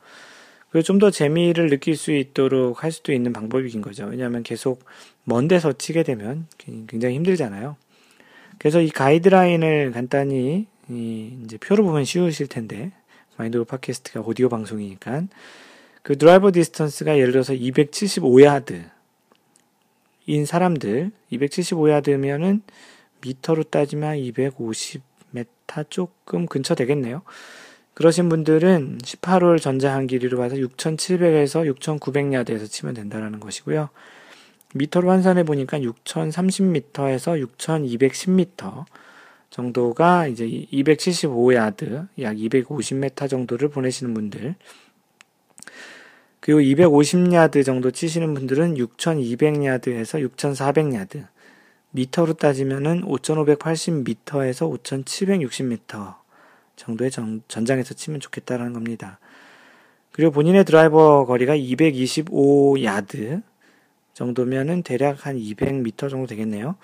그리고 0.77 0.85
좀 0.85 0.99
더 0.99 1.11
재미를 1.11 1.71
느낄 1.71 1.97
수 1.97 2.13
있도록 2.13 2.85
할 2.85 2.93
수도 2.93 3.15
있는 3.15 3.33
방법인 3.33 3.81
거죠. 3.81 4.05
왜냐하면 4.05 4.43
계속 4.43 4.85
먼 5.25 5.49
데서 5.49 5.73
치게 5.73 6.03
되면 6.03 6.47
굉장히 6.59 7.15
힘들잖아요. 7.15 7.77
그래서 8.59 8.83
이 8.83 8.91
가이드라인을 8.91 9.93
간단히 9.93 10.67
이제 10.91 11.57
표로 11.57 11.83
보면 11.83 12.05
쉬우실 12.05 12.49
텐데 12.49 12.93
마인드 13.39 13.65
팟캐스트가 13.65 14.21
오디오 14.21 14.51
방송이니까 14.51 15.23
그 16.03 16.19
드라이버 16.19 16.53
distance가 16.53 17.17
예를 17.17 17.33
들어서 17.33 17.55
275야드 17.55 18.91
인 20.27 20.45
사람들 20.45 21.11
275야드면은 21.33 22.61
미터로 23.23 23.63
따지면 23.63 24.19
250m 24.19 25.89
조금 25.89 26.45
근처 26.45 26.75
되겠네요. 26.75 27.23
그러신 27.97 28.29
분들은 28.29 28.99
18홀 28.99 29.59
전장 29.59 30.07
길이로 30.07 30.37
봐서 30.37 30.55
6,700에서 30.57 31.65
6,900야드에서 31.75 32.69
치면 32.71 32.93
된다라는 32.93 33.41
것이고요. 33.41 33.89
미터로 34.75 35.09
환산해 35.09 35.45
보니까 35.45 35.79
6,030m에서 35.81 37.43
6,210m 37.57 38.85
정도가 39.49 40.27
이제 40.27 40.47
275야드, 40.47 42.09
약 42.21 42.37
250m 42.37 43.31
정도를 43.31 43.71
보내시는 43.71 44.13
분들, 44.13 44.57
그리고 46.41 46.61
250야드 46.61 47.65
정도 47.65 47.91
치시는 47.91 48.35
분들은 48.35 48.75
6200야드에서 48.75 50.23
6400야드. 50.37 51.29
미터로 51.93 52.35
따지면은 52.35 53.07
5580m에서 53.07 54.71
5760m 54.85 56.26
정도의 56.77 57.11
전, 57.11 57.43
전장에서 57.49 57.95
치면 57.95 58.21
좋겠다라는 58.21 58.73
겁니다. 58.73 59.19
그리고 60.13 60.31
본인의 60.31 60.65
드라이버 60.65 61.27
거리가 61.27 61.55
225 61.55 62.83
야드 62.83 63.43
정도면은 64.15 64.83
대략 64.83 65.27
한 65.27 65.37
200m 65.37 66.09
정도 66.09 66.27
되겠네요. 66.27 66.77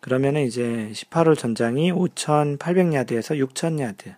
그러면은 0.00 0.44
이제 0.44 0.90
18홀 0.92 1.38
전장이 1.38 1.92
5800 1.92 2.92
야드에서 2.92 3.38
6000 3.38 3.80
야드. 3.80 4.14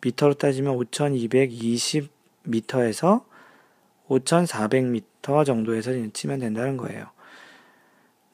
미터로 0.00 0.34
따지면 0.34 0.76
5220m에서 0.78 3.22
5,400m 4.08 5.44
정도에서 5.44 5.92
치면 6.12 6.40
된다는 6.40 6.76
거예요. 6.76 7.06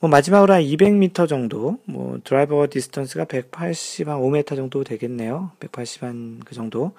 뭐 0.02 0.10
마지막으로 0.10 0.52
한 0.52 0.62
200m 0.62 1.28
정도, 1.28 1.78
뭐 1.84 2.18
드라이버 2.24 2.66
distance가 2.68 3.24
180, 3.26 4.08
한 4.08 4.18
5m 4.18 4.56
정도 4.56 4.82
되겠네요. 4.82 5.52
180 5.60 6.02
한 6.02 6.40
그 6.44 6.56
정도. 6.56 6.90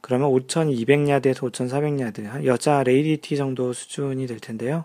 그러면 0.00 0.30
5,200야드에서 0.30 1.50
5,400야드, 1.50 2.44
여자 2.44 2.84
lady 2.84 3.14
tee 3.14 3.36
정도 3.36 3.72
수준이 3.72 4.28
될 4.28 4.38
텐데요. 4.38 4.84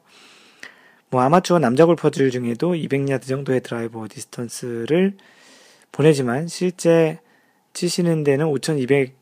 뭐 1.11 1.21
아마추어 1.21 1.59
남자 1.59 1.85
골퍼들 1.85 2.31
중에도 2.31 2.73
200야드 2.73 3.27
정도의 3.27 3.61
드라이버 3.61 4.07
distance를 4.09 5.17
보내지만 5.91 6.47
실제 6.47 7.19
치시는 7.73 8.23
데는 8.23 8.47
5,200, 8.47 9.13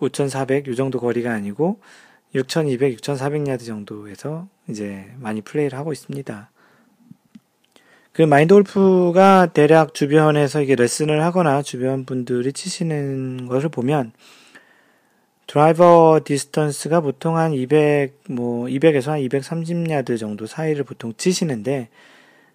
5,400 0.00 0.68
요 0.68 0.76
정도 0.76 1.00
거리가 1.00 1.32
아니고 1.32 1.80
6,200, 2.36 2.96
6,400야드 2.98 3.66
정도에서 3.66 4.46
이제 4.68 5.10
많이 5.16 5.40
플레이를 5.40 5.76
하고 5.76 5.92
있습니다. 5.92 6.51
그 8.12 8.20
마인드 8.20 8.52
골프가 8.52 9.46
대략 9.46 9.94
주변에서 9.94 10.60
이게 10.60 10.74
레슨을 10.74 11.24
하거나 11.24 11.62
주변 11.62 12.04
분들이 12.04 12.52
치시는 12.52 13.48
것을 13.48 13.70
보면 13.70 14.12
드라이버 15.46 16.20
distance가 16.22 17.00
보통 17.00 17.38
한 17.38 17.54
200, 17.54 18.24
뭐, 18.28 18.66
200에서 18.66 19.12
한 19.12 19.20
230야드 19.20 20.18
정도 20.18 20.46
사이를 20.46 20.84
보통 20.84 21.14
치시는데, 21.16 21.88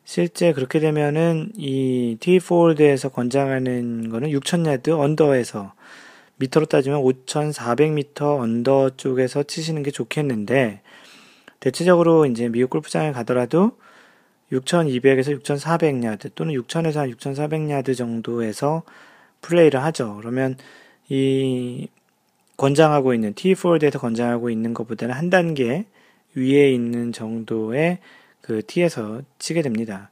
실제 0.04 0.54
그렇게 0.54 0.80
되면은 0.80 1.52
이 1.58 2.18
T4홀드에서 2.20 3.12
권장하는 3.12 4.10
거는 4.10 4.30
6000야드 4.30 4.90
under에서 4.90 5.74
미터로 6.38 6.68
따지면 6.68 7.02
5,400m 7.02 8.40
under 8.40 8.92
쪽에서 8.98 9.44
치시는 9.44 9.84
게 9.84 9.92
좋겠는데, 9.92 10.82
대체적으로 11.60 12.26
이제 12.26 12.48
미국 12.48 12.70
골프장에 12.70 13.12
가더라도 13.12 13.72
6,200에서 14.52 15.42
6,400야드 15.42 16.32
또는 16.36 16.54
6,000에서 16.54 17.14
6,400야드 17.18 17.96
정도에서 17.96 18.84
플레이를 19.42 19.84
하죠. 19.84 20.16
그러면 20.18 20.58
이 21.10 21.88
권장하고 22.58 23.14
있는 23.14 23.34
T4에서 23.34 24.00
권장하고 24.00 24.50
있는 24.50 24.74
것보다는 24.74 25.14
한 25.14 25.30
단계 25.30 25.86
위에 26.36 26.72
있는 26.72 27.12
정도의 27.12 28.00
그 28.42 28.62
티에서 28.66 29.22
치게 29.40 29.62
됩니다. 29.62 30.10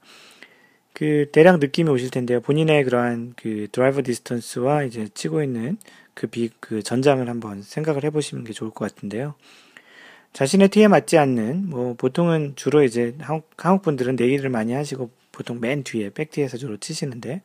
그 0.94 1.30
대략 1.32 1.60
느낌이 1.60 1.90
오실 1.90 2.10
텐데요. 2.10 2.40
본인의 2.42 2.84
그러한 2.86 3.34
그 3.36 3.68
드라이버 3.72 4.02
distance와 4.02 4.84
이제 4.84 5.08
치고 5.14 5.44
있는 5.44 5.78
그 6.14 6.28
비, 6.28 6.50
그 6.60 6.82
전장을 6.82 7.28
한번 7.28 7.62
생각을 7.62 8.04
해보시는 8.06 8.46
게 8.46 8.54
좋을 8.54 8.72
것 8.72 8.90
같은데요. 8.90 9.36
자신의 10.36 10.68
티에 10.68 10.90
맞지 10.90 11.18
않는, 11.18 11.70
뭐, 11.70 11.94
보통은 11.94 12.58
주로 12.58 12.84
이제 12.84 13.16
한국, 13.22 13.50
한국 13.58 13.84
분들은 13.84 14.18
내기를 14.18 14.50
많이 14.50 14.74
하시고 14.74 15.10
보통 15.32 15.62
맨 15.62 15.84
뒤에, 15.86 16.10
back 16.10 16.27
tee에서 16.27 16.58
주로 16.58 16.76
치시는데, 16.76 17.42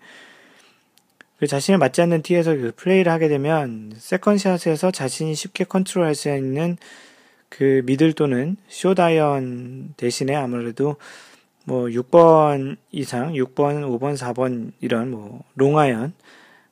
그 1.38 1.47
자신에 1.47 1.76
맞지 1.76 2.03
않는 2.03 2.22
티에서 2.22 2.57
그 2.57 2.72
플레이를 2.74 3.12
하게 3.12 3.28
되면, 3.28 3.93
세컨샷에서 3.97 4.91
자신이 4.91 5.36
쉽게 5.36 5.64
컨트롤 5.64 6.05
할 6.05 6.16
수 6.16 6.34
있는 6.34 6.76
그 7.49 7.82
middle 7.86 8.12
또는 8.14 8.57
숏아이언 8.66 9.94
대신에 9.97 10.34
아무래도 10.34 10.97
뭐 11.64 11.84
6번 11.84 12.76
이상, 12.91 13.34
6번, 13.34 13.86
5번, 14.01 14.16
4번 14.16 14.72
이런 14.80 15.12
뭐 15.12 15.45
롱아이언 15.55 16.12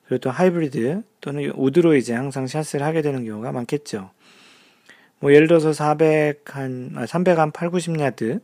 그리고 0.07 0.21
또 0.21 0.31
하이브리드 0.31 1.03
또는 1.21 1.53
우드로 1.55 1.95
이제 1.97 2.15
항상 2.15 2.47
샷을 2.49 2.83
하게 2.83 3.03
되는 3.03 3.25
경우가 3.25 3.53
많겠죠. 3.53 4.11
뭐 5.21 5.33
예를 5.35 5.49
들어서 5.49 5.73
400 5.73 6.55
한, 6.57 6.93
아, 6.97 7.05
300한 7.05 7.53
8, 7.53 7.71
90야드 7.71 8.41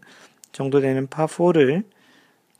정도 0.52 0.80
되는 0.80 1.06
파4를 1.08 1.84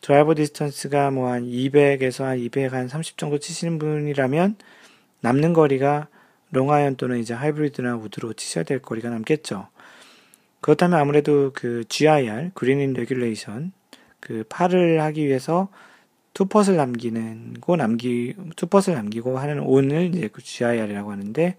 드라이버 0.01 0.35
distance가 0.35 1.11
뭐 1.11 1.31
한 1.31 1.45
200에서 1.45 2.25
한 2.25 2.39
200한 2.39 2.89
30 2.89 3.17
정도 3.19 3.39
치시는 3.39 3.79
분이라면 3.79 4.57
남는 5.21 5.53
거리가 5.55 6.09
롱아이언 6.51 6.97
또는 6.97 7.19
이제 7.19 7.35
하이브리드나 7.35 7.97
우드로 7.97 8.35
치셔야 8.35 8.65
될 8.65 8.81
거리가 8.81 9.11
남겠죠. 9.11 9.69
그렇다면 10.61 10.99
아무래도 10.99 11.51
그 11.55 11.85
GIR, 11.89 12.51
green 12.55 12.81
in 12.81 12.93
regulation, 12.95 13.73
그 14.21 14.45
파를 14.49 15.01
하기 15.03 15.27
위해서 15.27 15.69
two 16.35 16.45
putts를 16.45 16.77
남기는 16.77 17.55
고 17.61 17.77
남기 17.77 18.35
two 18.57 18.67
putts를 18.67 18.97
남기고 18.97 19.39
하는 19.39 19.61
온을 19.61 20.15
이제 20.15 20.29
그 20.29 20.43
GIR이라고 20.43 21.11
하는데 21.13 21.57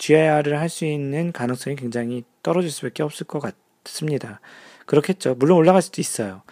GIR을 0.00 0.58
할 0.58 0.70
수 0.70 0.86
있는 0.86 1.30
가능성이 1.30 1.76
굉장히 1.76 2.24
떨어질 2.42 2.70
수밖에 2.70 3.02
없을 3.02 3.26
것 3.26 3.40
같습니다. 3.84 4.40
그렇겠죠. 4.86 5.34
물론 5.34 5.58
올라갈 5.58 5.82
수도 5.82 6.00
있어요. 6.00 6.42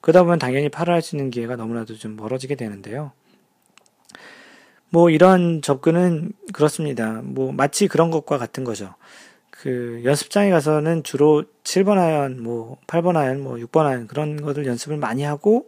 그러다 0.00 0.22
보면 0.22 0.38
당연히 0.38 0.68
파를 0.68 0.94
할수 0.94 1.16
있는 1.16 1.30
기회가 1.30 1.56
너무나도 1.56 1.96
좀 1.96 2.14
멀어지게 2.14 2.54
되는데요. 2.54 3.12
뭐 4.90 5.10
이런 5.10 5.60
접근은 5.60 6.32
그렇습니다. 6.52 7.20
뭐 7.24 7.52
마치 7.52 7.88
그런 7.88 8.12
것과 8.12 8.38
같은 8.38 8.62
거죠. 8.62 8.94
그 9.50 10.02
연습장에 10.04 10.50
가서는 10.50 11.02
주로 11.02 11.44
7번 11.64 11.98
아이언, 11.98 12.42
뭐 12.42 12.78
8번 12.86 13.16
아이언, 13.16 13.40
뭐 13.40 13.56
6번 13.56 13.86
아이언 13.86 14.06
그런 14.06 14.40
것들 14.40 14.66
연습을 14.66 14.98
많이 14.98 15.24
하고 15.24 15.66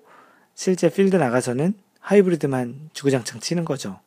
실제 0.55 0.89
필드 0.91 1.17
나가서는 1.17 1.75
하이브리드만 2.01 2.91
주구장창 2.93 3.41
치는 3.41 3.65
거죠. 3.65 3.99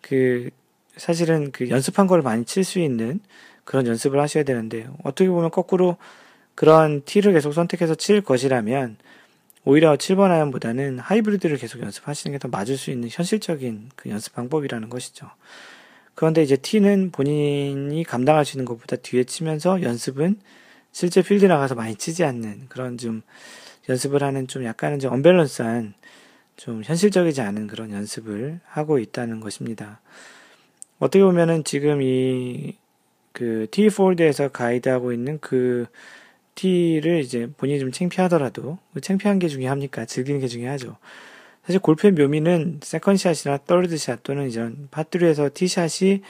그 0.00 0.48
사실은 0.96 1.52
그 1.52 1.68
연습한 1.70 2.06
걸 2.06 2.22
많이 2.22 2.44
칠 2.44 2.64
수 2.64 2.78
있는 2.78 3.20
그런 3.64 3.86
연습을 3.86 4.20
하셔야 4.20 4.44
되는데 4.44 4.88
어떻게 5.04 5.28
보면 5.30 5.50
거꾸로 5.50 5.96
그런 6.54 7.02
티를 7.04 7.32
계속 7.32 7.52
선택해서 7.52 7.94
칠 7.94 8.20
것이라면 8.20 8.96
오히려 9.64 9.94
7번 9.96 10.30
아이언보다는 10.30 10.98
하이브리드를 10.98 11.56
계속 11.56 11.80
연습하시는 11.80 12.32
게 12.36 12.38
더 12.38 12.48
맞을 12.48 12.76
수 12.76 12.90
있는 12.90 13.08
현실적인 13.10 13.90
그 13.94 14.10
연습 14.10 14.34
방법이라는 14.34 14.88
것이죠. 14.90 15.30
그런데 16.14 16.42
이제 16.42 16.56
티는 16.56 17.10
본인이 17.12 18.04
감당할 18.04 18.44
수 18.44 18.56
있는 18.56 18.64
것보다 18.64 18.96
뒤에 18.96 19.24
치면서 19.24 19.82
연습은 19.82 20.40
실제 20.90 21.22
필드 21.22 21.46
나가서 21.46 21.74
많이 21.74 21.94
치지 21.94 22.24
않는 22.24 22.66
그런 22.68 22.98
좀 22.98 23.22
연습을 23.88 24.22
하는 24.22 24.46
좀 24.46 24.64
약간은 24.64 24.98
좀 24.98 25.12
언밸런스한 25.12 25.94
좀 26.56 26.82
현실적이지 26.84 27.40
않은 27.40 27.66
그런 27.66 27.92
연습을 27.92 28.60
하고 28.66 28.98
있다는 28.98 29.40
것입니다. 29.40 30.00
어떻게 31.02 31.22
보면은 31.24 31.64
지금 31.64 32.00
이 32.02 32.76
그 33.32 33.66
T4에서 33.70 34.52
가이드하고 34.52 35.12
있는 35.12 35.38
그 35.40 35.86
티를 36.54 37.20
이제 37.20 37.48
본인이 37.56 37.80
좀 37.80 37.90
창피하더라도 37.90 38.78
뭐 38.90 39.00
창피한 39.00 39.38
게 39.38 39.48
중요합니까? 39.48 40.04
즐기는 40.04 40.40
게 40.40 40.48
중요하죠. 40.48 40.96
사실 41.64 41.80
골프의 41.80 42.12
묘미는 42.12 42.80
세컨샷이나 42.82 43.60
떨드샷 43.66 44.22
또는 44.22 44.50
이런 44.50 44.88
파트리에서 44.90 45.50
티샷이 45.54 46.22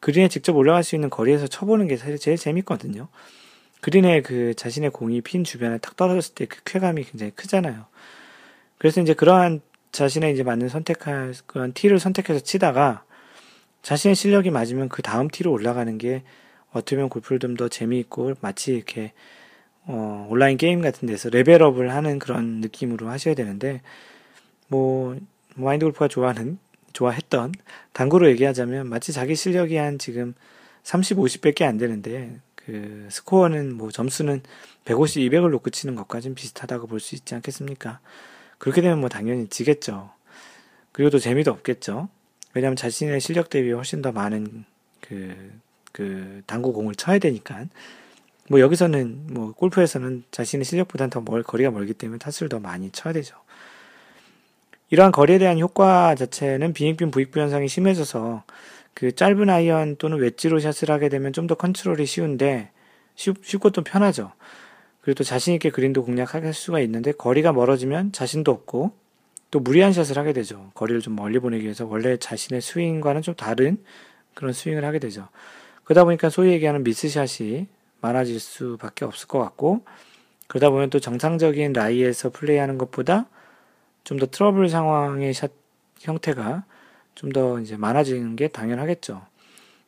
그린에 0.00 0.28
직접 0.28 0.56
올라갈 0.56 0.82
수 0.84 0.94
있는 0.94 1.10
거리에서 1.10 1.46
쳐보는 1.46 1.88
게 1.88 1.96
사실 1.96 2.18
제일 2.18 2.36
재밌거든요. 2.36 3.08
그린에 3.80 4.22
그 4.22 4.54
자신의 4.54 4.90
공이 4.90 5.20
핀 5.20 5.44
주변에 5.44 5.78
탁 5.78 5.96
떨어졌을 5.96 6.34
때 6.34 6.46
그 6.46 6.60
쾌감이 6.64 7.04
굉장히 7.04 7.32
크잖아요. 7.32 7.86
그래서 8.78 9.00
이제 9.00 9.14
그러한 9.14 9.60
자신의 9.92 10.32
이제 10.32 10.42
맞는 10.42 10.68
선택할 10.68 11.34
그런 11.46 11.72
티를 11.72 11.98
선택해서 11.98 12.40
치다가 12.40 13.04
자신의 13.82 14.14
실력이 14.16 14.50
맞으면 14.50 14.88
그 14.88 15.02
다음 15.02 15.28
티로 15.28 15.52
올라가는 15.52 15.96
게 15.98 16.22
보면 16.72 17.08
골프를 17.08 17.38
좀 17.38 17.56
더 17.56 17.68
재미있고 17.68 18.34
마치 18.40 18.74
이렇게 18.74 19.12
어, 19.84 20.26
온라인 20.30 20.58
게임 20.58 20.82
같은 20.82 21.06
데서 21.06 21.30
레벨업을 21.30 21.94
하는 21.94 22.18
그런 22.18 22.60
느낌으로 22.60 23.08
하셔야 23.08 23.34
되는데 23.34 23.80
뭐 24.68 25.16
마인드 25.54 25.84
골프가 25.86 26.08
좋아하는 26.08 26.58
좋아했던 26.92 27.52
당구로 27.92 28.28
얘기하자면 28.30 28.88
마치 28.88 29.12
자기 29.12 29.34
실력이 29.36 29.76
한 29.76 29.98
지금 29.98 30.34
30, 30.82 31.18
50밖에 31.18 31.62
안 31.62 31.78
되는데 31.78 32.40
그 32.54 33.06
스코어는 33.10 33.74
뭐 33.74 33.90
점수는 33.90 34.42
150, 34.84 35.22
200을 35.22 35.50
놓고 35.50 35.70
치는 35.70 35.96
좀 36.22 36.34
비슷하다고 36.34 36.88
볼 36.88 37.00
수 37.00 37.14
있지 37.14 37.34
않겠습니까? 37.34 38.00
그렇게 38.58 38.80
되면 38.80 38.98
뭐 39.00 39.08
당연히 39.08 39.48
지겠죠. 39.48 40.10
그리고 40.92 41.10
또 41.10 41.18
재미도 41.18 41.50
없겠죠. 41.50 42.08
왜냐하면 42.56 42.74
자신의 42.74 43.20
실력 43.20 43.50
대비 43.50 43.70
훨씬 43.70 44.00
더 44.00 44.12
많은 44.12 44.64
그, 45.02 45.52
그 45.92 46.40
당구 46.46 46.72
공을 46.72 46.94
쳐야 46.94 47.18
되니까. 47.18 47.66
뭐 48.48 48.60
여기서는 48.60 49.26
뭐 49.28 49.52
골프에서는 49.52 50.24
자신의 50.30 50.64
실력보다는 50.64 51.10
더 51.10 51.20
멀, 51.20 51.42
거리가 51.42 51.70
멀기 51.70 51.92
때문에 51.92 52.16
타수를 52.18 52.48
더 52.48 52.58
많이 52.58 52.90
쳐야 52.90 53.12
되죠. 53.12 53.36
이러한 54.88 55.12
거리에 55.12 55.36
대한 55.36 55.58
효과 55.58 56.14
자체는 56.14 56.72
빈익빈 56.72 57.10
부익부 57.10 57.38
현상이 57.40 57.68
심해져서 57.68 58.44
그 58.94 59.14
짧은 59.14 59.50
아이언 59.50 59.96
또는 59.96 60.16
웨지로 60.16 60.58
샷을 60.58 60.90
하게 60.90 61.10
되면 61.10 61.34
좀 61.34 61.46
더 61.46 61.56
컨트롤이 61.56 62.06
쉬운데 62.06 62.70
쉽, 63.16 63.44
쉽고 63.44 63.68
또 63.68 63.84
편하죠. 63.84 64.32
그리고 65.02 65.16
또 65.18 65.24
자신있게 65.24 65.68
그린도 65.68 66.06
공략할 66.06 66.54
수가 66.54 66.80
있는데 66.80 67.12
거리가 67.12 67.52
멀어지면 67.52 68.12
자신도 68.12 68.50
없고 68.50 68.92
또 69.56 69.60
무리한 69.60 69.94
샷을 69.94 70.18
하게 70.18 70.34
되죠. 70.34 70.70
거리를 70.74 71.00
좀 71.00 71.16
멀리 71.16 71.38
보내기 71.38 71.64
위해서 71.64 71.86
원래 71.86 72.18
자신의 72.18 72.60
스윙과는 72.60 73.22
좀 73.22 73.34
다른 73.34 73.82
그런 74.34 74.52
스윙을 74.52 74.84
하게 74.84 74.98
되죠. 74.98 75.28
그러다 75.84 76.04
보니까 76.04 76.28
소위 76.28 76.50
얘기하는 76.50 76.84
미스샷이 76.84 77.66
많아질 78.02 78.38
수밖에 78.38 79.06
없을 79.06 79.28
것 79.28 79.38
같고 79.38 79.80
그러다 80.46 80.68
보면 80.68 80.90
또 80.90 81.00
정상적인 81.00 81.72
라이에서 81.72 82.28
플레이하는 82.28 82.76
것보다 82.76 83.30
좀 84.04 84.18
더 84.18 84.26
트러블 84.26 84.68
상황의 84.68 85.32
샷 85.32 85.50
형태가 86.00 86.64
좀 87.14 87.32
더 87.32 87.58
이제 87.60 87.78
많아지는 87.78 88.36
게 88.36 88.48
당연하겠죠. 88.48 89.22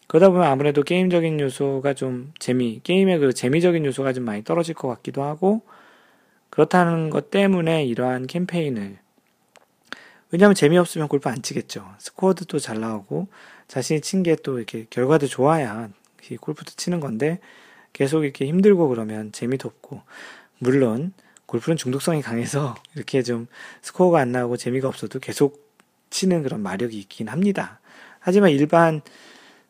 그러다 0.06 0.30
보면 0.30 0.44
아무래도 0.46 0.82
게임적인 0.82 1.40
요소가 1.40 1.92
좀 1.92 2.32
재미, 2.38 2.80
게임의 2.84 3.18
그 3.18 3.34
재미적인 3.34 3.84
요소가 3.84 4.14
좀 4.14 4.24
많이 4.24 4.42
떨어질 4.44 4.74
것 4.74 4.88
같기도 4.88 5.22
하고, 5.24 5.60
그렇다는 6.48 7.10
것 7.10 7.30
때문에 7.30 7.84
이러한 7.84 8.26
캠페인을, 8.26 8.98
왜냐하면 10.30 10.54
재미없으면 10.54 11.08
골프 11.08 11.28
안 11.28 11.42
치겠죠. 11.42 11.88
스코어도 11.98 12.44
또잘 12.46 12.80
나오고, 12.80 13.28
자신이 13.68 14.00
친 14.00 14.22
게 14.22 14.36
또 14.36 14.58
이렇게 14.58 14.86
결과도 14.90 15.26
좋아야 15.26 15.88
골프도 16.40 16.72
치는 16.76 17.00
건데, 17.00 17.38
계속 17.94 18.24
이렇게 18.24 18.46
힘들고 18.46 18.88
그러면 18.88 19.32
재미도 19.32 19.68
없고, 19.68 20.02
물론, 20.58 21.12
골프는 21.46 21.76
중독성이 21.78 22.20
강해서 22.20 22.74
이렇게 22.94 23.22
좀 23.22 23.46
스코어가 23.82 24.20
안 24.20 24.32
나오고 24.32 24.58
재미가 24.58 24.86
없어도 24.88 25.18
계속 25.18 25.66
치는 26.10 26.42
그런 26.42 26.62
마력이 26.62 26.98
있긴 26.98 27.28
합니다. 27.28 27.80
하지만 28.20 28.50
일반 28.50 29.00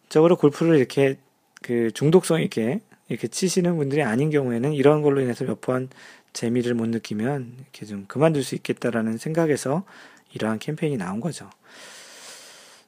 적으로 0.08 0.36
골프를 0.36 0.76
이렇게 0.76 1.16
그 1.62 1.90
중독성 1.92 2.42
있게 2.42 2.80
이렇게 3.08 3.28
치시는 3.28 3.76
분들이 3.76 4.02
아닌 4.02 4.30
경우에는 4.30 4.72
이런 4.72 5.02
걸로 5.02 5.20
인해서 5.20 5.44
몇 5.44 5.60
번 5.60 5.88
재미를 6.32 6.74
못 6.74 6.88
느끼면 6.88 7.54
이렇게 7.58 7.86
좀 7.86 8.04
그만둘 8.06 8.42
수 8.44 8.54
있겠다라는 8.56 9.16
생각에서 9.18 9.84
이러한 10.32 10.58
캠페인이 10.58 10.96
나온 10.96 11.20
거죠. 11.20 11.50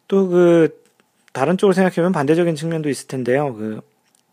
또 0.08 0.28
그 0.28 0.80
다른 1.32 1.56
쪽으로 1.56 1.72
생각해보면 1.74 2.12
반대적인 2.12 2.56
측면도 2.56 2.88
있을 2.88 3.06
텐데요. 3.06 3.54
그 3.54 3.80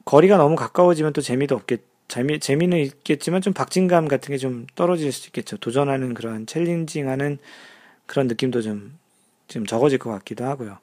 거리가 0.05 0.37
너무 0.37 0.55
가까워지면 0.55 1.13
또 1.13 1.21
재미도 1.21 1.55
없겠 1.55 1.81
재미 2.07 2.39
재미는 2.39 2.79
있겠지만 2.79 3.41
좀 3.41 3.53
박진감 3.53 4.07
같은 4.07 4.31
게 4.31 4.37
좀 4.37 4.65
떨어질 4.75 5.11
수 5.11 5.27
있겠죠. 5.27 5.57
도전하는 5.57 6.13
그런 6.13 6.45
챌린징하는 6.45 7.37
그런 8.05 8.27
느낌도 8.27 8.61
좀좀 8.61 9.65
적어질 9.67 9.99
것 9.99 10.09
같기도 10.11 10.45
하고요. 10.45 10.77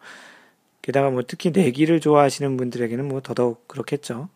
게다가 0.82 1.10
뭐 1.10 1.22
특히 1.26 1.50
내기를 1.50 2.00
좋아하시는 2.00 2.56
분들에게는 2.56 3.08
뭐 3.08 3.20
더더욱 3.22 3.66
그렇겠죠. 3.68 4.28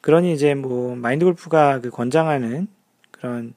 그러니 0.00 0.32
이제 0.32 0.54
뭐 0.54 0.94
마인드 0.94 1.24
골프가 1.24 1.80
그 1.80 1.90
권장하는 1.90 2.68
그런 3.10 3.54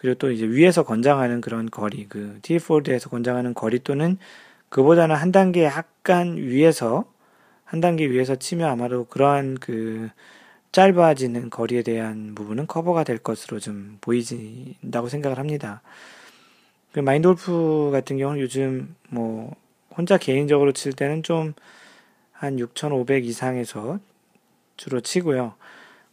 그리고 0.00 0.16
또 0.16 0.30
이제 0.30 0.46
위에서 0.46 0.82
권장하는 0.82 1.42
그런 1.42 1.70
거리 1.70 2.06
그 2.08 2.38
티폴드에서 2.40 3.10
권장하는 3.10 3.52
거리 3.52 3.80
또는 3.80 4.16
그보다는 4.70 5.14
한 5.14 5.30
단계 5.30 5.64
약간 5.64 6.36
위에서 6.36 7.04
한 7.64 7.80
단계 7.80 8.08
위에서 8.08 8.36
치면 8.36 8.68
아마도 8.68 9.04
그러한 9.04 9.58
그 9.60 10.08
짧아지는 10.72 11.50
거리에 11.50 11.82
대한 11.82 12.34
부분은 12.34 12.66
커버가 12.66 13.04
될 13.04 13.18
것으로 13.18 13.60
좀 13.60 13.98
보이진다고 14.00 15.08
생각을 15.08 15.38
합니다. 15.38 15.82
그 16.92 17.00
마인드 17.00 17.28
골프 17.28 17.90
같은 17.92 18.16
경우는 18.16 18.40
요즘 18.40 18.94
뭐 19.10 19.54
혼자 19.96 20.16
개인적으로 20.16 20.72
칠 20.72 20.92
때는 20.92 21.22
좀 21.22 21.54
한 22.40 22.58
6,500 22.58 23.26
이상에서 23.26 23.98
주로 24.78 25.00
치고요. 25.02 25.56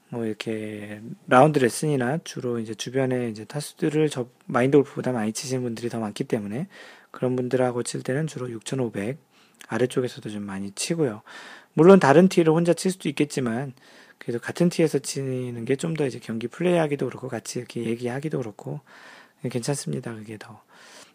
뭐 0.09 0.25
이렇게 0.25 1.01
라운드 1.27 1.59
레슨이나 1.59 2.19
주로 2.23 2.59
이제 2.59 2.73
주변에 2.73 3.29
이제 3.29 3.45
타수들을 3.45 4.09
저 4.09 4.27
마인드 4.45 4.77
골프보다 4.77 5.11
많이 5.11 5.33
치시는 5.33 5.63
분들이 5.63 5.89
더 5.89 5.99
많기 5.99 6.23
때문에 6.23 6.67
그런 7.11 7.35
분들하고 7.35 7.83
칠 7.83 8.03
때는 8.03 8.27
주로 8.27 8.49
6,500 8.51 9.17
아래쪽에서도 9.67 10.29
좀 10.29 10.43
많이 10.43 10.71
치고요. 10.71 11.23
물론 11.73 11.99
다른 11.99 12.29
티를 12.29 12.53
혼자 12.53 12.73
칠 12.73 12.91
수도 12.91 13.09
있겠지만 13.09 13.73
그래도 14.19 14.39
같은 14.39 14.69
티에서 14.69 14.99
치는 14.99 15.65
게 15.65 15.75
좀 15.75 15.93
더 15.95 16.05
이제 16.07 16.19
경기 16.19 16.47
플레이하기도 16.47 17.05
그렇고 17.05 17.27
같이 17.27 17.59
이렇게 17.59 17.83
얘기하기도 17.83 18.37
그렇고 18.37 18.81
괜찮습니다. 19.49 20.15
그게 20.15 20.37
더 20.37 20.61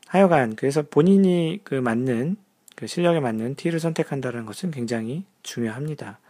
하여간 0.08 0.56
그래서 0.56 0.82
본인이 0.82 1.60
그 1.64 1.74
맞는 1.74 2.36
그 2.76 2.86
실력에 2.86 3.20
맞는 3.20 3.54
티를 3.56 3.80
선택한다는 3.80 4.46
것은 4.46 4.70
굉장히 4.70 5.24
중요합니다. 5.42 6.20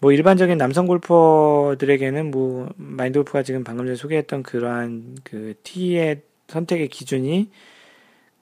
뭐 0.00 0.12
일반적인 0.12 0.58
남성 0.58 0.86
골퍼들에게는 0.86 2.30
뭐 2.30 2.68
마인드 2.76 3.18
골프가 3.18 3.42
지금 3.42 3.64
방금 3.64 3.86
전에 3.86 3.96
소개했던 3.96 4.42
그러한 4.42 5.16
그 5.24 5.54
티의 5.64 6.22
선택의 6.48 6.88
기준이 6.88 7.50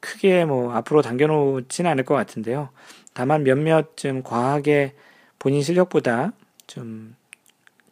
크게 0.00 0.44
뭐 0.44 0.72
앞으로 0.72 1.02
당겨놓지는 1.02 1.90
않을 1.90 2.04
것 2.04 2.14
같은데요. 2.14 2.68
다만 3.14 3.42
몇몇 3.44 3.96
좀 3.96 4.22
과하게 4.22 4.94
본인 5.38 5.62
실력보다 5.62 6.32
좀 6.66 7.16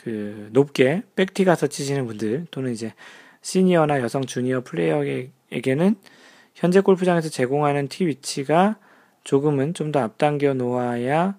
그 0.04 0.50
높게 0.52 1.02
백티 1.16 1.46
가서 1.46 1.66
치시는 1.66 2.06
분들 2.06 2.46
또는 2.50 2.72
이제 2.72 2.92
시니어나 3.40 4.00
여성 4.00 4.26
주니어 4.26 4.60
플레이어에게는 4.62 5.96
현재 6.54 6.80
골프장에서 6.80 7.30
제공하는 7.30 7.88
티 7.88 8.06
위치가 8.06 8.76
조금은 9.24 9.72
좀 9.72 9.92
더 9.92 10.00
앞당겨 10.00 10.52
놓아야 10.52 11.38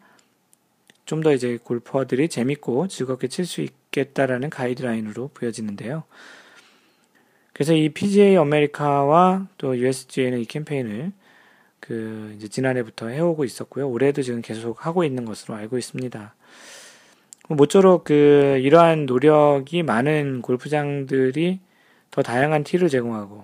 좀 1.06 1.22
더 1.22 1.34
이제 1.34 1.58
골퍼들이 1.64 2.30
재밌고 2.30 2.88
즐겁게 2.88 3.28
칠 3.28 3.46
수 3.46 3.62
있겠다라는 3.62 4.50
가이드라인으로 4.50 5.30
보여지는데요. 5.34 6.04
그래서 7.54 7.74
이 7.74 7.90
PGA 7.90 8.36
아메리카와 8.38 9.48
또 9.58 9.78
USGA는 9.78 10.40
이 10.40 10.46
캠페인을 10.46 11.14
그 11.80 12.34
이제 12.36 12.48
지난해부터 12.48 13.08
해오고 13.08 13.46
있었고요. 13.46 13.88
올해도 13.90 14.24
지금 14.24 14.42
계속 14.42 14.86
하고 14.86 15.04
있는 15.04 15.24
것으로 15.26 15.56
알고 15.56 15.78
있습니다. 15.78 16.36
모쪼록 17.50 18.06
그 18.06 18.60
이러한 18.62 19.06
노력이 19.06 19.84
많은 19.84 20.42
골프장들이 20.42 21.60
더 22.10 22.24
다양한 22.24 22.64
티를 22.64 22.90
제공하고 22.90 23.44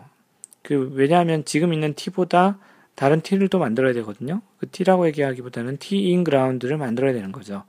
그 0.64 0.91
왜냐하면 0.95 1.45
지금 1.45 1.74
있는 1.74 1.93
티보다 1.93 2.57
다른 2.96 3.22
티를 3.22 3.48
또 3.50 3.60
만들어야 3.60 3.94
되거든요. 3.94 4.42
그 4.60 4.70
티라고 4.70 5.08
얘기하기보다는 5.08 5.78
티인 5.78 6.24
그라운드를 6.24 6.78
만들어야 6.78 7.14
되는 7.14 7.32
거죠. 7.32 7.64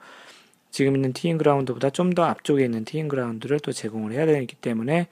지금 0.71 0.95
있는 0.97 1.13
티인 1.13 1.39
그라운드보다 1.39 1.91
좀 1.91 2.15
더 2.15 2.25
앞쪽에 2.25 2.65
있는 2.65 2.85
티인 2.85 3.09
그라운드를 3.09 3.61
또 3.61 3.73
제공을 3.73 4.13
해야 4.13 4.27
되기 4.27 4.55
때문에 4.57 5.09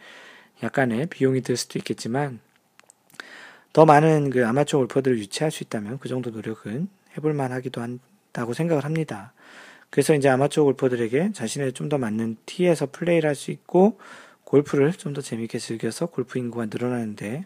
약간의 0.62 1.06
비용이 1.06 1.40
들 1.42 1.56
수도 1.56 1.78
있겠지만 1.78 2.40
더 3.72 3.84
많은 3.86 4.30
그 4.30 4.46
아마추어 4.46 4.80
골퍼들을 4.80 5.18
유치할 5.18 5.50
수 5.50 5.62
있다면 5.62 5.98
그 6.00 6.08
정도 6.08 6.30
노력은 6.30 6.88
해볼 7.16 7.34
만하기도 7.34 7.80
한다고 7.80 8.52
생각을 8.54 8.84
합니다. 8.84 9.32
그래서 9.90 10.14
이제 10.14 10.28
아마추어 10.28 10.64
골퍼들에게 10.64 11.32
자신의 11.32 11.72
좀 11.72 11.88
더 11.88 11.98
맞는 11.98 12.36
티에서 12.46 12.88
플레이를 12.90 13.28
할 13.28 13.34
수 13.34 13.50
있고 13.50 13.98
골프를 14.44 14.92
좀 14.92 15.14
더 15.14 15.20
재밌게 15.20 15.58
즐겨서 15.58 16.06
골프 16.06 16.38
인구가 16.38 16.66
늘어나는데 16.66 17.44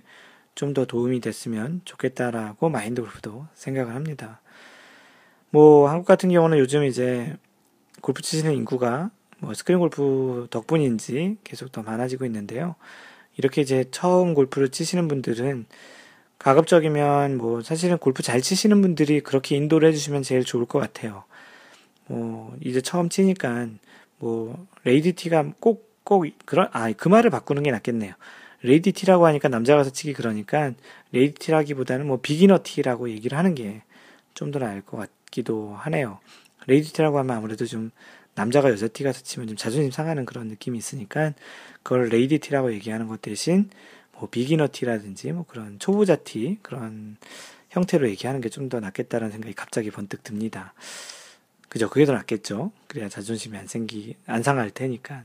좀 0.55 0.75
더 0.75 0.85
도움이 0.87 1.21
됐으면 1.21 1.81
좋겠다라고 1.85 2.69
마인드 2.69 3.03
골프도 3.03 3.47
생각을 3.55 3.95
합니다. 3.95 4.41
뭐 5.51 5.89
한국 5.89 6.07
같은 6.07 6.31
경우는 6.31 6.59
요즘 6.59 6.85
이제 6.85 7.37
골프 8.01 8.23
치시는 8.23 8.55
인구가 8.55 9.11
뭐 9.39 9.55
스크린 9.55 9.79
골프 9.79 10.47
덕분인지 10.51 11.39
계속 11.45 11.73
더 11.73 11.83
많아지고 11.83 12.25
있는데요. 12.27 12.75
이렇게 13.37 13.63
이제 13.63 13.85
처음 13.91 14.35
골프를 14.35 14.69
치시는 14.71 15.09
분들은 15.09 15.67
가급적이면 16.39 17.37
뭐 17.39 17.63
사실은 17.63 17.99
골프 17.99 18.23
잘 18.23 18.41
치시는 18.41 18.83
분들이 18.83 19.21
그렇게 19.21 19.57
인도를 19.57 19.89
해주시면 19.89 20.23
제일 20.23 20.45
좋을 20.45 20.67
것 20.67 20.79
같아요. 20.79 21.25
뭐 22.07 22.57
이제 22.61 22.81
처음 22.81 23.09
치니까 23.09 23.69
뭐 24.19 24.67
lady 24.85 25.15
tee가 25.15 25.53
꼭 25.61 25.95
꼭 26.05 26.27
그런 26.45 26.69
아 26.73 26.93
그 26.93 27.09
말을 27.09 27.31
바꾸는 27.31 27.63
게 27.63 27.71
낫겠네요. 27.71 28.13
lady 28.64 28.87
tee라고 28.87 29.27
하니까 29.27 29.49
남자 29.49 29.77
가 29.77 29.85
서 29.85 29.91
치기 29.91 30.12
그러니까 30.15 30.73
lady 31.12 31.32
tee라기보다는 31.32 32.07
뭐 32.07 32.19
beginner 32.20 32.68
tee라고 32.68 33.11
얘기를 33.11 33.37
하는 33.39 33.55
게 33.55 33.83
좀 34.35 34.51
더 34.51 34.59
나을 34.59 34.81
것 34.83 34.97
같기도 34.97 35.75
하네요. 35.77 36.19
lady 36.66 36.85
tee라고 36.85 37.18
하면 37.21 37.37
아무래도 37.37 37.67
좀 37.67 37.91
남자가 38.35 38.69
여자 38.71 38.89
티 38.89 39.05
가서 39.05 39.23
치면 39.23 39.47
좀 39.47 39.57
자존심 39.57 39.93
상하는 39.93 40.25
그런 40.25 40.49
느낌이 40.49 40.77
있으니까 40.77 41.35
그걸 41.85 42.09
lady 42.09 42.32
tee라고 42.32 42.72
얘기하는 42.73 43.07
것 43.07 43.23
대신 43.23 43.71
뭐 44.12 44.29
beginner 44.29 44.68
tee라든지 44.72 45.31
뭐 45.33 45.45
그런 45.47 45.79
초보자 45.79 46.17
티 46.17 46.59
그런 46.62 47.17
형태로 47.71 48.09
얘기하는 48.11 48.41
게 48.41 48.49
좀 48.49 48.69
더 48.69 48.81
낫겠다라는 48.81 49.31
생각이 49.31 49.55
갑자기 49.55 49.91
번뜩 49.93 50.25
듭니다. 50.25 50.75
그죠? 51.69 51.89
그게 51.91 52.05
더 52.07 52.12
낫겠죠. 52.12 52.73
그래야 52.89 53.09
자존심이 53.09 53.57
안 53.57 53.67
생기 53.69 54.17
안 54.27 54.43
상할 54.43 54.71
테니까. 54.71 55.23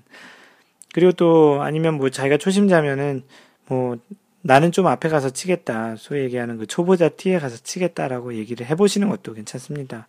그리고 0.94 1.12
또 1.12 1.62
아니면 1.62 1.96
뭐 1.96 2.10
자기가 2.10 2.38
초심자면은 2.38 3.24
뭐 3.68 3.98
나는 4.42 4.72
좀 4.72 4.88
앞에 4.88 5.10
가서 5.10 5.30
치겠다. 5.30 5.96
소위 5.98 6.22
얘기하는 6.22 6.58
그 6.58 6.66
초보자 6.66 7.10
티에 7.10 7.40
가서 7.40 7.58
치겠다라고 7.58 8.36
얘기를 8.36 8.66
해보시는 8.66 9.10
것도 9.10 9.34
괜찮습니다. 9.34 10.08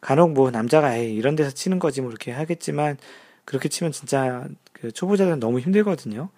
간혹 0.00 0.32
뭐 0.32 0.50
남자가 0.50 0.96
에이 0.96 1.14
이런 1.14 1.34
데서 1.34 1.50
치는 1.50 1.78
거지 1.78 2.00
뭐 2.00 2.10
이렇게 2.10 2.30
하겠지만 2.32 2.98
그렇게 3.44 3.68
치면 3.68 3.92
진짜 3.92 4.46
그 4.72 4.92
초보자들은 4.92 5.40
너무 5.40 5.60
힘들거든요. 5.60 6.28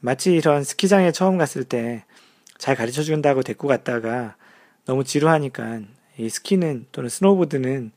마치 0.00 0.34
이런 0.34 0.62
스키장에 0.62 1.12
처음 1.12 1.38
갔을 1.38 1.64
때 1.64 2.04
잘 2.58 2.74
가르쳐 2.74 3.02
준다고 3.02 3.42
데리고 3.42 3.68
갔다가 3.68 4.36
너무 4.84 5.04
지루하니까 5.04 5.80
이 6.18 6.28
스키는 6.28 6.86
또는 6.92 7.10
스노보드는 7.10 7.92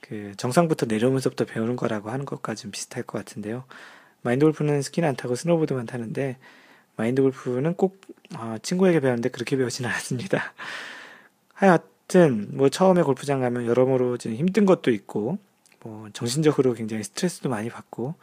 그 0.00 0.32
정상부터 0.36 0.86
내려오면서부터 0.86 1.44
배우는 1.44 1.76
거라고 1.76 2.10
하는 2.10 2.24
것과 2.24 2.54
좀 2.54 2.70
비슷할 2.70 3.02
것 3.02 3.18
같은데요. 3.18 3.64
마인드 4.22 4.44
골프는 4.44 4.82
스키는 4.82 5.08
안 5.08 5.16
타고 5.16 5.34
스노보드만 5.34 5.86
타는데 5.86 6.36
마인드 6.96 7.22
골프는 7.22 7.74
꼭 7.74 8.00
어, 8.36 8.56
친구에게 8.62 9.00
배웠는데 9.00 9.28
그렇게 9.30 9.56
배우지는 9.56 9.88
않았습니다. 9.90 10.54
하여튼 11.54 12.48
뭐 12.52 12.68
처음에 12.68 13.02
골프장 13.02 13.40
가면 13.40 13.66
여러모로 13.66 14.18
좀 14.18 14.32
힘든 14.34 14.64
것도 14.66 14.90
있고 14.90 15.38
뭐 15.80 16.08
정신적으로 16.12 16.74
굉장히 16.74 17.04
스트레스도 17.04 17.48
많이 17.48 17.68
받고 17.70 18.14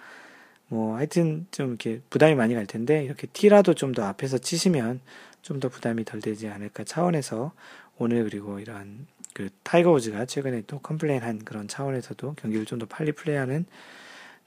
뭐 0.67 0.95
하여튼 0.97 1.45
좀 1.51 1.69
이렇게 1.69 2.01
부담이 2.09 2.35
많이 2.35 2.53
갈 2.55 2.65
텐데 2.65 3.03
이렇게 3.03 3.27
티라도 3.27 3.73
좀 3.73 3.93
더 3.93 4.03
앞에서 4.05 4.37
치시면 4.39 4.99
좀 5.41 5.59
더 5.59 5.69
부담이 5.69 6.05
덜 6.05 6.21
되지 6.21 6.47
않을까 6.47 6.83
차원에서 6.83 7.51
오늘 7.97 8.23
그리고 8.23 8.59
이런 8.59 9.05
그 9.33 9.49
타이거 9.63 9.91
우즈가 9.91 10.25
최근에 10.25 10.63
또 10.67 10.79
complain한 10.79 11.45
그런 11.45 11.67
차원에서도 11.67 12.33
경기를 12.35 12.65
좀 12.65 12.79
더 12.79 12.85
빨리 12.87 13.11
플레이하는 13.11 13.65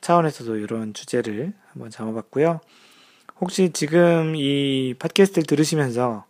차원에서도 0.01 0.57
이런 0.57 0.94
주제를 0.94 1.53
한번 1.72 1.90
잡아봤고요. 1.90 2.61
혹시 3.40 3.70
지금 3.72 4.34
이 4.36 4.94
팟캐스트를 4.99 5.46
들으시면서 5.46 6.24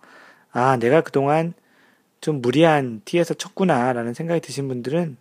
아 0.53 0.77
내가 0.77 1.01
그동안 1.03 1.55
좀 2.21 2.41
무리한 2.43 3.03
티에서 3.05 3.35
쳤구나라는 3.35 4.15
생각이 4.15 4.41
드신 4.41 4.69
분들은 4.69 5.17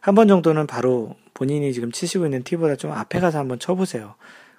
한 0.00 0.14
번 0.14 0.28
정도는 0.28 0.66
바로 0.66 1.16
본인이 1.34 1.72
지금 1.72 1.90
치시고 1.90 2.26
있는 2.26 2.42
티보다 2.44 2.76
좀 2.76 2.92
앞에 2.92 3.18
가서 3.20 3.38
한번 3.38 3.58
쳐보세요. 3.58 4.14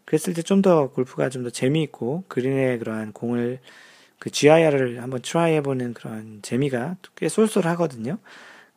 그랬을 0.06 0.34
때 0.34 0.42
좀 0.42 0.62
더 0.62 0.90
골프가 0.90 1.30
좀 1.30 1.44
더 1.44 1.50
재미있고 1.50 2.26
그린의 2.28 2.80
그러한 2.80 3.14
공을 3.14 3.60
그 4.20 4.30
GIR을 4.30 5.02
한번 5.02 5.22
try 5.22 5.54
해보는 5.56 5.94
그런 5.94 6.40
재미가 6.42 6.98
꽤 7.16 7.30
쏠쏠하거든요. 7.30 8.18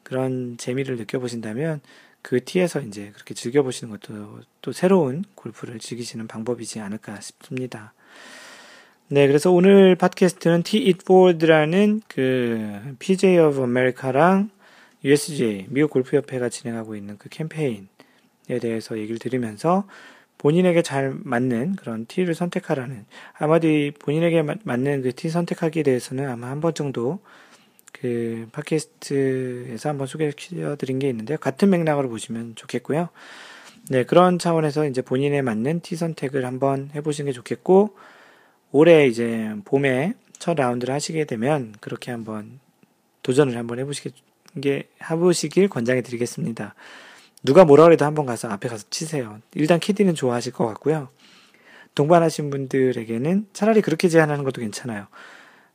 그런 0.02 0.56
재미를 0.58 0.96
느껴보신다면 0.96 1.80
그 2.22 2.44
티에서 2.44 2.80
이제 2.80 3.10
그렇게 3.14 3.34
즐겨보시는 3.34 3.90
것도 3.98 4.40
또 4.62 4.72
새로운 4.72 5.24
골프를 5.34 5.78
즐기시는 5.78 6.26
방법이지 6.26 6.80
않을까 6.80 7.20
싶습니다. 7.20 7.92
네, 9.08 9.26
그래서 9.26 9.50
오늘 9.50 9.96
팟캐스트는 9.96 10.62
T 10.62 10.86
It 10.86 11.00
Forward라는 11.02 12.02
그 12.08 12.94
PJ 12.98 13.38
of 13.38 13.58
America랑 13.60 14.50
USJ, 15.04 15.66
미국 15.70 15.90
골프협회가 15.90 16.48
진행하고 16.48 16.94
있는 16.94 17.16
그 17.18 17.28
캠페인에 17.28 17.86
대해서 18.60 18.98
얘기를 18.98 19.18
드리면서 19.18 19.84
본인에게 20.38 20.82
잘 20.82 21.14
맞는 21.22 21.76
그런 21.76 22.06
티를 22.06 22.34
선택하라는 22.34 23.04
아마도 23.38 23.66
본인에게 23.98 24.42
맞는 24.64 25.02
그 25.02 25.12
티 25.12 25.28
선택하기에 25.28 25.82
대해서는 25.82 26.28
아마 26.28 26.48
한 26.48 26.60
번 26.60 26.74
정도 26.74 27.20
그 27.92 28.48
팟캐스트에서 28.52 29.88
한번 29.88 30.06
소개해 30.06 30.32
드린 30.78 30.98
게 30.98 31.08
있는데요. 31.08 31.38
같은 31.38 31.70
맥락으로 31.70 32.08
보시면 32.08 32.54
좋겠고요. 32.54 33.08
네, 33.88 34.04
그런 34.04 34.38
차원에서 34.38 34.86
이제 34.86 35.02
본인에 35.02 35.42
맞는 35.42 35.80
티 35.80 35.96
선택을 35.96 36.44
한번 36.44 36.90
해보시는 36.94 37.30
게 37.30 37.32
좋겠고, 37.32 37.96
올해 38.72 39.06
이제 39.06 39.52
봄에 39.64 40.14
첫 40.38 40.54
라운드를 40.54 40.94
하시게 40.94 41.24
되면 41.24 41.74
그렇게 41.80 42.10
한번 42.10 42.60
도전을 43.22 43.56
한번 43.56 43.78
해보시게 43.78 44.10
게 44.60 44.88
해보시길 45.08 45.68
권장해 45.68 46.02
드리겠습니다. 46.02 46.74
누가 47.44 47.64
뭐라 47.64 47.84
그래도 47.84 48.04
한번 48.04 48.26
가서 48.26 48.48
앞에 48.48 48.68
가서 48.68 48.84
치세요. 48.90 49.40
일단 49.54 49.78
캐디는 49.78 50.14
좋아하실 50.14 50.52
것 50.52 50.66
같고요. 50.66 51.08
동반하신 51.94 52.50
분들에게는 52.50 53.46
차라리 53.52 53.80
그렇게 53.80 54.08
제안하는 54.08 54.44
것도 54.44 54.60
괜찮아요. 54.60 55.06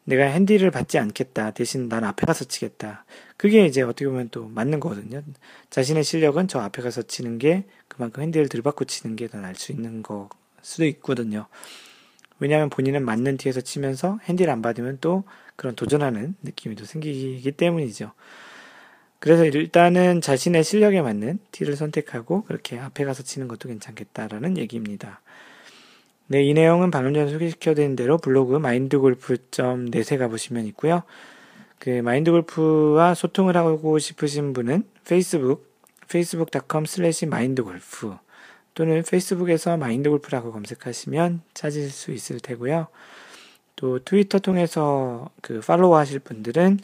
내가 0.06 0.26
핸디를 0.26 0.72
받지 0.72 0.98
않겠다. 0.98 1.52
대신 1.52 1.90
난 1.90 2.04
앞에 2.04 2.26
가서 2.26 2.46
치겠다. 2.46 3.06
그게 3.38 3.66
이제 3.66 3.82
어떻게 3.82 4.08
보면 4.08 4.30
또 4.30 4.48
맞는 4.48 4.80
거거든요. 4.80 5.22
자신의 5.70 6.04
실력은 6.04 6.48
저 6.48 6.60
앞에 6.60 6.82
가서 6.82 7.02
치는 7.02 7.38
게 7.40 7.66
그만큼 7.88 8.24
핸디를 8.24 8.48
들받고 8.48 8.86
치는 8.86 9.16
게더 9.16 9.40
나을 9.40 9.56
수 9.56 9.72
있는 9.72 10.04
거 10.04 10.30
수도 10.62 10.86
있거든요. 10.86 11.48
왜냐하면 12.40 12.70
본인은 12.70 13.04
맞는 13.04 13.38
뒤에서 13.38 13.62
치면서 13.62 14.20
핸디를 14.24 14.52
안 14.52 14.62
받으면 14.62 15.00
또 15.02 15.24
그런 15.56 15.76
도전하는 15.76 16.36
느낌이 16.44 16.76
또 16.76 16.86
생기기 16.86 17.52
때문이죠. 17.52 18.12
그래서 19.20 19.46
일단은 19.46 20.22
자신의 20.22 20.64
실력에 20.64 21.02
맞는 21.02 21.40
티를 21.52 21.76
선택하고 21.76 22.44
그렇게 22.44 22.78
앞에 22.78 23.06
가서 23.06 23.24
치는 23.24 23.48
것도 23.48 23.70
괜찮겠다라는 23.70 24.58
얘기입니다. 24.58 25.22
네, 26.28 26.42
이 26.42 26.56
내용은 26.56 26.90
방금 26.90 27.14
전에 27.14 27.32
소개시켜드린 27.32 27.96
대로 27.96 28.18
블로그 28.18 28.58
마인드골프.net에 28.58 30.18
가보시면 30.18 30.66
있고요. 30.68 31.04
그 31.78 31.90
마인드골프와 32.02 33.14
소통을 33.14 33.56
하고 33.56 34.00
싶으신 34.00 34.54
분은 34.54 34.86
페이스북 35.08 35.72
facebook.com 36.06 36.86
slash 36.88 37.26
mindgolf 37.26 38.16
또는 38.74 39.04
페이스북에서 39.04 39.78
마인드골프라고 39.78 40.52
검색하시면 40.52 41.42
찾으실 41.54 41.92
수 41.92 42.12
있을 42.12 42.40
테고요. 42.40 42.88
또 43.76 44.00
트위터 44.00 44.40
통해서 44.40 45.30
그 45.44 45.60
팔로우 45.60 45.96
하실 45.96 46.18
분들은 46.18 46.80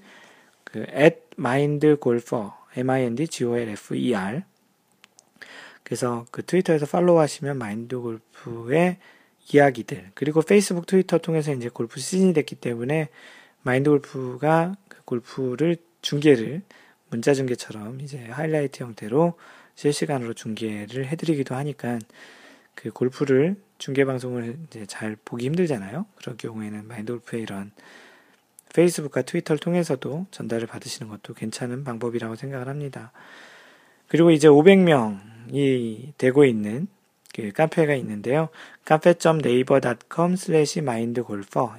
그 0.65 0.85
at 0.95 1.17
mindgolfer, 1.39 2.51
m-i-n-d-g-o-l-f-e-r 2.75 4.43
그래서 5.83 6.25
그 6.29 6.45
트위터에서 6.45 6.85
팔로우 6.85 7.19
하시면 7.19 7.57
마인드 7.57 7.97
골프의 7.97 8.97
이야기들 9.53 10.11
그리고 10.13 10.41
페이스북 10.41 10.85
트위터 10.85 11.17
통해서 11.17 11.53
이제 11.53 11.69
골프 11.69 11.99
시즌이 11.99 12.33
됐기 12.33 12.55
때문에 12.55 13.09
마인드 13.63 13.89
골프가 13.89 14.75
그 14.87 15.01
골프를 15.03 15.77
중계를 16.01 16.61
문자 17.09 17.33
중계처럼 17.33 18.01
이제 18.01 18.17
하이라이트 18.25 18.83
형태로 18.83 19.33
실시간으로 19.75 20.33
중계를 20.33 21.07
해드리기도 21.07 21.55
하니까 21.55 21.99
그 22.75 22.91
골프를 22.91 23.57
중계 23.77 24.05
방송을 24.05 24.57
이제 24.67 24.85
잘 24.85 25.17
보기 25.25 25.45
힘들잖아요. 25.45 26.05
그런 26.15 26.37
경우에는 26.37 26.87
마인드 26.87 27.11
골프의 27.13 27.43
이런 27.43 27.71
페이스북과 28.73 29.23
트위터를 29.23 29.59
통해서도 29.59 30.27
전달을 30.31 30.67
받으시는 30.67 31.09
것도 31.09 31.33
괜찮은 31.33 31.83
방법이라고 31.83 32.35
생각을 32.35 32.67
합니다. 32.67 33.11
그리고 34.07 34.31
이제 34.31 34.47
500명이 34.47 36.13
되고 36.17 36.45
있는 36.45 36.87
그 37.33 37.51
카페가 37.51 37.95
있는데요. 37.95 38.49
slash 40.33 40.79
mindgolfer, 40.79 41.69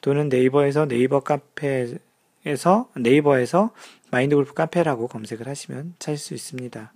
또는 0.00 0.28
네이버에서 0.28 0.86
네이버 0.86 1.20
카페 1.20 1.98
검색에서 2.42 2.88
네이버에서 2.94 3.70
마인드 4.10 4.34
골프 4.34 4.54
카페라고 4.54 5.08
검색을 5.08 5.48
하시면 5.48 5.94
찾을 5.98 6.18
수 6.18 6.34
있습니다. 6.34 6.92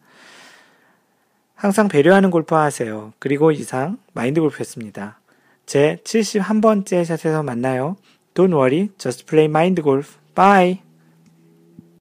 항상 1.54 1.88
배려하는 1.88 2.30
골프 2.30 2.54
하세요. 2.54 3.12
그리고 3.18 3.50
이상 3.50 3.98
마인드 4.12 4.40
골프였습니다. 4.40 5.18
제 5.64 5.98
71번째 6.04 7.04
샷에서 7.04 7.42
만나요. 7.42 7.96
Don't 8.34 8.52
worry, 8.52 8.90
just 8.98 9.24
play 9.24 9.46
mind 9.46 9.82
golf. 9.82 10.18
Bye! 10.34 10.85